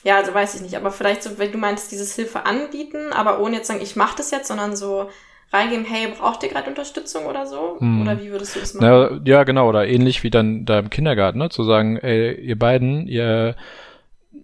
ja, 0.04 0.18
also 0.18 0.34
weiß 0.34 0.56
ich 0.56 0.62
nicht, 0.62 0.76
aber 0.76 0.92
vielleicht 0.92 1.24
so, 1.24 1.38
wenn 1.38 1.52
du 1.52 1.58
meinst, 1.58 1.92
dieses 1.92 2.16
Hilfe 2.16 2.46
anbieten, 2.46 3.12
aber 3.12 3.40
ohne 3.40 3.58
jetzt 3.58 3.68
sagen, 3.68 3.82
ich 3.82 3.96
mache 3.96 4.18
das 4.18 4.32
jetzt, 4.32 4.48
sondern 4.48 4.76
so 4.76 5.10
reingehen, 5.52 5.86
hey, 5.86 6.14
braucht 6.18 6.44
ihr 6.44 6.50
gerade 6.50 6.70
Unterstützung 6.70 7.26
oder 7.26 7.46
so? 7.46 7.78
Hm. 7.80 8.02
Oder 8.02 8.22
wie 8.22 8.32
würdest 8.32 8.56
du 8.56 8.60
das 8.60 8.74
machen? 8.74 9.22
Na, 9.26 9.30
ja, 9.30 9.44
genau, 9.44 9.70
oder 9.70 9.88
ähnlich 9.88 10.24
wie 10.24 10.30
dann 10.30 10.66
da 10.66 10.80
im 10.80 10.90
Kindergarten, 10.90 11.40
ne? 11.40 11.50
Zu 11.50 11.64
sagen, 11.64 11.98
ey, 11.98 12.34
ihr 12.34 12.60
beiden, 12.60 13.08
ihr 13.08 13.56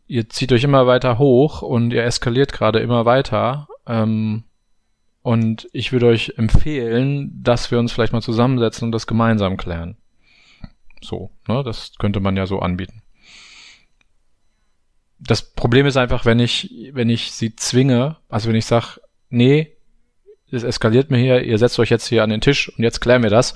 ihr 0.08 0.30
zieht 0.30 0.52
euch 0.52 0.64
immer 0.64 0.88
weiter 0.88 1.18
hoch 1.18 1.62
und 1.62 1.92
ihr 1.92 2.04
eskaliert 2.04 2.54
gerade 2.54 2.80
immer 2.80 3.06
weiter. 3.06 3.68
Ähm, 3.88 4.44
und 5.22 5.70
ich 5.72 5.92
würde 5.92 6.08
euch 6.08 6.34
empfehlen, 6.38 7.32
dass 7.42 7.72
wir 7.72 7.80
uns 7.80 7.94
vielleicht 7.94 8.14
mal 8.14 8.22
zusammensetzen 8.22 8.88
und 8.88 8.92
das 8.92 9.08
gemeinsam 9.08 9.58
klären. 9.58 9.98
So, 11.02 11.32
ne, 11.48 11.64
das 11.64 11.94
könnte 11.98 12.20
man 12.20 12.36
ja 12.36 12.46
so 12.46 12.60
anbieten. 12.60 13.02
Das 15.20 15.54
Problem 15.54 15.86
ist 15.86 15.96
einfach, 15.96 16.26
wenn 16.26 16.40
ich, 16.40 16.92
wenn 16.92 17.10
ich 17.10 17.32
sie 17.32 17.56
zwinge, 17.56 18.18
also 18.28 18.50
wenn 18.50 18.58
ich 18.58 18.66
sage, 18.66 19.00
nee, 19.30 19.72
es 20.52 20.64
eskaliert 20.64 21.10
mir 21.10 21.18
hier, 21.18 21.44
ihr 21.44 21.58
setzt 21.58 21.80
euch 21.80 21.90
jetzt 21.90 22.08
hier 22.08 22.24
an 22.24 22.30
den 22.30 22.42
Tisch 22.42 22.70
und 22.70 22.84
jetzt 22.84 23.00
klären 23.00 23.24
wir 23.24 23.30
das, 23.30 23.56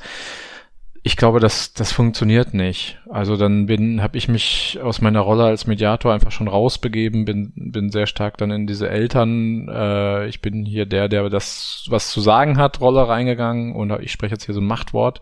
ich 1.07 1.15
glaube, 1.15 1.39
das, 1.39 1.71
das 1.71 1.93
funktioniert 1.93 2.53
nicht. 2.53 2.99
Also 3.09 3.37
dann 3.37 3.65
bin, 3.65 4.01
habe 4.01 4.17
ich 4.17 4.27
mich 4.27 4.77
aus 4.83 4.99
meiner 4.99 5.21
Rolle 5.21 5.45
als 5.45 5.65
Mediator 5.65 6.13
einfach 6.13 6.31
schon 6.31 6.49
rausbegeben, 6.49 7.23
bin, 7.23 7.53
bin 7.55 7.89
sehr 7.91 8.07
stark 8.07 8.37
dann 8.37 8.51
in 8.51 8.67
diese 8.67 8.89
Eltern, 8.89 9.69
äh, 9.69 10.27
ich 10.27 10.41
bin 10.41 10.65
hier 10.65 10.85
der, 10.85 11.07
der 11.07 11.29
das 11.29 11.85
was 11.87 12.11
zu 12.11 12.19
sagen 12.19 12.57
hat, 12.57 12.81
Rolle 12.81 13.07
reingegangen 13.07 13.73
und 13.73 13.89
ich 14.01 14.11
spreche 14.11 14.33
jetzt 14.33 14.43
hier 14.43 14.53
so 14.53 14.59
ein 14.59 14.67
Machtwort. 14.67 15.21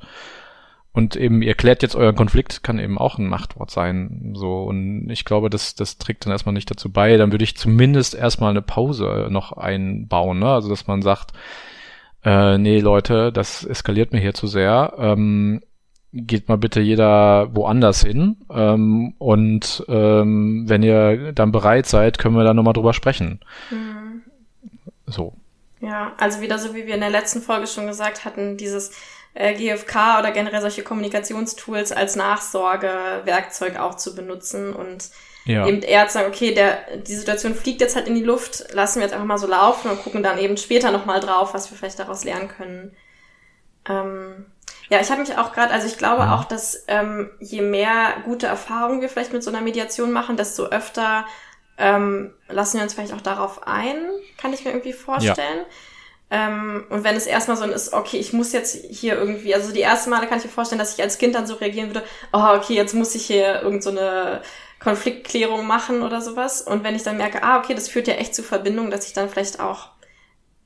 Und 0.92 1.16
eben, 1.16 1.44
ihr 1.44 1.54
klärt 1.54 1.84
jetzt 1.84 1.96
euren 1.96 2.16
Konflikt, 2.16 2.64
kann 2.64 2.80
eben 2.80 2.98
auch 2.98 3.20
ein 3.20 3.28
Machtwort 3.28 3.70
sein. 3.70 4.34
So, 4.34 4.64
und 4.64 5.08
ich 5.12 5.24
glaube, 5.24 5.52
das, 5.52 5.76
das 5.76 6.00
trägt 6.00 6.26
dann 6.26 6.32
erstmal 6.32 6.54
nicht 6.54 6.72
dazu 6.72 6.92
bei. 6.92 7.18
Dann 7.18 7.32
würde 7.32 7.44
ich 7.44 7.58
zumindest 7.58 8.16
erstmal 8.16 8.50
eine 8.50 8.64
Pause 8.64 9.28
noch 9.30 9.52
einbauen, 9.52 10.40
ne? 10.40 10.48
Also 10.48 10.70
dass 10.70 10.88
man 10.88 11.04
sagt, 11.04 11.34
äh, 12.24 12.58
nee, 12.58 12.80
Leute, 12.80 13.32
das 13.32 13.64
eskaliert 13.64 14.12
mir 14.14 14.20
hier 14.20 14.34
zu 14.34 14.48
sehr. 14.48 14.94
Ähm, 14.98 15.62
geht 16.16 16.48
mal 16.48 16.58
bitte 16.58 16.80
jeder 16.80 17.54
woanders 17.54 18.02
hin. 18.02 18.38
Ähm, 18.50 19.14
und 19.18 19.84
ähm, 19.88 20.64
wenn 20.68 20.82
ihr 20.82 21.34
dann 21.34 21.52
bereit 21.52 21.86
seid, 21.86 22.18
können 22.18 22.36
wir 22.36 22.44
da 22.44 22.54
nochmal 22.54 22.74
drüber 22.74 22.94
sprechen. 22.94 23.42
Mhm. 23.70 24.22
So. 25.06 25.34
Ja, 25.82 26.14
also 26.18 26.42
wieder 26.42 26.58
so 26.58 26.74
wie 26.74 26.88
wir 26.88 26.96
in 26.96 27.02
der 27.02 27.10
letzten 27.10 27.42
Folge 27.42 27.68
schon 27.68 27.86
gesagt 27.86 28.26
hatten, 28.26 28.58
dieses 28.58 28.92
äh, 29.34 29.54
GFK 29.54 30.20
oder 30.20 30.32
generell 30.32 30.62
solche 30.62 30.84
Kommunikationstools 30.84 31.92
als 31.92 32.16
Nachsorgewerkzeug 32.16 33.78
auch 33.78 33.96
zu 33.96 34.16
benutzen 34.16 34.74
und 34.74 35.10
ja. 35.44 35.68
eben 35.68 35.82
eher 35.82 36.08
zu 36.08 36.16
sagen, 36.16 36.30
okay, 36.30 36.54
der, 36.54 36.98
die 36.98 37.14
Situation 37.14 37.54
fliegt 37.54 37.82
jetzt 37.82 37.96
halt 37.96 38.08
in 38.08 38.16
die 38.16 38.24
Luft, 38.24 38.74
lassen 38.74 39.00
wir 39.00 39.04
jetzt 39.04 39.14
einfach 39.14 39.28
mal 39.28 39.38
so 39.38 39.48
laufen 39.48 39.92
und 39.92 40.02
gucken 40.02 40.24
dann 40.24 40.40
eben 40.40 40.58
später 40.58 40.92
nochmal 40.92 41.20
drauf, 41.20 41.54
was 41.54 41.70
wir 41.70 41.78
vielleicht 41.78 42.00
daraus 42.00 42.24
lernen 42.24 42.48
können. 42.48 42.96
Ähm, 43.88 44.46
ja, 44.90 45.00
ich 45.00 45.10
habe 45.10 45.22
mich 45.22 45.38
auch 45.38 45.52
gerade, 45.52 45.74
also 45.74 45.88
ich 45.88 45.98
glaube 45.98 46.22
ja. 46.22 46.28
Mhm. 46.28 46.34
auch, 46.34 46.44
dass 46.46 46.84
ähm, 46.88 47.32
je 47.40 47.62
mehr 47.62 48.14
gute 48.24 48.48
Erfahrungen 48.48 49.02
wir 49.02 49.10
vielleicht 49.10 49.34
mit 49.34 49.44
so 49.44 49.50
einer 49.50 49.62
Mediation 49.62 50.12
machen, 50.12 50.38
desto 50.38 50.66
öfter 50.66 51.26
ähm, 51.78 52.34
lassen 52.48 52.78
wir 52.78 52.84
uns 52.84 52.94
vielleicht 52.94 53.14
auch 53.14 53.22
darauf 53.22 53.68
ein, 53.68 53.98
kann 54.38 54.54
ich 54.54 54.64
mir 54.64 54.72
irgendwie 54.72 54.94
vorstellen. 54.94 55.60
Ja. 55.60 55.66
Ähm, 56.32 56.86
und 56.90 57.04
wenn 57.04 57.16
es 57.16 57.28
erstmal 57.28 57.58
so 57.58 57.66
ist, 57.66 57.94
okay, 57.94 58.18
ich 58.18 58.34
muss 58.34 58.52
jetzt 58.52 58.76
hier 58.90 59.16
irgendwie, 59.16 59.54
also 59.54 59.72
die 59.72 59.82
ersten 59.82 60.10
Male 60.10 60.28
kann 60.28 60.40
ich 60.40 60.46
mir 60.46 60.52
vorstellen, 60.52 60.80
dass 60.80 60.96
ich 60.96 61.02
als 61.04 61.18
Kind 61.18 61.36
dann 61.36 61.48
so 61.48 61.56
reagieren 61.56 61.90
würde, 61.90 62.04
oh, 62.34 62.56
okay, 62.56 62.74
jetzt 62.74 62.94
muss 62.94 63.14
ich 63.16 63.26
hier 63.26 63.62
irgend 63.62 63.84
so 63.84 63.92
eine 63.92 64.42
Konfliktklärung 64.80 65.68
machen 65.68 66.02
oder 66.02 66.22
sowas. 66.22 66.62
Und 66.62 66.84
wenn 66.84 66.96
ich 66.96 67.04
dann 67.04 67.18
merke, 67.18 67.44
ah, 67.44 67.60
okay, 67.60 67.74
das 67.74 67.90
führt 67.90 68.08
ja 68.08 68.16
echt 68.16 68.34
zu 68.34 68.44
Verbindungen, 68.44 68.92
dass 68.92 69.08
ich 69.08 69.14
dann 69.14 69.30
vielleicht 69.30 69.60
auch 69.60 69.90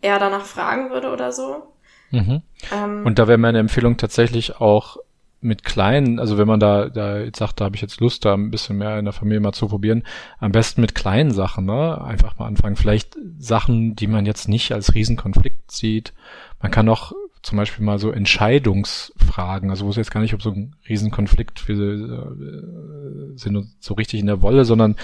eher 0.02 0.20
danach 0.20 0.46
fragen 0.46 0.92
würde 0.92 1.12
oder 1.12 1.32
so. 1.32 1.74
Mhm. 2.12 2.42
Ähm, 2.72 3.06
und 3.06 3.20
da 3.20 3.28
wäre 3.28 3.38
meine 3.38 3.60
Empfehlung 3.60 3.98
tatsächlich 3.98 4.58
auch 4.58 4.98
mit 5.42 5.64
kleinen, 5.64 6.20
also 6.20 6.38
wenn 6.38 6.48
man 6.48 6.60
da, 6.60 6.90
da 6.90 7.20
jetzt 7.20 7.40
sagt, 7.40 7.62
da 7.62 7.66
habe 7.66 7.76
ich 7.76 7.82
jetzt 7.82 8.02
Lust, 8.02 8.26
da 8.26 8.34
ein 8.34 8.52
bisschen 8.52 8.78
mehr 8.78 9.00
in 9.00 9.06
der 9.06 9.14
Familie 9.14 9.40
mal 9.40 9.54
zu 9.54 9.68
probieren, 9.68 10.04
am 10.40 10.52
besten 10.52 10.82
mit 10.82 10.96
kleinen 10.96 11.32
Sachen, 11.32 11.66
ne? 11.66 12.02
Einfach 12.02 12.38
mal 12.38 12.48
anfangen. 12.48 12.76
Vielleicht 12.76 13.18
Sachen, 13.38 13.96
die 13.96 14.08
man 14.08 14.26
jetzt 14.26 14.50
nicht 14.50 14.74
als 14.74 14.94
Riesenkonflikt 14.94 15.72
sieht. 15.72 16.14
Man 16.62 16.72
kann 16.72 16.90
auch 16.90 17.14
zum 17.42 17.58
Beispiel 17.58 17.86
mal 17.86 18.00
so 18.00 18.12
Entscheidungsfragen, 18.12 19.70
also 19.70 19.86
wo 19.86 19.92
es 19.92 19.96
jetzt 19.96 20.12
gar 20.12 20.20
nicht 20.20 20.34
um 20.34 20.42
so 20.42 20.52
einen 20.52 20.76
Riesenkonflikt, 20.90 21.70
wir 21.70 21.78
äh, 21.78 23.38
sind 23.38 23.66
so 23.80 23.94
richtig 23.94 24.20
in 24.20 24.28
der 24.28 24.42
Wolle, 24.42 24.66
sondern 24.66 24.98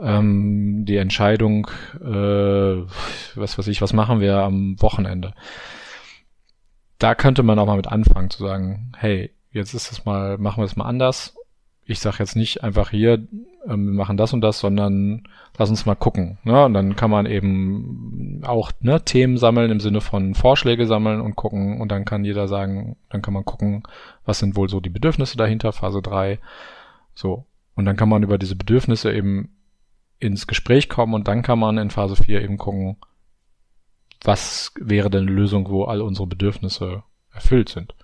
ähm, 0.00 0.84
die 0.84 0.96
Entscheidung, 0.96 1.68
äh, 2.00 2.82
was 3.36 3.56
weiß 3.56 3.68
ich, 3.68 3.82
was 3.82 3.92
machen 3.92 4.18
wir 4.18 4.38
am 4.38 4.82
Wochenende 4.82 5.32
da 6.98 7.14
könnte 7.14 7.42
man 7.42 7.58
auch 7.58 7.66
mal 7.66 7.76
mit 7.76 7.88
anfangen 7.88 8.30
zu 8.30 8.42
sagen, 8.42 8.92
hey, 8.96 9.30
jetzt 9.50 9.74
ist 9.74 9.92
es 9.92 10.04
mal, 10.04 10.38
machen 10.38 10.60
wir 10.60 10.64
es 10.64 10.76
mal 10.76 10.86
anders. 10.86 11.36
Ich 11.84 12.00
sage 12.00 12.16
jetzt 12.18 12.36
nicht 12.36 12.64
einfach 12.64 12.90
hier, 12.90 13.26
ähm, 13.68 13.86
wir 13.86 13.92
machen 13.92 14.16
das 14.16 14.32
und 14.32 14.40
das, 14.40 14.58
sondern 14.58 15.24
lass 15.56 15.70
uns 15.70 15.86
mal 15.86 15.94
gucken. 15.94 16.38
Ne? 16.44 16.64
Und 16.64 16.74
dann 16.74 16.96
kann 16.96 17.10
man 17.10 17.26
eben 17.26 18.42
auch 18.44 18.72
ne, 18.80 19.04
Themen 19.04 19.38
sammeln 19.38 19.70
im 19.70 19.80
Sinne 19.80 20.00
von 20.00 20.34
Vorschläge 20.34 20.86
sammeln 20.86 21.20
und 21.20 21.36
gucken. 21.36 21.80
Und 21.80 21.92
dann 21.92 22.04
kann 22.04 22.24
jeder 22.24 22.48
sagen, 22.48 22.96
dann 23.08 23.22
kann 23.22 23.34
man 23.34 23.44
gucken, 23.44 23.82
was 24.24 24.38
sind 24.38 24.56
wohl 24.56 24.68
so 24.68 24.80
die 24.80 24.90
Bedürfnisse 24.90 25.36
dahinter, 25.36 25.72
Phase 25.72 26.02
3. 26.02 26.38
So. 27.14 27.46
Und 27.74 27.84
dann 27.84 27.96
kann 27.96 28.08
man 28.08 28.22
über 28.22 28.38
diese 28.38 28.56
Bedürfnisse 28.56 29.12
eben 29.12 29.50
ins 30.18 30.46
Gespräch 30.46 30.88
kommen 30.88 31.14
und 31.14 31.28
dann 31.28 31.42
kann 31.42 31.58
man 31.58 31.78
in 31.78 31.90
Phase 31.90 32.16
4 32.16 32.42
eben 32.42 32.56
gucken, 32.56 32.96
was 34.26 34.72
wäre 34.78 35.10
denn 35.10 35.22
eine 35.22 35.32
Lösung, 35.32 35.70
wo 35.70 35.84
all 35.84 36.02
unsere 36.02 36.26
Bedürfnisse 36.26 37.02
erfüllt 37.32 37.68
sind. 37.68 37.94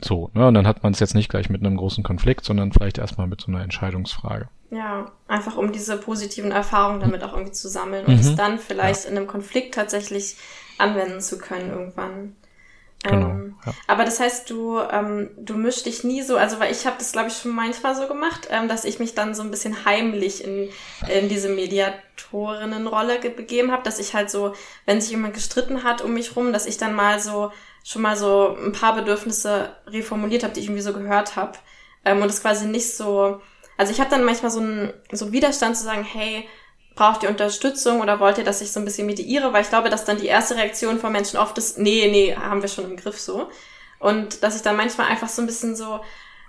So, 0.00 0.30
ne, 0.34 0.46
und 0.46 0.54
dann 0.54 0.66
hat 0.66 0.82
man 0.82 0.92
es 0.92 1.00
jetzt 1.00 1.14
nicht 1.14 1.30
gleich 1.30 1.48
mit 1.48 1.64
einem 1.64 1.78
großen 1.78 2.04
Konflikt, 2.04 2.44
sondern 2.44 2.72
vielleicht 2.72 2.98
erstmal 2.98 3.26
mit 3.26 3.40
so 3.40 3.48
einer 3.48 3.62
Entscheidungsfrage. 3.62 4.48
Ja, 4.70 5.12
einfach 5.26 5.56
um 5.56 5.72
diese 5.72 5.96
positiven 5.96 6.50
Erfahrungen 6.50 7.00
damit 7.00 7.22
auch 7.22 7.32
irgendwie 7.32 7.52
zu 7.52 7.68
sammeln 7.68 8.04
und 8.04 8.14
mhm. 8.14 8.20
es 8.20 8.34
dann 8.34 8.58
vielleicht 8.58 9.04
ja. 9.04 9.10
in 9.10 9.16
einem 9.16 9.26
Konflikt 9.26 9.74
tatsächlich 9.74 10.36
anwenden 10.76 11.20
zu 11.20 11.38
können 11.38 11.70
irgendwann. 11.70 12.36
Genau, 13.08 13.30
ähm, 13.30 13.56
ja. 13.64 13.72
Aber 13.86 14.04
das 14.04 14.20
heißt, 14.20 14.48
du, 14.50 14.78
ähm, 14.78 15.30
du 15.38 15.54
mischst 15.54 15.86
dich 15.86 16.04
nie 16.04 16.22
so, 16.22 16.36
also 16.36 16.60
weil 16.60 16.72
ich 16.72 16.86
habe 16.86 16.96
das, 16.98 17.12
glaube 17.12 17.28
ich, 17.28 17.36
schon 17.36 17.54
manchmal 17.54 17.96
so 17.96 18.06
gemacht, 18.06 18.48
ähm, 18.50 18.68
dass 18.68 18.84
ich 18.84 18.98
mich 18.98 19.14
dann 19.14 19.34
so 19.34 19.42
ein 19.42 19.50
bisschen 19.50 19.84
heimlich 19.84 20.44
in, 20.44 20.68
in 21.08 21.28
diese 21.28 21.48
Mediatorinnenrolle 21.48 23.18
begeben 23.30 23.72
habe, 23.72 23.82
dass 23.82 23.98
ich 23.98 24.14
halt 24.14 24.30
so, 24.30 24.54
wenn 24.84 25.00
sich 25.00 25.10
jemand 25.10 25.34
gestritten 25.34 25.84
hat 25.84 26.02
um 26.02 26.14
mich 26.14 26.36
rum, 26.36 26.52
dass 26.52 26.66
ich 26.66 26.78
dann 26.78 26.94
mal 26.94 27.20
so 27.20 27.50
schon 27.86 28.02
mal 28.02 28.16
so 28.16 28.56
ein 28.56 28.72
paar 28.72 28.96
Bedürfnisse 28.96 29.70
reformuliert 29.86 30.42
habe, 30.42 30.52
die 30.52 30.60
ich 30.60 30.66
irgendwie 30.66 30.82
so 30.82 30.92
gehört 30.92 31.36
habe. 31.36 31.52
Ähm, 32.04 32.20
und 32.20 32.28
es 32.28 32.42
quasi 32.42 32.66
nicht 32.66 32.96
so, 32.96 33.40
also 33.76 33.92
ich 33.92 34.00
habe 34.00 34.10
dann 34.10 34.24
manchmal 34.24 34.50
so 34.50 34.60
einen 34.60 34.92
so 35.12 35.30
Widerstand 35.32 35.76
zu 35.76 35.84
sagen, 35.84 36.02
hey, 36.02 36.48
braucht 36.96 37.22
ihr 37.22 37.28
Unterstützung 37.28 38.00
oder 38.00 38.18
wollt 38.18 38.38
ihr, 38.38 38.44
dass 38.44 38.62
ich 38.62 38.72
so 38.72 38.80
ein 38.80 38.84
bisschen 38.84 39.06
mediiere? 39.06 39.52
Weil 39.52 39.62
ich 39.62 39.68
glaube, 39.68 39.90
dass 39.90 40.04
dann 40.04 40.18
die 40.18 40.26
erste 40.26 40.56
Reaktion 40.56 40.98
von 40.98 41.12
Menschen 41.12 41.38
oft 41.38 41.56
ist, 41.58 41.78
nee, 41.78 42.08
nee, 42.10 42.34
haben 42.34 42.62
wir 42.62 42.68
schon 42.68 42.86
im 42.86 42.96
Griff 42.96 43.20
so. 43.20 43.48
Und 44.00 44.42
dass 44.42 44.56
ich 44.56 44.62
dann 44.62 44.76
manchmal 44.76 45.06
einfach 45.06 45.28
so 45.28 45.42
ein 45.42 45.46
bisschen 45.46 45.76
so, 45.76 46.00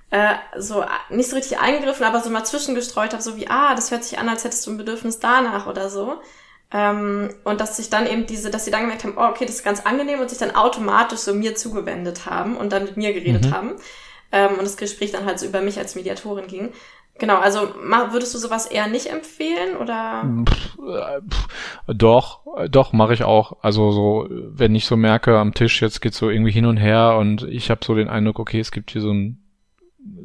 äh, 0.10 0.34
so 0.58 0.84
nicht 1.10 1.30
so 1.30 1.36
richtig 1.36 1.60
eingegriffen, 1.60 2.06
aber 2.06 2.22
so 2.22 2.30
mal 2.30 2.46
zwischengestreut 2.46 3.14
habe, 3.14 3.22
so 3.22 3.38
wie, 3.38 3.48
ah, 3.50 3.76
das 3.76 3.92
hört 3.92 4.04
sich 4.04 4.18
an, 4.18 4.30
als 4.30 4.44
hättest 4.44 4.66
du 4.66 4.72
ein 4.72 4.78
Bedürfnis 4.78 5.20
danach 5.20 5.68
oder 5.68 5.90
so. 5.90 6.16
Ähm, 6.72 7.34
und 7.44 7.62
dass 7.62 7.78
sich 7.78 7.90
dann 7.90 8.08
eben 8.08 8.26
diese, 8.26 8.50
dass 8.50 8.66
sie 8.66 8.72
dann 8.72 8.82
gemerkt 8.82 9.04
haben, 9.04 9.18
oh, 9.18 9.30
okay, 9.30 9.46
das 9.46 9.56
ist 9.56 9.64
ganz 9.64 9.86
angenehm 9.86 10.20
und 10.20 10.30
sich 10.30 10.40
dann 10.40 10.56
automatisch 10.56 11.20
so 11.20 11.34
mir 11.34 11.56
zugewendet 11.56 12.26
haben 12.26 12.58
und 12.58 12.72
dann 12.72 12.84
mit 12.84 12.98
mir 12.98 13.14
geredet 13.14 13.46
mhm. 13.46 13.52
haben. 13.52 13.76
Ähm, 14.32 14.52
und 14.54 14.64
das 14.64 14.76
Gespräch 14.76 15.12
dann 15.12 15.26
halt 15.26 15.40
so 15.40 15.46
über 15.46 15.62
mich 15.62 15.78
als 15.78 15.96
Mediatorin 15.96 16.48
ging. 16.48 16.74
Genau, 17.20 17.38
also 17.38 17.60
würdest 18.12 18.34
du 18.34 18.38
sowas 18.38 18.66
eher 18.68 18.88
nicht 18.88 19.08
empfehlen 19.08 19.76
oder? 19.78 20.24
Pff, 20.48 20.78
pff, 21.30 21.48
doch, 21.88 22.42
doch 22.70 22.94
mache 22.94 23.14
ich 23.14 23.24
auch. 23.24 23.58
Also 23.62 23.92
so, 23.92 24.28
wenn 24.30 24.76
ich 24.76 24.86
so 24.86 24.96
merke 24.96 25.38
am 25.38 25.54
Tisch 25.54 25.82
jetzt 25.82 26.02
geht's 26.02 26.18
so 26.18 26.30
irgendwie 26.30 26.52
hin 26.52 26.66
und 26.66 26.78
her 26.78 27.18
und 27.18 27.44
ich 27.44 27.70
habe 27.70 27.84
so 27.84 27.96
den 27.96 28.08
Eindruck, 28.08 28.40
okay, 28.40 28.60
es 28.60 28.72
gibt 28.72 28.92
hier 28.92 29.02
so 29.02 29.12
ein 29.12 29.44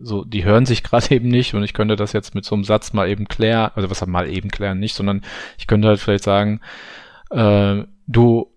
so, 0.03 0.24
die 0.24 0.45
hören 0.45 0.66
sich 0.66 0.82
gerade 0.82 1.14
eben 1.14 1.28
nicht 1.28 1.55
und 1.55 1.62
ich 1.62 1.74
könnte 1.74 1.97
das 1.97 2.12
jetzt 2.12 2.34
mit 2.34 2.45
so 2.45 2.55
einem 2.55 2.64
Satz 2.64 2.93
mal 2.93 3.09
eben 3.09 3.26
klären, 3.26 3.70
also 3.74 3.90
was 3.90 4.07
mal 4.07 4.28
eben 4.28 4.51
klären 4.51 4.78
nicht, 4.78 4.95
sondern 4.95 5.22
ich 5.59 5.66
könnte 5.66 5.88
halt 5.88 6.01
vielleicht 6.01 6.24
sagen, 6.24 6.61
äh, 7.30 7.84
du, 8.07 8.53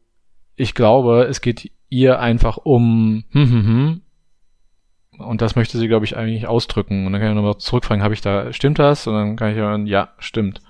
ich 0.56 0.74
glaube, 0.74 1.24
es 1.30 1.42
geht 1.42 1.72
ihr 1.90 2.20
einfach 2.20 2.58
um 2.58 3.24
hm, 3.32 3.50
hm, 3.50 3.66
hm, 3.66 4.02
und 5.18 5.42
das 5.42 5.56
möchte 5.56 5.78
sie, 5.78 5.88
glaube 5.88 6.06
ich, 6.06 6.18
eigentlich 6.18 6.48
ausdrücken. 6.48 7.06
Und 7.06 7.14
dann 7.14 7.22
kann 7.22 7.32
ich 7.32 7.36
nochmal 7.36 7.58
zurückfragen, 7.58 8.04
habe 8.04 8.14
ich 8.14 8.22
da, 8.22 8.52
stimmt 8.54 8.80
das? 8.80 9.08
Und 9.08 9.14
dann 9.14 9.36
kann 9.36 9.52
ich 9.52 9.58
hören, 9.58 9.88
ja, 9.88 10.10
stimmt. 10.20 10.62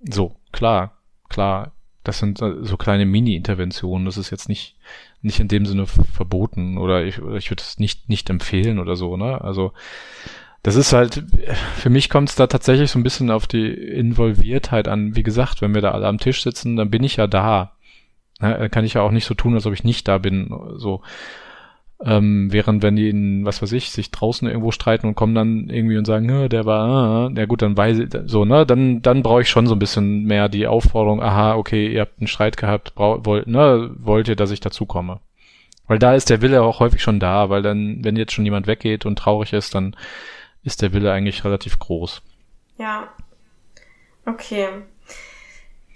So, 0.00 0.36
klar, 0.52 0.92
klar. 1.28 1.72
Das 2.04 2.20
sind 2.20 2.38
so 2.38 2.76
kleine 2.76 3.04
Mini-Interventionen. 3.04 4.06
Das 4.06 4.16
ist 4.16 4.30
jetzt 4.30 4.48
nicht, 4.48 4.76
nicht 5.22 5.40
in 5.40 5.48
dem 5.48 5.66
Sinne 5.66 5.86
verboten 5.86 6.78
oder 6.78 7.04
ich, 7.04 7.18
ich 7.18 7.50
würde 7.50 7.62
es 7.62 7.80
nicht, 7.80 8.08
nicht 8.08 8.30
empfehlen 8.30 8.78
oder 8.78 8.94
so, 8.94 9.16
ne? 9.16 9.40
Also, 9.40 9.72
das 10.62 10.76
ist 10.76 10.92
halt, 10.92 11.24
für 11.76 11.90
mich 11.90 12.08
kommt 12.08 12.28
es 12.28 12.34
da 12.34 12.46
tatsächlich 12.46 12.90
so 12.90 12.98
ein 12.98 13.04
bisschen 13.04 13.30
auf 13.30 13.46
die 13.46 13.68
Involviertheit 13.72 14.88
an. 14.88 15.14
Wie 15.14 15.22
gesagt, 15.22 15.62
wenn 15.62 15.74
wir 15.74 15.82
da 15.82 15.92
alle 15.92 16.08
am 16.08 16.18
Tisch 16.18 16.42
sitzen, 16.42 16.76
dann 16.76 16.90
bin 16.90 17.04
ich 17.04 17.16
ja 17.16 17.26
da. 17.26 17.72
Ne? 18.40 18.68
Kann 18.70 18.84
ich 18.84 18.94
ja 18.94 19.02
auch 19.02 19.12
nicht 19.12 19.26
so 19.26 19.34
tun, 19.34 19.54
als 19.54 19.66
ob 19.66 19.72
ich 19.74 19.84
nicht 19.84 20.08
da 20.08 20.18
bin. 20.18 20.52
So. 20.76 21.02
Ähm, 22.04 22.52
während 22.52 22.82
wenn 22.82 22.96
die 22.96 23.08
in, 23.08 23.46
was 23.46 23.62
weiß 23.62 23.72
ich, 23.72 23.90
sich 23.90 24.10
draußen 24.10 24.46
irgendwo 24.46 24.70
streiten 24.70 25.06
und 25.06 25.14
kommen 25.14 25.34
dann 25.34 25.70
irgendwie 25.70 25.96
und 25.96 26.04
sagen, 26.04 26.48
der 26.50 26.66
war, 26.66 27.30
ja 27.34 27.46
gut, 27.46 27.62
dann 27.62 27.76
weiß 27.76 27.98
ich, 27.98 28.08
so, 28.26 28.44
ne, 28.44 28.66
dann, 28.66 29.00
dann 29.00 29.22
brauche 29.22 29.40
ich 29.40 29.48
schon 29.48 29.66
so 29.66 29.74
ein 29.74 29.78
bisschen 29.78 30.24
mehr 30.24 30.50
die 30.50 30.66
Aufforderung, 30.66 31.22
aha, 31.22 31.54
okay, 31.54 31.88
ihr 31.88 32.02
habt 32.02 32.18
einen 32.20 32.26
Streit 32.26 32.58
gehabt, 32.58 32.94
brauch, 32.94 33.24
wollt, 33.24 33.46
ne, 33.46 33.94
wollt 33.98 34.28
ihr, 34.28 34.36
dass 34.36 34.50
ich 34.50 34.60
dazukomme? 34.60 35.20
Weil 35.86 35.98
da 35.98 36.14
ist 36.14 36.28
der 36.28 36.42
Wille 36.42 36.62
auch 36.62 36.80
häufig 36.80 37.00
schon 37.00 37.18
da, 37.18 37.48
weil 37.48 37.62
dann, 37.62 38.04
wenn 38.04 38.16
jetzt 38.16 38.32
schon 38.32 38.44
jemand 38.44 38.66
weggeht 38.66 39.06
und 39.06 39.18
traurig 39.18 39.54
ist, 39.54 39.74
dann 39.74 39.96
ist 40.64 40.82
der 40.82 40.92
Wille 40.92 41.12
eigentlich 41.12 41.44
relativ 41.44 41.78
groß. 41.78 42.22
Ja. 42.78 43.08
Okay. 44.26 44.68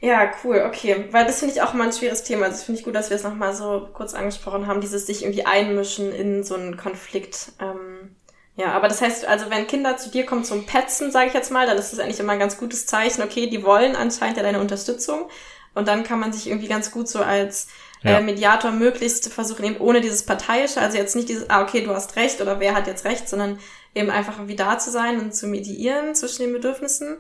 Ja, 0.01 0.33
cool, 0.43 0.65
okay. 0.67 1.05
Weil 1.11 1.27
das 1.27 1.41
finde 1.41 1.55
ich 1.55 1.63
auch 1.63 1.75
mal 1.75 1.85
ein 1.85 1.93
schweres 1.93 2.23
Thema. 2.23 2.47
Also 2.47 2.65
finde 2.65 2.79
ich 2.79 2.85
gut, 2.85 2.95
dass 2.95 3.11
wir 3.11 3.17
es 3.17 3.23
nochmal 3.23 3.55
so 3.55 3.89
kurz 3.93 4.15
angesprochen 4.15 4.67
haben, 4.67 4.81
dieses 4.81 5.07
sich 5.07 5.23
irgendwie 5.23 5.45
einmischen 5.45 6.13
in 6.13 6.43
so 6.43 6.55
einen 6.55 6.79
Konflikt. 6.79 7.53
Ähm, 7.61 8.17
ja, 8.57 8.73
aber 8.73 8.89
das 8.89 9.03
heißt, 9.03 9.27
also 9.27 9.51
wenn 9.51 9.67
Kinder 9.67 9.99
zu 9.99 10.11
dir 10.11 10.25
kommen 10.25 10.45
zum 10.45 10.65
Petzen, 10.65 11.11
sage 11.11 11.29
ich 11.29 11.35
jetzt 11.35 11.53
mal, 11.53 11.67
dann 11.67 11.77
ist 11.77 11.93
das 11.93 11.99
eigentlich 11.99 12.21
immer 12.21 12.33
ein 12.33 12.39
ganz 12.39 12.57
gutes 12.57 12.87
Zeichen. 12.87 13.23
Okay, 13.23 13.49
die 13.49 13.63
wollen 13.63 13.95
anscheinend 13.95 14.39
ja 14.39 14.43
deine 14.43 14.61
Unterstützung. 14.61 15.29
Und 15.75 15.87
dann 15.87 16.03
kann 16.03 16.19
man 16.19 16.33
sich 16.33 16.49
irgendwie 16.49 16.69
ganz 16.69 16.91
gut 16.91 17.07
so 17.07 17.21
als 17.21 17.69
äh, 18.03 18.13
ja. 18.13 18.19
äh, 18.19 18.23
Mediator 18.23 18.71
möglichst 18.71 19.33
versuchen, 19.33 19.65
eben 19.65 19.77
ohne 19.77 20.01
dieses 20.01 20.25
Parteiische, 20.25 20.81
also 20.81 20.97
jetzt 20.97 21.15
nicht 21.15 21.29
dieses, 21.29 21.49
ah, 21.51 21.63
okay, 21.63 21.83
du 21.83 21.95
hast 21.95 22.17
recht 22.17 22.41
oder 22.41 22.59
wer 22.59 22.75
hat 22.75 22.87
jetzt 22.87 23.05
recht, 23.05 23.29
sondern 23.29 23.59
eben 23.95 24.11
einfach 24.11 24.37
irgendwie 24.37 24.57
da 24.57 24.79
zu 24.79 24.91
sein 24.91 25.21
und 25.21 25.35
zu 25.35 25.47
mediieren 25.47 26.15
zwischen 26.15 26.43
den 26.43 26.53
Bedürfnissen. 26.53 27.19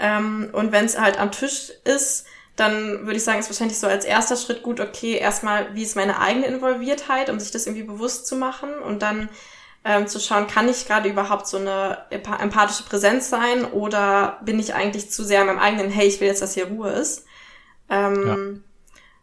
Ähm, 0.00 0.48
und 0.52 0.72
wenn 0.72 0.86
es 0.86 0.98
halt 0.98 1.20
am 1.20 1.30
Tisch 1.30 1.70
ist, 1.84 2.26
dann 2.56 3.06
würde 3.06 3.16
ich 3.16 3.24
sagen, 3.24 3.38
ist 3.38 3.48
wahrscheinlich 3.48 3.78
so 3.78 3.86
als 3.86 4.04
erster 4.04 4.36
Schritt 4.36 4.62
gut, 4.62 4.80
okay, 4.80 5.14
erstmal, 5.16 5.74
wie 5.74 5.82
ist 5.82 5.96
meine 5.96 6.20
eigene 6.20 6.46
Involviertheit, 6.46 7.30
um 7.30 7.38
sich 7.38 7.50
das 7.50 7.66
irgendwie 7.66 7.84
bewusst 7.84 8.26
zu 8.26 8.36
machen 8.36 8.70
und 8.84 9.02
dann 9.02 9.28
ähm, 9.84 10.06
zu 10.06 10.18
schauen, 10.20 10.46
kann 10.46 10.68
ich 10.68 10.86
gerade 10.86 11.08
überhaupt 11.08 11.46
so 11.46 11.56
eine 11.56 11.98
empathische 12.10 12.82
Präsenz 12.82 13.30
sein 13.30 13.64
oder 13.64 14.40
bin 14.44 14.58
ich 14.58 14.74
eigentlich 14.74 15.10
zu 15.10 15.24
sehr 15.24 15.40
in 15.40 15.46
meinem 15.46 15.58
eigenen, 15.58 15.90
hey, 15.90 16.06
ich 16.06 16.20
will 16.20 16.28
jetzt, 16.28 16.42
dass 16.42 16.54
hier 16.54 16.66
Ruhe 16.66 16.90
ist. 16.90 17.24
Ähm, 17.88 18.26
ja. 18.26 18.60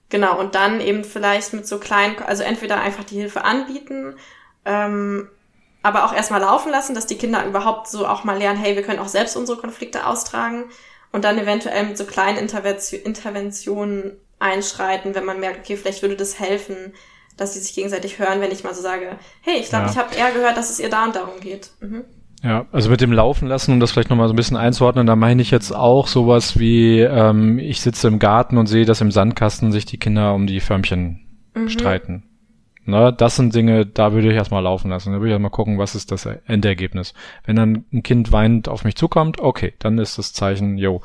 Genau, 0.10 0.40
und 0.40 0.56
dann 0.56 0.80
eben 0.80 1.04
vielleicht 1.04 1.54
mit 1.54 1.68
so 1.68 1.80
kleinen, 1.80 2.18
also 2.20 2.42
entweder 2.44 2.80
einfach 2.80 3.04
die 3.04 3.18
Hilfe 3.18 3.44
anbieten, 3.44 4.16
ähm, 4.66 5.30
aber 5.88 6.04
auch 6.04 6.14
erstmal 6.14 6.42
laufen 6.42 6.70
lassen, 6.70 6.94
dass 6.94 7.08
die 7.08 7.18
Kinder 7.18 7.46
überhaupt 7.46 7.88
so 7.88 8.06
auch 8.06 8.26
mal 8.26 8.38
lernen, 8.38 8.60
hey, 8.60 8.76
wir 8.76 8.84
können 8.84 9.00
auch 9.00 9.08
selbst 9.08 9.38
unsere 9.38 9.58
Konflikte 9.58 10.06
austragen 10.06 10.66
und 11.14 11.24
dann 11.24 11.38
eventuell 11.38 11.86
mit 11.86 11.98
so 11.98 12.04
kleinen 12.04 12.38
Intervention, 12.38 13.00
Interventionen 13.00 14.18
einschreiten, 14.38 15.16
wenn 15.16 15.24
man 15.24 15.40
merkt, 15.40 15.60
okay, 15.60 15.78
vielleicht 15.78 16.02
würde 16.02 16.18
das 16.18 16.42
helfen, 16.42 16.94
dass 17.38 17.54
sie 17.54 17.62
sich 17.62 17.74
gegenseitig 17.74 18.20
hören, 18.20 18.42
wenn 18.42 18.52
ich 18.52 18.66
mal 18.66 18.74
so 18.74 18.82
sage, 18.82 19.18
hey, 19.42 19.60
ich 19.60 19.70
glaube, 19.70 19.86
ja. 19.86 19.92
ich 19.92 19.98
habe 19.98 20.14
eher 20.14 20.34
gehört, 20.34 20.58
dass 20.58 20.70
es 20.70 20.82
ihr 20.82 20.90
da 20.90 21.06
und 21.06 21.16
darum 21.16 21.40
geht. 21.40 21.72
Mhm. 21.80 22.04
Ja, 22.44 22.66
also 22.74 22.90
mit 22.90 23.00
dem 23.00 23.14
Laufen 23.14 23.48
lassen, 23.48 23.72
um 23.72 23.80
das 23.80 23.92
vielleicht 23.92 24.10
nochmal 24.10 24.28
so 24.28 24.34
ein 24.34 24.38
bisschen 24.38 24.58
einzuordnen, 24.58 25.08
da 25.08 25.16
meine 25.16 25.42
ich 25.42 25.52
jetzt 25.52 25.72
auch 25.72 26.08
sowas 26.08 26.60
wie, 26.60 27.00
ähm, 27.00 27.60
ich 27.60 27.80
sitze 27.80 28.10
im 28.10 28.20
Garten 28.20 28.58
und 28.58 28.68
sehe, 28.68 28.86
dass 28.86 29.00
im 29.00 29.12
Sandkasten 29.12 29.72
sich 29.72 29.86
die 29.86 29.98
Kinder 29.98 30.36
um 30.36 30.48
die 30.48 30.60
Förmchen 30.60 31.22
mhm. 31.56 31.70
streiten. 31.70 32.27
Ne, 32.88 33.12
das 33.12 33.36
sind 33.36 33.54
Dinge, 33.54 33.86
da 33.86 34.14
würde 34.14 34.30
ich 34.30 34.34
erstmal 34.34 34.64
laufen 34.64 34.90
lassen. 34.90 35.12
Da 35.12 35.20
würde 35.20 35.28
ich 35.28 35.34
erstmal 35.34 35.52
gucken, 35.52 35.78
was 35.78 35.94
ist 35.94 36.10
das 36.10 36.26
Endergebnis. 36.26 37.14
Wenn 37.46 37.58
dann 37.58 37.84
ein 37.92 38.02
Kind 38.02 38.32
weinend 38.32 38.70
auf 38.70 38.86
mich 38.86 38.96
zukommt, 38.96 39.42
okay, 39.42 39.74
dann 39.80 39.98
ist 39.98 40.18
das 40.18 40.32
Zeichen, 40.32 40.78
yo, 40.78 41.02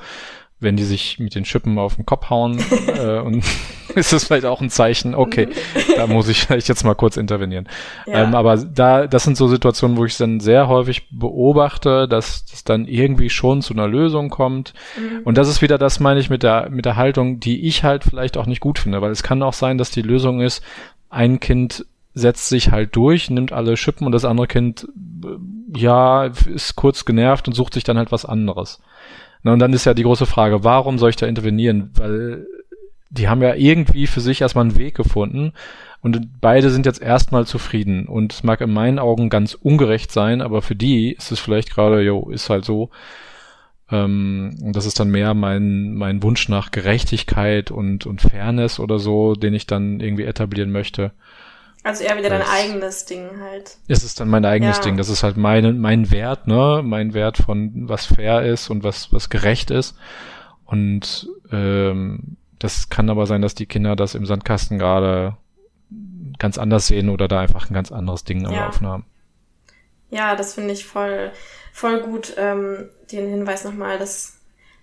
wenn 0.60 0.76
die 0.76 0.84
sich 0.84 1.18
mit 1.18 1.34
den 1.34 1.44
Schippen 1.44 1.78
auf 1.78 1.96
den 1.96 2.06
Kopf 2.06 2.30
hauen, 2.30 2.62
äh, 2.86 3.18
und 3.18 3.44
ist 3.96 4.12
das 4.12 4.24
vielleicht 4.24 4.46
auch 4.46 4.60
ein 4.60 4.70
Zeichen, 4.70 5.16
okay, 5.16 5.48
da 5.96 6.06
muss 6.06 6.28
ich 6.28 6.42
vielleicht 6.42 6.68
jetzt 6.68 6.84
mal 6.84 6.94
kurz 6.94 7.16
intervenieren. 7.16 7.68
Ja. 8.06 8.22
Ähm, 8.22 8.34
aber 8.36 8.56
da, 8.56 9.08
das 9.08 9.24
sind 9.24 9.36
so 9.36 9.48
Situationen, 9.48 9.96
wo 9.96 10.04
ich 10.04 10.16
dann 10.16 10.38
sehr 10.38 10.68
häufig 10.68 11.08
beobachte, 11.10 12.06
dass 12.06 12.46
das 12.46 12.62
dann 12.62 12.86
irgendwie 12.86 13.28
schon 13.28 13.60
zu 13.60 13.74
einer 13.74 13.88
Lösung 13.88 14.30
kommt. 14.30 14.72
Mhm. 14.96 15.22
Und 15.24 15.36
das 15.36 15.48
ist 15.48 15.62
wieder 15.62 15.78
das, 15.78 15.98
meine 15.98 16.20
ich, 16.20 16.30
mit 16.30 16.44
der, 16.44 16.70
mit 16.70 16.84
der 16.84 16.96
Haltung, 16.96 17.40
die 17.40 17.66
ich 17.66 17.82
halt 17.82 18.04
vielleicht 18.04 18.36
auch 18.38 18.46
nicht 18.46 18.60
gut 18.60 18.78
finde, 18.78 19.02
weil 19.02 19.10
es 19.10 19.24
kann 19.24 19.42
auch 19.42 19.52
sein, 19.52 19.78
dass 19.78 19.90
die 19.90 20.02
Lösung 20.02 20.40
ist, 20.40 20.62
ein 21.12 21.40
Kind 21.40 21.84
setzt 22.14 22.48
sich 22.48 22.72
halt 22.72 22.96
durch, 22.96 23.30
nimmt 23.30 23.52
alle 23.52 23.76
Schippen 23.76 24.06
und 24.06 24.12
das 24.12 24.24
andere 24.24 24.46
Kind, 24.46 24.88
ja, 25.74 26.24
ist 26.24 26.74
kurz 26.74 27.04
genervt 27.04 27.46
und 27.46 27.54
sucht 27.54 27.74
sich 27.74 27.84
dann 27.84 27.98
halt 27.98 28.12
was 28.12 28.24
anderes. 28.24 28.80
Na, 29.42 29.52
und 29.52 29.58
dann 29.58 29.72
ist 29.72 29.84
ja 29.84 29.94
die 29.94 30.02
große 30.02 30.26
Frage, 30.26 30.64
warum 30.64 30.98
soll 30.98 31.10
ich 31.10 31.16
da 31.16 31.26
intervenieren? 31.26 31.90
Weil 31.94 32.46
die 33.10 33.28
haben 33.28 33.42
ja 33.42 33.54
irgendwie 33.54 34.06
für 34.06 34.20
sich 34.20 34.40
erstmal 34.40 34.64
einen 34.64 34.78
Weg 34.78 34.94
gefunden 34.94 35.52
und 36.00 36.40
beide 36.40 36.70
sind 36.70 36.86
jetzt 36.86 37.02
erstmal 37.02 37.46
zufrieden. 37.46 38.06
Und 38.06 38.32
es 38.32 38.42
mag 38.42 38.60
in 38.60 38.72
meinen 38.72 38.98
Augen 38.98 39.28
ganz 39.28 39.54
ungerecht 39.54 40.10
sein, 40.12 40.40
aber 40.40 40.62
für 40.62 40.74
die 40.74 41.12
ist 41.12 41.30
es 41.30 41.40
vielleicht 41.40 41.74
gerade, 41.74 42.00
jo, 42.00 42.30
ist 42.30 42.48
halt 42.50 42.64
so. 42.64 42.90
Ähm, 43.92 44.56
und 44.62 44.74
das 44.74 44.86
ist 44.86 44.98
dann 44.98 45.10
mehr 45.10 45.34
mein, 45.34 45.94
mein 45.94 46.22
Wunsch 46.22 46.48
nach 46.48 46.70
Gerechtigkeit 46.70 47.70
und, 47.70 48.06
und 48.06 48.22
Fairness 48.22 48.80
oder 48.80 48.98
so, 48.98 49.34
den 49.34 49.52
ich 49.52 49.66
dann 49.66 50.00
irgendwie 50.00 50.24
etablieren 50.24 50.72
möchte. 50.72 51.12
Also 51.84 52.04
eher 52.04 52.16
wieder 52.16 52.30
das, 52.30 52.46
dein 52.46 52.48
eigenes 52.48 53.04
Ding 53.04 53.28
halt. 53.40 53.76
Es 53.88 54.02
ist 54.02 54.18
dann 54.18 54.28
mein 54.28 54.44
eigenes 54.44 54.78
ja. 54.78 54.84
Ding. 54.84 54.96
Das 54.96 55.08
ist 55.08 55.22
halt 55.22 55.36
mein, 55.36 55.78
mein 55.78 56.10
Wert, 56.10 56.46
ne? 56.46 56.80
Mein 56.82 57.12
Wert 57.12 57.38
von 57.38 57.88
was 57.88 58.06
fair 58.06 58.42
ist 58.42 58.70
und 58.70 58.82
was, 58.82 59.12
was 59.12 59.30
gerecht 59.30 59.70
ist. 59.70 59.96
Und 60.64 61.28
ähm, 61.50 62.36
das 62.58 62.88
kann 62.88 63.10
aber 63.10 63.26
sein, 63.26 63.42
dass 63.42 63.54
die 63.54 63.66
Kinder 63.66 63.94
das 63.94 64.14
im 64.14 64.24
Sandkasten 64.24 64.78
gerade 64.78 65.36
ganz 66.38 66.56
anders 66.56 66.86
sehen 66.86 67.10
oder 67.10 67.28
da 67.28 67.40
einfach 67.40 67.68
ein 67.68 67.74
ganz 67.74 67.92
anderes 67.92 68.24
Ding 68.24 68.46
am 68.46 68.52
ja. 68.52 68.66
Laufen 68.66 68.86
haben. 68.86 69.04
Ja, 70.10 70.36
das 70.36 70.54
finde 70.54 70.72
ich 70.72 70.84
voll, 70.84 71.32
voll 71.72 72.00
gut, 72.00 72.34
ähm, 72.36 72.88
den 73.16 73.28
Hinweis 73.28 73.64
nochmal, 73.64 73.98
dass 73.98 74.34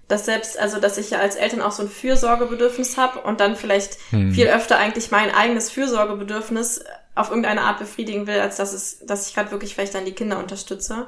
dass 0.09 0.25
selbst, 0.25 0.57
also 0.57 0.79
dass 0.79 0.97
ich 0.97 1.11
ja 1.11 1.19
als 1.19 1.35
Eltern 1.35 1.61
auch 1.61 1.71
so 1.71 1.83
ein 1.83 1.89
Fürsorgebedürfnis 1.89 2.97
habe 2.97 3.19
und 3.19 3.39
dann 3.39 3.55
vielleicht 3.55 3.99
hm. 4.09 4.33
viel 4.33 4.47
öfter 4.47 4.79
eigentlich 4.79 5.11
mein 5.11 5.29
eigenes 5.31 5.69
Fürsorgebedürfnis 5.69 6.83
auf 7.13 7.29
irgendeine 7.29 7.61
Art 7.61 7.77
befriedigen 7.77 8.25
will, 8.25 8.39
als 8.39 8.57
dass 8.57 8.73
es, 8.73 9.05
dass 9.05 9.27
ich 9.27 9.35
gerade 9.35 9.51
wirklich 9.51 9.75
vielleicht 9.75 9.93
dann 9.93 10.05
die 10.05 10.13
Kinder 10.13 10.39
unterstütze. 10.39 11.07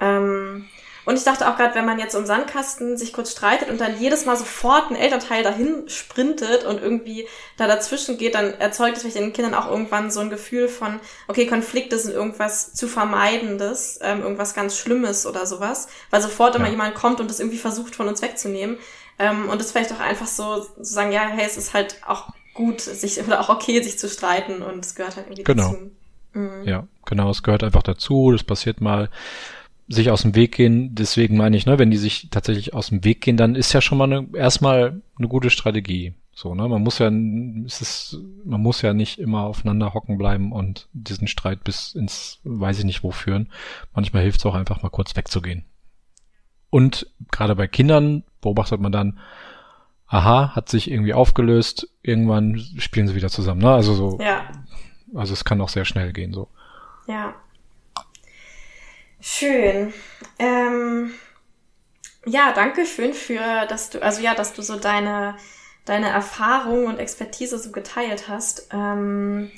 Ähm, 0.00 0.66
und 1.08 1.16
ich 1.16 1.24
dachte 1.24 1.48
auch 1.48 1.56
gerade, 1.56 1.74
wenn 1.74 1.86
man 1.86 1.98
jetzt 1.98 2.14
um 2.14 2.26
Sandkasten 2.26 2.98
sich 2.98 3.14
kurz 3.14 3.32
streitet 3.32 3.70
und 3.70 3.80
dann 3.80 3.98
jedes 3.98 4.26
Mal 4.26 4.36
sofort 4.36 4.90
ein 4.90 4.94
Elternteil 4.94 5.42
dahin 5.42 5.88
sprintet 5.88 6.66
und 6.66 6.82
irgendwie 6.82 7.26
da 7.56 7.66
dazwischen 7.66 8.18
geht, 8.18 8.34
dann 8.34 8.52
erzeugt 8.60 8.98
es 8.98 9.02
vielleicht 9.04 9.16
den 9.16 9.32
Kindern 9.32 9.54
auch 9.54 9.70
irgendwann 9.70 10.10
so 10.10 10.20
ein 10.20 10.28
Gefühl 10.28 10.68
von, 10.68 11.00
okay, 11.26 11.46
Konflikte 11.46 11.98
sind 11.98 12.12
irgendwas 12.12 12.74
zu 12.74 12.88
vermeidendes, 12.88 13.98
ähm, 14.02 14.20
irgendwas 14.20 14.52
ganz 14.52 14.76
Schlimmes 14.76 15.24
oder 15.24 15.46
sowas, 15.46 15.88
weil 16.10 16.20
sofort 16.20 16.56
immer 16.56 16.68
jemand 16.68 16.94
kommt 16.94 17.20
und 17.20 17.30
das 17.30 17.40
irgendwie 17.40 17.56
versucht 17.56 17.96
von 17.96 18.06
uns 18.06 18.20
wegzunehmen. 18.20 18.76
Ähm, 19.18 19.48
und 19.48 19.62
es 19.62 19.72
vielleicht 19.72 19.94
auch 19.94 20.00
einfach 20.00 20.26
so 20.26 20.60
zu 20.60 20.84
sagen, 20.84 21.10
ja, 21.10 21.22
hey, 21.26 21.46
es 21.46 21.56
ist 21.56 21.72
halt 21.72 22.02
auch 22.06 22.34
gut, 22.52 22.82
sich 22.82 23.18
oder 23.26 23.40
auch 23.40 23.48
okay, 23.48 23.82
sich 23.82 23.98
zu 23.98 24.10
streiten 24.10 24.60
und 24.60 24.84
es 24.84 24.94
gehört 24.94 25.16
halt 25.16 25.28
irgendwie 25.28 25.44
genau. 25.44 25.70
dazu. 25.70 25.90
Mhm. 26.34 26.64
Ja, 26.64 26.86
genau, 27.06 27.30
es 27.30 27.42
gehört 27.42 27.64
einfach 27.64 27.82
dazu, 27.82 28.30
das 28.30 28.44
passiert 28.44 28.82
mal 28.82 29.08
sich 29.88 30.10
aus 30.10 30.22
dem 30.22 30.34
Weg 30.34 30.54
gehen, 30.54 30.94
deswegen 30.94 31.36
meine 31.36 31.56
ich, 31.56 31.66
ne, 31.66 31.78
wenn 31.78 31.90
die 31.90 31.96
sich 31.96 32.28
tatsächlich 32.30 32.74
aus 32.74 32.88
dem 32.88 33.04
Weg 33.04 33.22
gehen, 33.22 33.36
dann 33.36 33.54
ist 33.54 33.72
ja 33.72 33.80
schon 33.80 33.98
mal 33.98 34.04
eine, 34.04 34.28
erstmal 34.34 35.00
eine 35.18 35.28
gute 35.28 35.50
Strategie. 35.50 36.14
So, 36.34 36.54
ne, 36.54 36.68
man 36.68 36.82
muss 36.82 36.98
ja, 36.98 37.10
es 37.66 37.80
ist, 37.80 38.18
man 38.44 38.60
muss 38.60 38.82
ja 38.82 38.92
nicht 38.92 39.18
immer 39.18 39.42
aufeinander 39.42 39.94
hocken 39.94 40.18
bleiben 40.18 40.52
und 40.52 40.88
diesen 40.92 41.26
Streit 41.26 41.64
bis 41.64 41.94
ins, 41.94 42.38
weiß 42.44 42.78
ich 42.78 42.84
nicht 42.84 43.02
wo 43.02 43.10
führen. 43.10 43.50
Manchmal 43.94 44.22
hilft 44.22 44.40
es 44.40 44.46
auch 44.46 44.54
einfach 44.54 44.82
mal 44.82 44.90
kurz 44.90 45.16
wegzugehen. 45.16 45.64
Und 46.70 47.10
gerade 47.32 47.56
bei 47.56 47.66
Kindern 47.66 48.24
beobachtet 48.42 48.80
man 48.80 48.92
dann, 48.92 49.18
aha, 50.06 50.54
hat 50.54 50.68
sich 50.68 50.90
irgendwie 50.90 51.14
aufgelöst, 51.14 51.88
irgendwann 52.02 52.58
spielen 52.78 53.08
sie 53.08 53.14
wieder 53.14 53.30
zusammen, 53.30 53.62
ne, 53.62 53.72
also 53.72 53.94
so. 53.94 54.18
Ja. 54.20 54.42
Also 55.14 55.32
es 55.32 55.44
kann 55.44 55.60
auch 55.62 55.70
sehr 55.70 55.86
schnell 55.86 56.12
gehen, 56.12 56.34
so. 56.34 56.48
Ja, 57.06 57.34
Schön. 59.20 59.92
Ähm, 60.38 61.14
ja, 62.24 62.52
danke 62.52 62.86
schön 62.86 63.14
für, 63.14 63.66
dass 63.66 63.90
du, 63.90 64.02
also 64.02 64.20
ja, 64.20 64.34
dass 64.34 64.52
du 64.52 64.62
so 64.62 64.76
deine, 64.76 65.36
deine 65.84 66.08
Erfahrung 66.08 66.86
und 66.86 66.98
Expertise 66.98 67.58
so 67.58 67.72
geteilt 67.72 68.28
hast. 68.28 68.68
Ähm, 68.72 69.50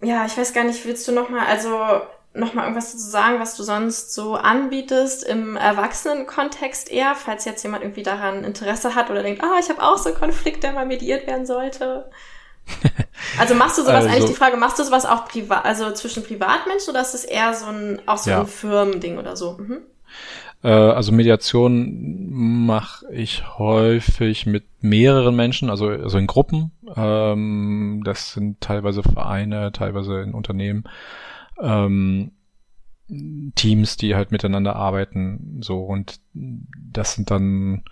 ja, 0.00 0.26
ich 0.26 0.36
weiß 0.36 0.52
gar 0.52 0.64
nicht, 0.64 0.84
willst 0.84 1.06
du 1.06 1.12
noch 1.12 1.28
mal, 1.28 1.46
also 1.46 2.02
noch 2.34 2.52
mal 2.52 2.62
irgendwas 2.62 2.92
dazu 2.92 3.06
sagen, 3.06 3.38
was 3.38 3.56
du 3.56 3.62
sonst 3.62 4.12
so 4.12 4.34
anbietest 4.34 5.22
im 5.22 5.56
Erwachsenenkontext 5.56 6.90
eher, 6.90 7.14
falls 7.14 7.44
jetzt 7.44 7.62
jemand 7.62 7.84
irgendwie 7.84 8.02
daran 8.02 8.42
Interesse 8.42 8.96
hat 8.96 9.10
oder 9.10 9.22
denkt, 9.22 9.42
ah, 9.44 9.52
oh, 9.54 9.60
ich 9.60 9.68
habe 9.68 9.82
auch 9.82 9.98
so 9.98 10.08
einen 10.08 10.18
Konflikt, 10.18 10.64
der 10.64 10.72
mal 10.72 10.86
mediiert 10.86 11.28
werden 11.28 11.46
sollte. 11.46 12.10
Also 13.38 13.54
machst 13.54 13.78
du 13.78 13.82
sowas, 13.82 14.04
also, 14.04 14.08
eigentlich 14.08 14.30
die 14.30 14.36
Frage, 14.36 14.56
machst 14.56 14.78
du 14.78 14.84
sowas 14.84 15.06
auch 15.06 15.26
privat, 15.26 15.64
also 15.64 15.90
zwischen 15.92 16.22
Privatmenschen 16.22 16.90
oder 16.90 17.00
ist 17.00 17.14
das 17.14 17.24
eher 17.24 17.52
so 17.54 17.66
ein, 17.66 18.00
auch 18.06 18.18
so 18.18 18.30
ja. 18.30 18.40
ein 18.40 18.46
Firmending 18.46 19.18
oder 19.18 19.36
so? 19.36 19.56
Mhm. 19.58 19.78
Äh, 20.62 20.68
also 20.68 21.12
Mediation 21.12 22.30
mache 22.66 23.06
ich 23.12 23.58
häufig 23.58 24.46
mit 24.46 24.64
mehreren 24.80 25.34
Menschen, 25.36 25.70
also, 25.70 25.88
also 25.88 26.18
in 26.18 26.26
Gruppen. 26.26 26.72
Ähm, 26.96 28.02
das 28.04 28.32
sind 28.32 28.60
teilweise 28.60 29.02
Vereine, 29.02 29.72
teilweise 29.72 30.20
in 30.20 30.32
Unternehmen. 30.32 30.84
Ähm, 31.60 32.32
Teams, 33.54 33.96
die 33.96 34.14
halt 34.14 34.32
miteinander 34.32 34.76
arbeiten, 34.76 35.58
so 35.60 35.80
und 35.84 36.20
das 36.32 37.14
sind 37.14 37.30
dann 37.30 37.84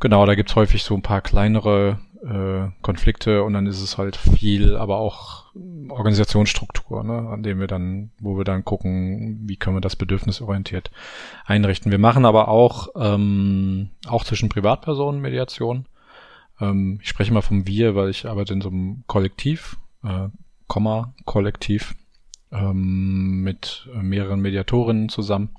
genau, 0.00 0.24
da 0.24 0.34
gibt's 0.34 0.56
häufig 0.56 0.82
so 0.82 0.94
ein 0.94 1.02
paar 1.02 1.20
kleinere 1.20 2.00
äh, 2.22 2.68
Konflikte 2.82 3.42
und 3.44 3.54
dann 3.54 3.66
ist 3.66 3.80
es 3.80 3.96
halt 3.98 4.16
viel, 4.16 4.76
aber 4.76 4.98
auch 4.98 5.46
Organisationsstruktur, 5.88 7.02
ne, 7.02 7.28
an 7.28 7.42
dem 7.42 7.60
wir 7.60 7.66
dann, 7.66 8.10
wo 8.20 8.36
wir 8.36 8.44
dann 8.44 8.64
gucken, 8.64 9.40
wie 9.48 9.56
können 9.56 9.76
wir 9.76 9.80
das 9.80 9.96
bedürfnisorientiert 9.96 10.90
einrichten. 11.44 11.90
Wir 11.90 11.98
machen 11.98 12.24
aber 12.24 12.48
auch 12.48 12.88
ähm, 12.96 13.90
auch 14.06 14.24
zwischen 14.24 14.48
Privatpersonen 14.48 15.20
Mediation. 15.20 15.86
Ähm, 16.60 16.98
ich 17.02 17.08
spreche 17.08 17.32
mal 17.32 17.42
vom 17.42 17.66
Wir, 17.66 17.94
weil 17.94 18.10
ich 18.10 18.26
arbeite 18.26 18.52
in 18.52 18.60
so 18.60 18.68
einem 18.68 19.04
Kollektiv, 19.06 19.78
äh, 20.04 20.28
Komma 20.66 21.14
Kollektiv 21.24 21.94
ähm, 22.52 23.42
mit 23.42 23.88
mehreren 23.94 24.40
Mediatorinnen 24.40 25.08
zusammen. 25.08 25.50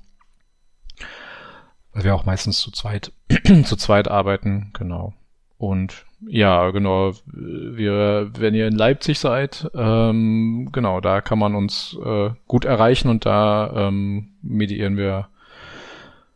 Weil 1.92 2.04
wir 2.04 2.14
auch 2.14 2.24
meistens 2.24 2.60
zu 2.60 2.70
zweit 2.70 3.12
zu 3.64 3.76
zweit 3.76 4.08
arbeiten, 4.08 4.70
genau. 4.72 5.12
Und 5.58 6.06
ja, 6.26 6.70
genau, 6.70 7.12
wir, 7.26 8.30
wenn 8.38 8.54
ihr 8.54 8.68
in 8.68 8.76
Leipzig 8.76 9.18
seid, 9.18 9.70
ähm, 9.74 10.68
genau, 10.72 11.00
da 11.00 11.20
kann 11.20 11.38
man 11.38 11.54
uns 11.54 11.96
äh, 12.04 12.30
gut 12.46 12.64
erreichen 12.64 13.08
und 13.08 13.26
da 13.26 13.88
ähm, 13.88 14.28
mediieren 14.42 14.96
wir 14.96 15.28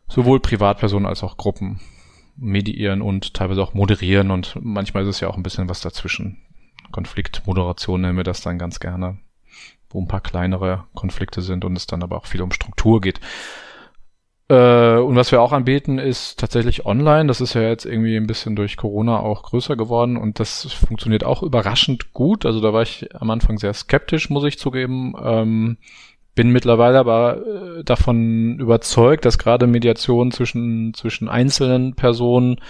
sowohl 0.07 0.39
Privatpersonen 0.39 1.05
als 1.05 1.23
auch 1.23 1.37
Gruppen 1.37 1.79
mediieren 2.35 3.01
und 3.01 3.33
teilweise 3.33 3.61
auch 3.61 3.73
moderieren 3.73 4.31
und 4.31 4.57
manchmal 4.61 5.03
ist 5.03 5.09
es 5.09 5.19
ja 5.19 5.27
auch 5.27 5.37
ein 5.37 5.43
bisschen 5.43 5.69
was 5.69 5.81
dazwischen. 5.81 6.37
Konfliktmoderation 6.91 8.01
nennen 8.01 8.17
wir 8.17 8.23
das 8.23 8.41
dann 8.41 8.57
ganz 8.59 8.79
gerne, 8.79 9.17
wo 9.89 10.01
ein 10.01 10.07
paar 10.07 10.21
kleinere 10.21 10.85
Konflikte 10.93 11.41
sind 11.41 11.65
und 11.65 11.75
es 11.75 11.87
dann 11.87 12.03
aber 12.03 12.17
auch 12.17 12.25
viel 12.25 12.41
um 12.41 12.51
Struktur 12.51 13.01
geht. 13.01 13.19
Äh, 14.49 14.97
und 14.97 15.15
was 15.15 15.31
wir 15.31 15.41
auch 15.41 15.51
anbieten, 15.51 15.99
ist 15.99 16.39
tatsächlich 16.39 16.85
online. 16.85 17.27
Das 17.27 17.41
ist 17.41 17.53
ja 17.53 17.61
jetzt 17.61 17.85
irgendwie 17.85 18.15
ein 18.15 18.27
bisschen 18.27 18.55
durch 18.55 18.77
Corona 18.77 19.19
auch 19.19 19.43
größer 19.43 19.75
geworden 19.75 20.17
und 20.17 20.39
das 20.39 20.71
funktioniert 20.73 21.23
auch 21.23 21.43
überraschend 21.43 22.13
gut. 22.13 22.45
Also 22.45 22.61
da 22.61 22.71
war 22.73 22.81
ich 22.81 23.13
am 23.15 23.29
Anfang 23.29 23.57
sehr 23.57 23.73
skeptisch, 23.73 24.29
muss 24.29 24.45
ich 24.45 24.57
zugeben. 24.57 25.13
Ähm, 25.21 25.77
bin 26.35 26.51
mittlerweile 26.51 26.99
aber 26.99 27.37
äh, 27.37 27.83
davon 27.83 28.59
überzeugt, 28.59 29.25
dass 29.25 29.39
gerade 29.39 29.67
Mediation 29.67 30.31
zwischen, 30.31 30.93
zwischen 30.93 31.27
einzelnen 31.27 31.95
Personen 31.95 32.61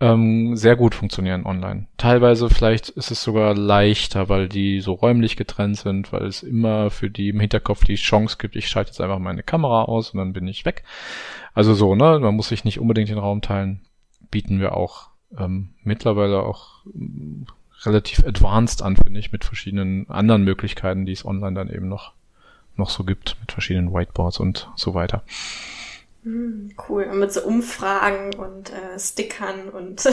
ähm, 0.00 0.56
sehr 0.56 0.76
gut 0.76 0.94
funktionieren 0.94 1.44
online. 1.44 1.86
Teilweise 1.98 2.48
vielleicht 2.48 2.88
ist 2.88 3.10
es 3.10 3.22
sogar 3.22 3.54
leichter, 3.54 4.28
weil 4.30 4.48
die 4.48 4.80
so 4.80 4.94
räumlich 4.94 5.36
getrennt 5.36 5.76
sind, 5.76 6.12
weil 6.12 6.24
es 6.24 6.42
immer 6.42 6.90
für 6.90 7.10
die 7.10 7.28
im 7.28 7.40
Hinterkopf 7.40 7.84
die 7.84 7.96
Chance 7.96 8.38
gibt, 8.38 8.56
ich 8.56 8.68
schalte 8.68 8.90
jetzt 8.90 9.00
einfach 9.00 9.18
meine 9.18 9.42
Kamera 9.42 9.84
aus 9.84 10.10
und 10.10 10.18
dann 10.18 10.32
bin 10.32 10.48
ich 10.48 10.64
weg. 10.64 10.84
Also 11.52 11.74
so, 11.74 11.94
ne? 11.94 12.18
Man 12.18 12.34
muss 12.34 12.48
sich 12.48 12.64
nicht 12.64 12.80
unbedingt 12.80 13.10
den 13.10 13.18
Raum 13.18 13.42
teilen. 13.42 13.82
Bieten 14.30 14.58
wir 14.60 14.74
auch 14.74 15.10
ähm, 15.36 15.70
mittlerweile 15.82 16.42
auch 16.42 16.84
ähm, 16.94 17.46
relativ 17.82 18.26
advanced 18.26 18.82
an, 18.82 18.96
finde 18.96 19.20
ich, 19.20 19.32
mit 19.32 19.44
verschiedenen 19.44 20.08
anderen 20.08 20.44
Möglichkeiten, 20.44 21.04
die 21.04 21.12
es 21.12 21.26
online 21.26 21.54
dann 21.54 21.70
eben 21.70 21.88
noch, 21.88 22.12
noch 22.76 22.90
so 22.90 23.04
gibt, 23.04 23.36
mit 23.40 23.52
verschiedenen 23.52 23.92
Whiteboards 23.92 24.40
und 24.40 24.70
so 24.76 24.94
weiter. 24.94 25.22
Hm, 26.24 26.72
cool. 26.88 27.04
Und 27.04 27.18
mit 27.18 27.32
so 27.32 27.42
Umfragen 27.42 28.34
und 28.34 28.70
äh, 28.70 28.98
Stickern 28.98 29.70
und 29.70 30.04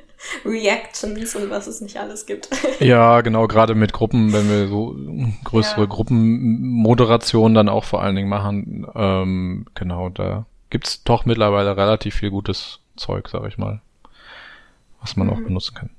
Reactions 0.44 1.34
und 1.34 1.50
was 1.50 1.66
es 1.66 1.80
nicht 1.80 1.98
alles 1.98 2.26
gibt. 2.26 2.48
ja, 2.80 3.20
genau, 3.20 3.46
gerade 3.46 3.74
mit 3.74 3.92
Gruppen, 3.92 4.32
wenn 4.32 4.48
wir 4.48 4.68
so 4.68 4.96
größere 5.44 5.82
ja. 5.82 5.86
Gruppenmoderationen 5.86 7.54
dann 7.54 7.68
auch 7.68 7.84
vor 7.84 8.02
allen 8.02 8.16
Dingen 8.16 8.28
machen, 8.28 8.86
ähm, 8.94 9.66
genau, 9.74 10.08
da 10.08 10.46
gibt's 10.70 11.02
doch 11.02 11.26
mittlerweile 11.26 11.76
relativ 11.76 12.14
viel 12.14 12.30
gutes 12.30 12.80
Zeug, 12.96 13.28
sag 13.28 13.46
ich 13.46 13.58
mal, 13.58 13.80
was 15.00 15.16
man 15.16 15.26
mhm. 15.26 15.32
auch 15.32 15.40
benutzen 15.40 15.74
kann. 15.74 15.90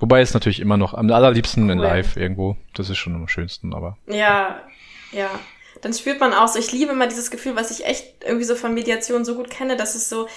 Wobei 0.00 0.20
es 0.20 0.34
natürlich 0.34 0.60
immer 0.60 0.76
noch 0.76 0.94
am 0.94 1.10
allerliebsten 1.10 1.64
cool. 1.64 1.72
in 1.72 1.78
Live 1.78 2.16
irgendwo, 2.16 2.56
das 2.74 2.90
ist 2.90 2.98
schon 2.98 3.14
am 3.14 3.28
schönsten, 3.28 3.74
aber. 3.74 3.96
Ja, 4.06 4.60
ja 5.12 5.30
dann 5.84 5.92
spürt 5.92 6.18
man 6.18 6.32
auch 6.32 6.48
so, 6.48 6.58
ich 6.58 6.72
liebe 6.72 6.92
immer 6.92 7.06
dieses 7.06 7.30
Gefühl, 7.30 7.56
was 7.56 7.70
ich 7.70 7.84
echt 7.84 8.24
irgendwie 8.24 8.44
so 8.44 8.54
von 8.54 8.72
Mediation 8.72 9.24
so 9.24 9.34
gut 9.34 9.50
kenne, 9.50 9.76
dass 9.76 9.94
es 9.94 10.08
so, 10.08 10.28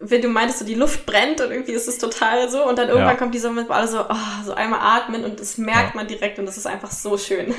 wenn 0.00 0.20
du 0.20 0.28
meintest, 0.28 0.58
so 0.58 0.64
die 0.64 0.74
Luft 0.74 1.06
brennt 1.06 1.40
und 1.40 1.52
irgendwie 1.52 1.72
ist 1.72 1.86
es 1.86 1.98
total 1.98 2.50
so 2.50 2.68
und 2.68 2.76
dann 2.76 2.88
irgendwann 2.88 3.14
ja. 3.14 3.16
kommt 3.16 3.32
dieser 3.32 3.50
Moment, 3.50 3.68
wo 3.68 3.72
alle 3.72 3.86
so, 3.86 4.00
oh, 4.00 4.44
so 4.44 4.52
einmal 4.52 4.80
atmen 4.82 5.24
und 5.24 5.38
das 5.38 5.58
merkt 5.58 5.94
ja. 5.94 5.96
man 5.96 6.08
direkt 6.08 6.40
und 6.40 6.46
das 6.46 6.56
ist 6.56 6.66
einfach 6.66 6.90
so 6.90 7.16
schön. 7.16 7.54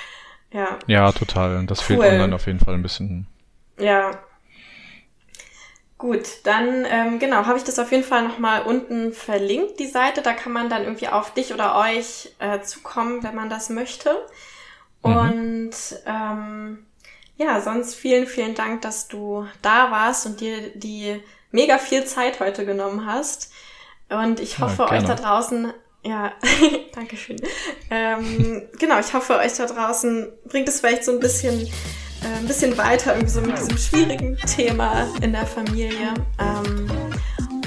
ja. 0.52 0.78
Ja, 0.88 1.12
total. 1.12 1.56
Und 1.56 1.70
das 1.70 1.88
cool. 1.88 1.98
fehlt 1.98 2.20
dann 2.20 2.32
auf 2.32 2.46
jeden 2.46 2.58
Fall 2.58 2.74
ein 2.74 2.82
bisschen. 2.82 3.28
Ja. 3.78 4.10
Gut, 5.98 6.44
dann 6.44 6.84
ähm, 6.84 7.18
genau, 7.20 7.46
habe 7.46 7.58
ich 7.58 7.64
das 7.64 7.78
auf 7.78 7.92
jeden 7.92 8.04
Fall 8.04 8.26
nochmal 8.26 8.62
unten 8.62 9.12
verlinkt, 9.12 9.78
die 9.78 9.86
Seite. 9.86 10.20
Da 10.22 10.32
kann 10.32 10.52
man 10.52 10.68
dann 10.68 10.82
irgendwie 10.82 11.08
auf 11.08 11.32
dich 11.32 11.54
oder 11.54 11.76
euch 11.76 12.34
äh, 12.40 12.60
zukommen, 12.60 13.22
wenn 13.22 13.36
man 13.36 13.50
das 13.50 13.70
möchte. 13.70 14.10
Mhm. 15.04 15.16
Und 15.16 15.74
ähm, 16.06 16.86
ja, 17.38 17.60
sonst 17.60 17.94
vielen, 17.94 18.26
vielen 18.26 18.54
Dank, 18.54 18.82
dass 18.82 19.08
du 19.08 19.46
da 19.62 19.90
warst 19.90 20.26
und 20.26 20.40
dir 20.40 20.70
die 20.74 21.22
mega 21.52 21.78
viel 21.78 22.04
Zeit 22.04 22.40
heute 22.40 22.66
genommen 22.66 23.06
hast. 23.06 23.52
Und 24.10 24.40
ich 24.40 24.58
hoffe, 24.58 24.82
ja, 24.82 24.90
euch 24.90 25.04
da 25.04 25.14
draußen, 25.14 25.72
ja, 26.02 26.32
Dankeschön. 26.94 27.36
Ähm, 27.90 28.68
genau, 28.78 28.98
ich 28.98 29.14
hoffe, 29.14 29.36
euch 29.36 29.54
da 29.54 29.66
draußen 29.66 30.32
bringt 30.46 30.68
es 30.68 30.80
vielleicht 30.80 31.04
so 31.04 31.12
ein 31.12 31.20
bisschen, 31.20 31.66
äh, 31.66 32.38
ein 32.38 32.46
bisschen 32.46 32.76
weiter, 32.76 33.14
irgendwie 33.14 33.32
so 33.32 33.40
mit 33.40 33.56
diesem 33.56 33.78
schwierigen 33.78 34.36
Thema 34.38 35.06
in 35.22 35.32
der 35.32 35.46
Familie. 35.46 36.14
Ähm, 36.40 37.07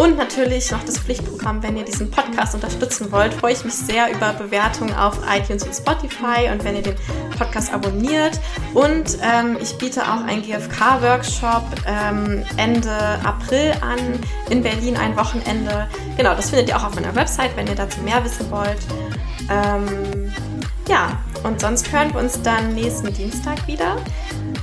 und 0.01 0.17
natürlich 0.17 0.71
noch 0.71 0.83
das 0.83 0.97
Pflichtprogramm, 0.97 1.61
wenn 1.61 1.77
ihr 1.77 1.85
diesen 1.85 2.09
Podcast 2.09 2.55
unterstützen 2.55 3.11
wollt, 3.11 3.35
freue 3.35 3.53
ich 3.53 3.63
mich 3.63 3.75
sehr 3.75 4.11
über 4.11 4.33
Bewertungen 4.33 4.95
auf 4.95 5.19
iTunes 5.31 5.63
und 5.63 5.75
Spotify 5.75 6.49
und 6.51 6.63
wenn 6.63 6.75
ihr 6.75 6.81
den 6.81 6.95
Podcast 7.37 7.71
abonniert. 7.71 8.39
Und 8.73 9.19
ähm, 9.21 9.57
ich 9.61 9.77
biete 9.77 10.01
auch 10.01 10.25
einen 10.25 10.41
GFK-Workshop 10.41 11.63
ähm, 11.85 12.43
Ende 12.57 12.91
April 13.23 13.73
an 13.81 13.99
in 14.49 14.63
Berlin, 14.63 14.97
ein 14.97 15.15
Wochenende. 15.15 15.87
Genau, 16.17 16.33
das 16.33 16.49
findet 16.49 16.69
ihr 16.69 16.77
auch 16.77 16.85
auf 16.85 16.95
meiner 16.95 17.13
Website, 17.13 17.55
wenn 17.55 17.67
ihr 17.67 17.75
dazu 17.75 18.01
mehr 18.01 18.23
wissen 18.23 18.49
wollt. 18.49 18.79
Ähm, 19.51 20.33
ja, 20.87 21.19
und 21.43 21.61
sonst 21.61 21.91
hören 21.91 22.11
wir 22.11 22.21
uns 22.21 22.41
dann 22.41 22.73
nächsten 22.73 23.13
Dienstag 23.13 23.67
wieder. 23.67 23.97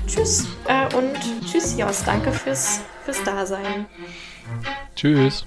Tschüss 0.08 0.48
äh, 0.66 0.92
und 0.96 1.16
tschüss, 1.48 1.78
Jos. 1.78 2.02
Danke 2.02 2.32
fürs, 2.32 2.80
fürs 3.04 3.22
Dasein. 3.22 3.86
Tschüss. 4.94 5.46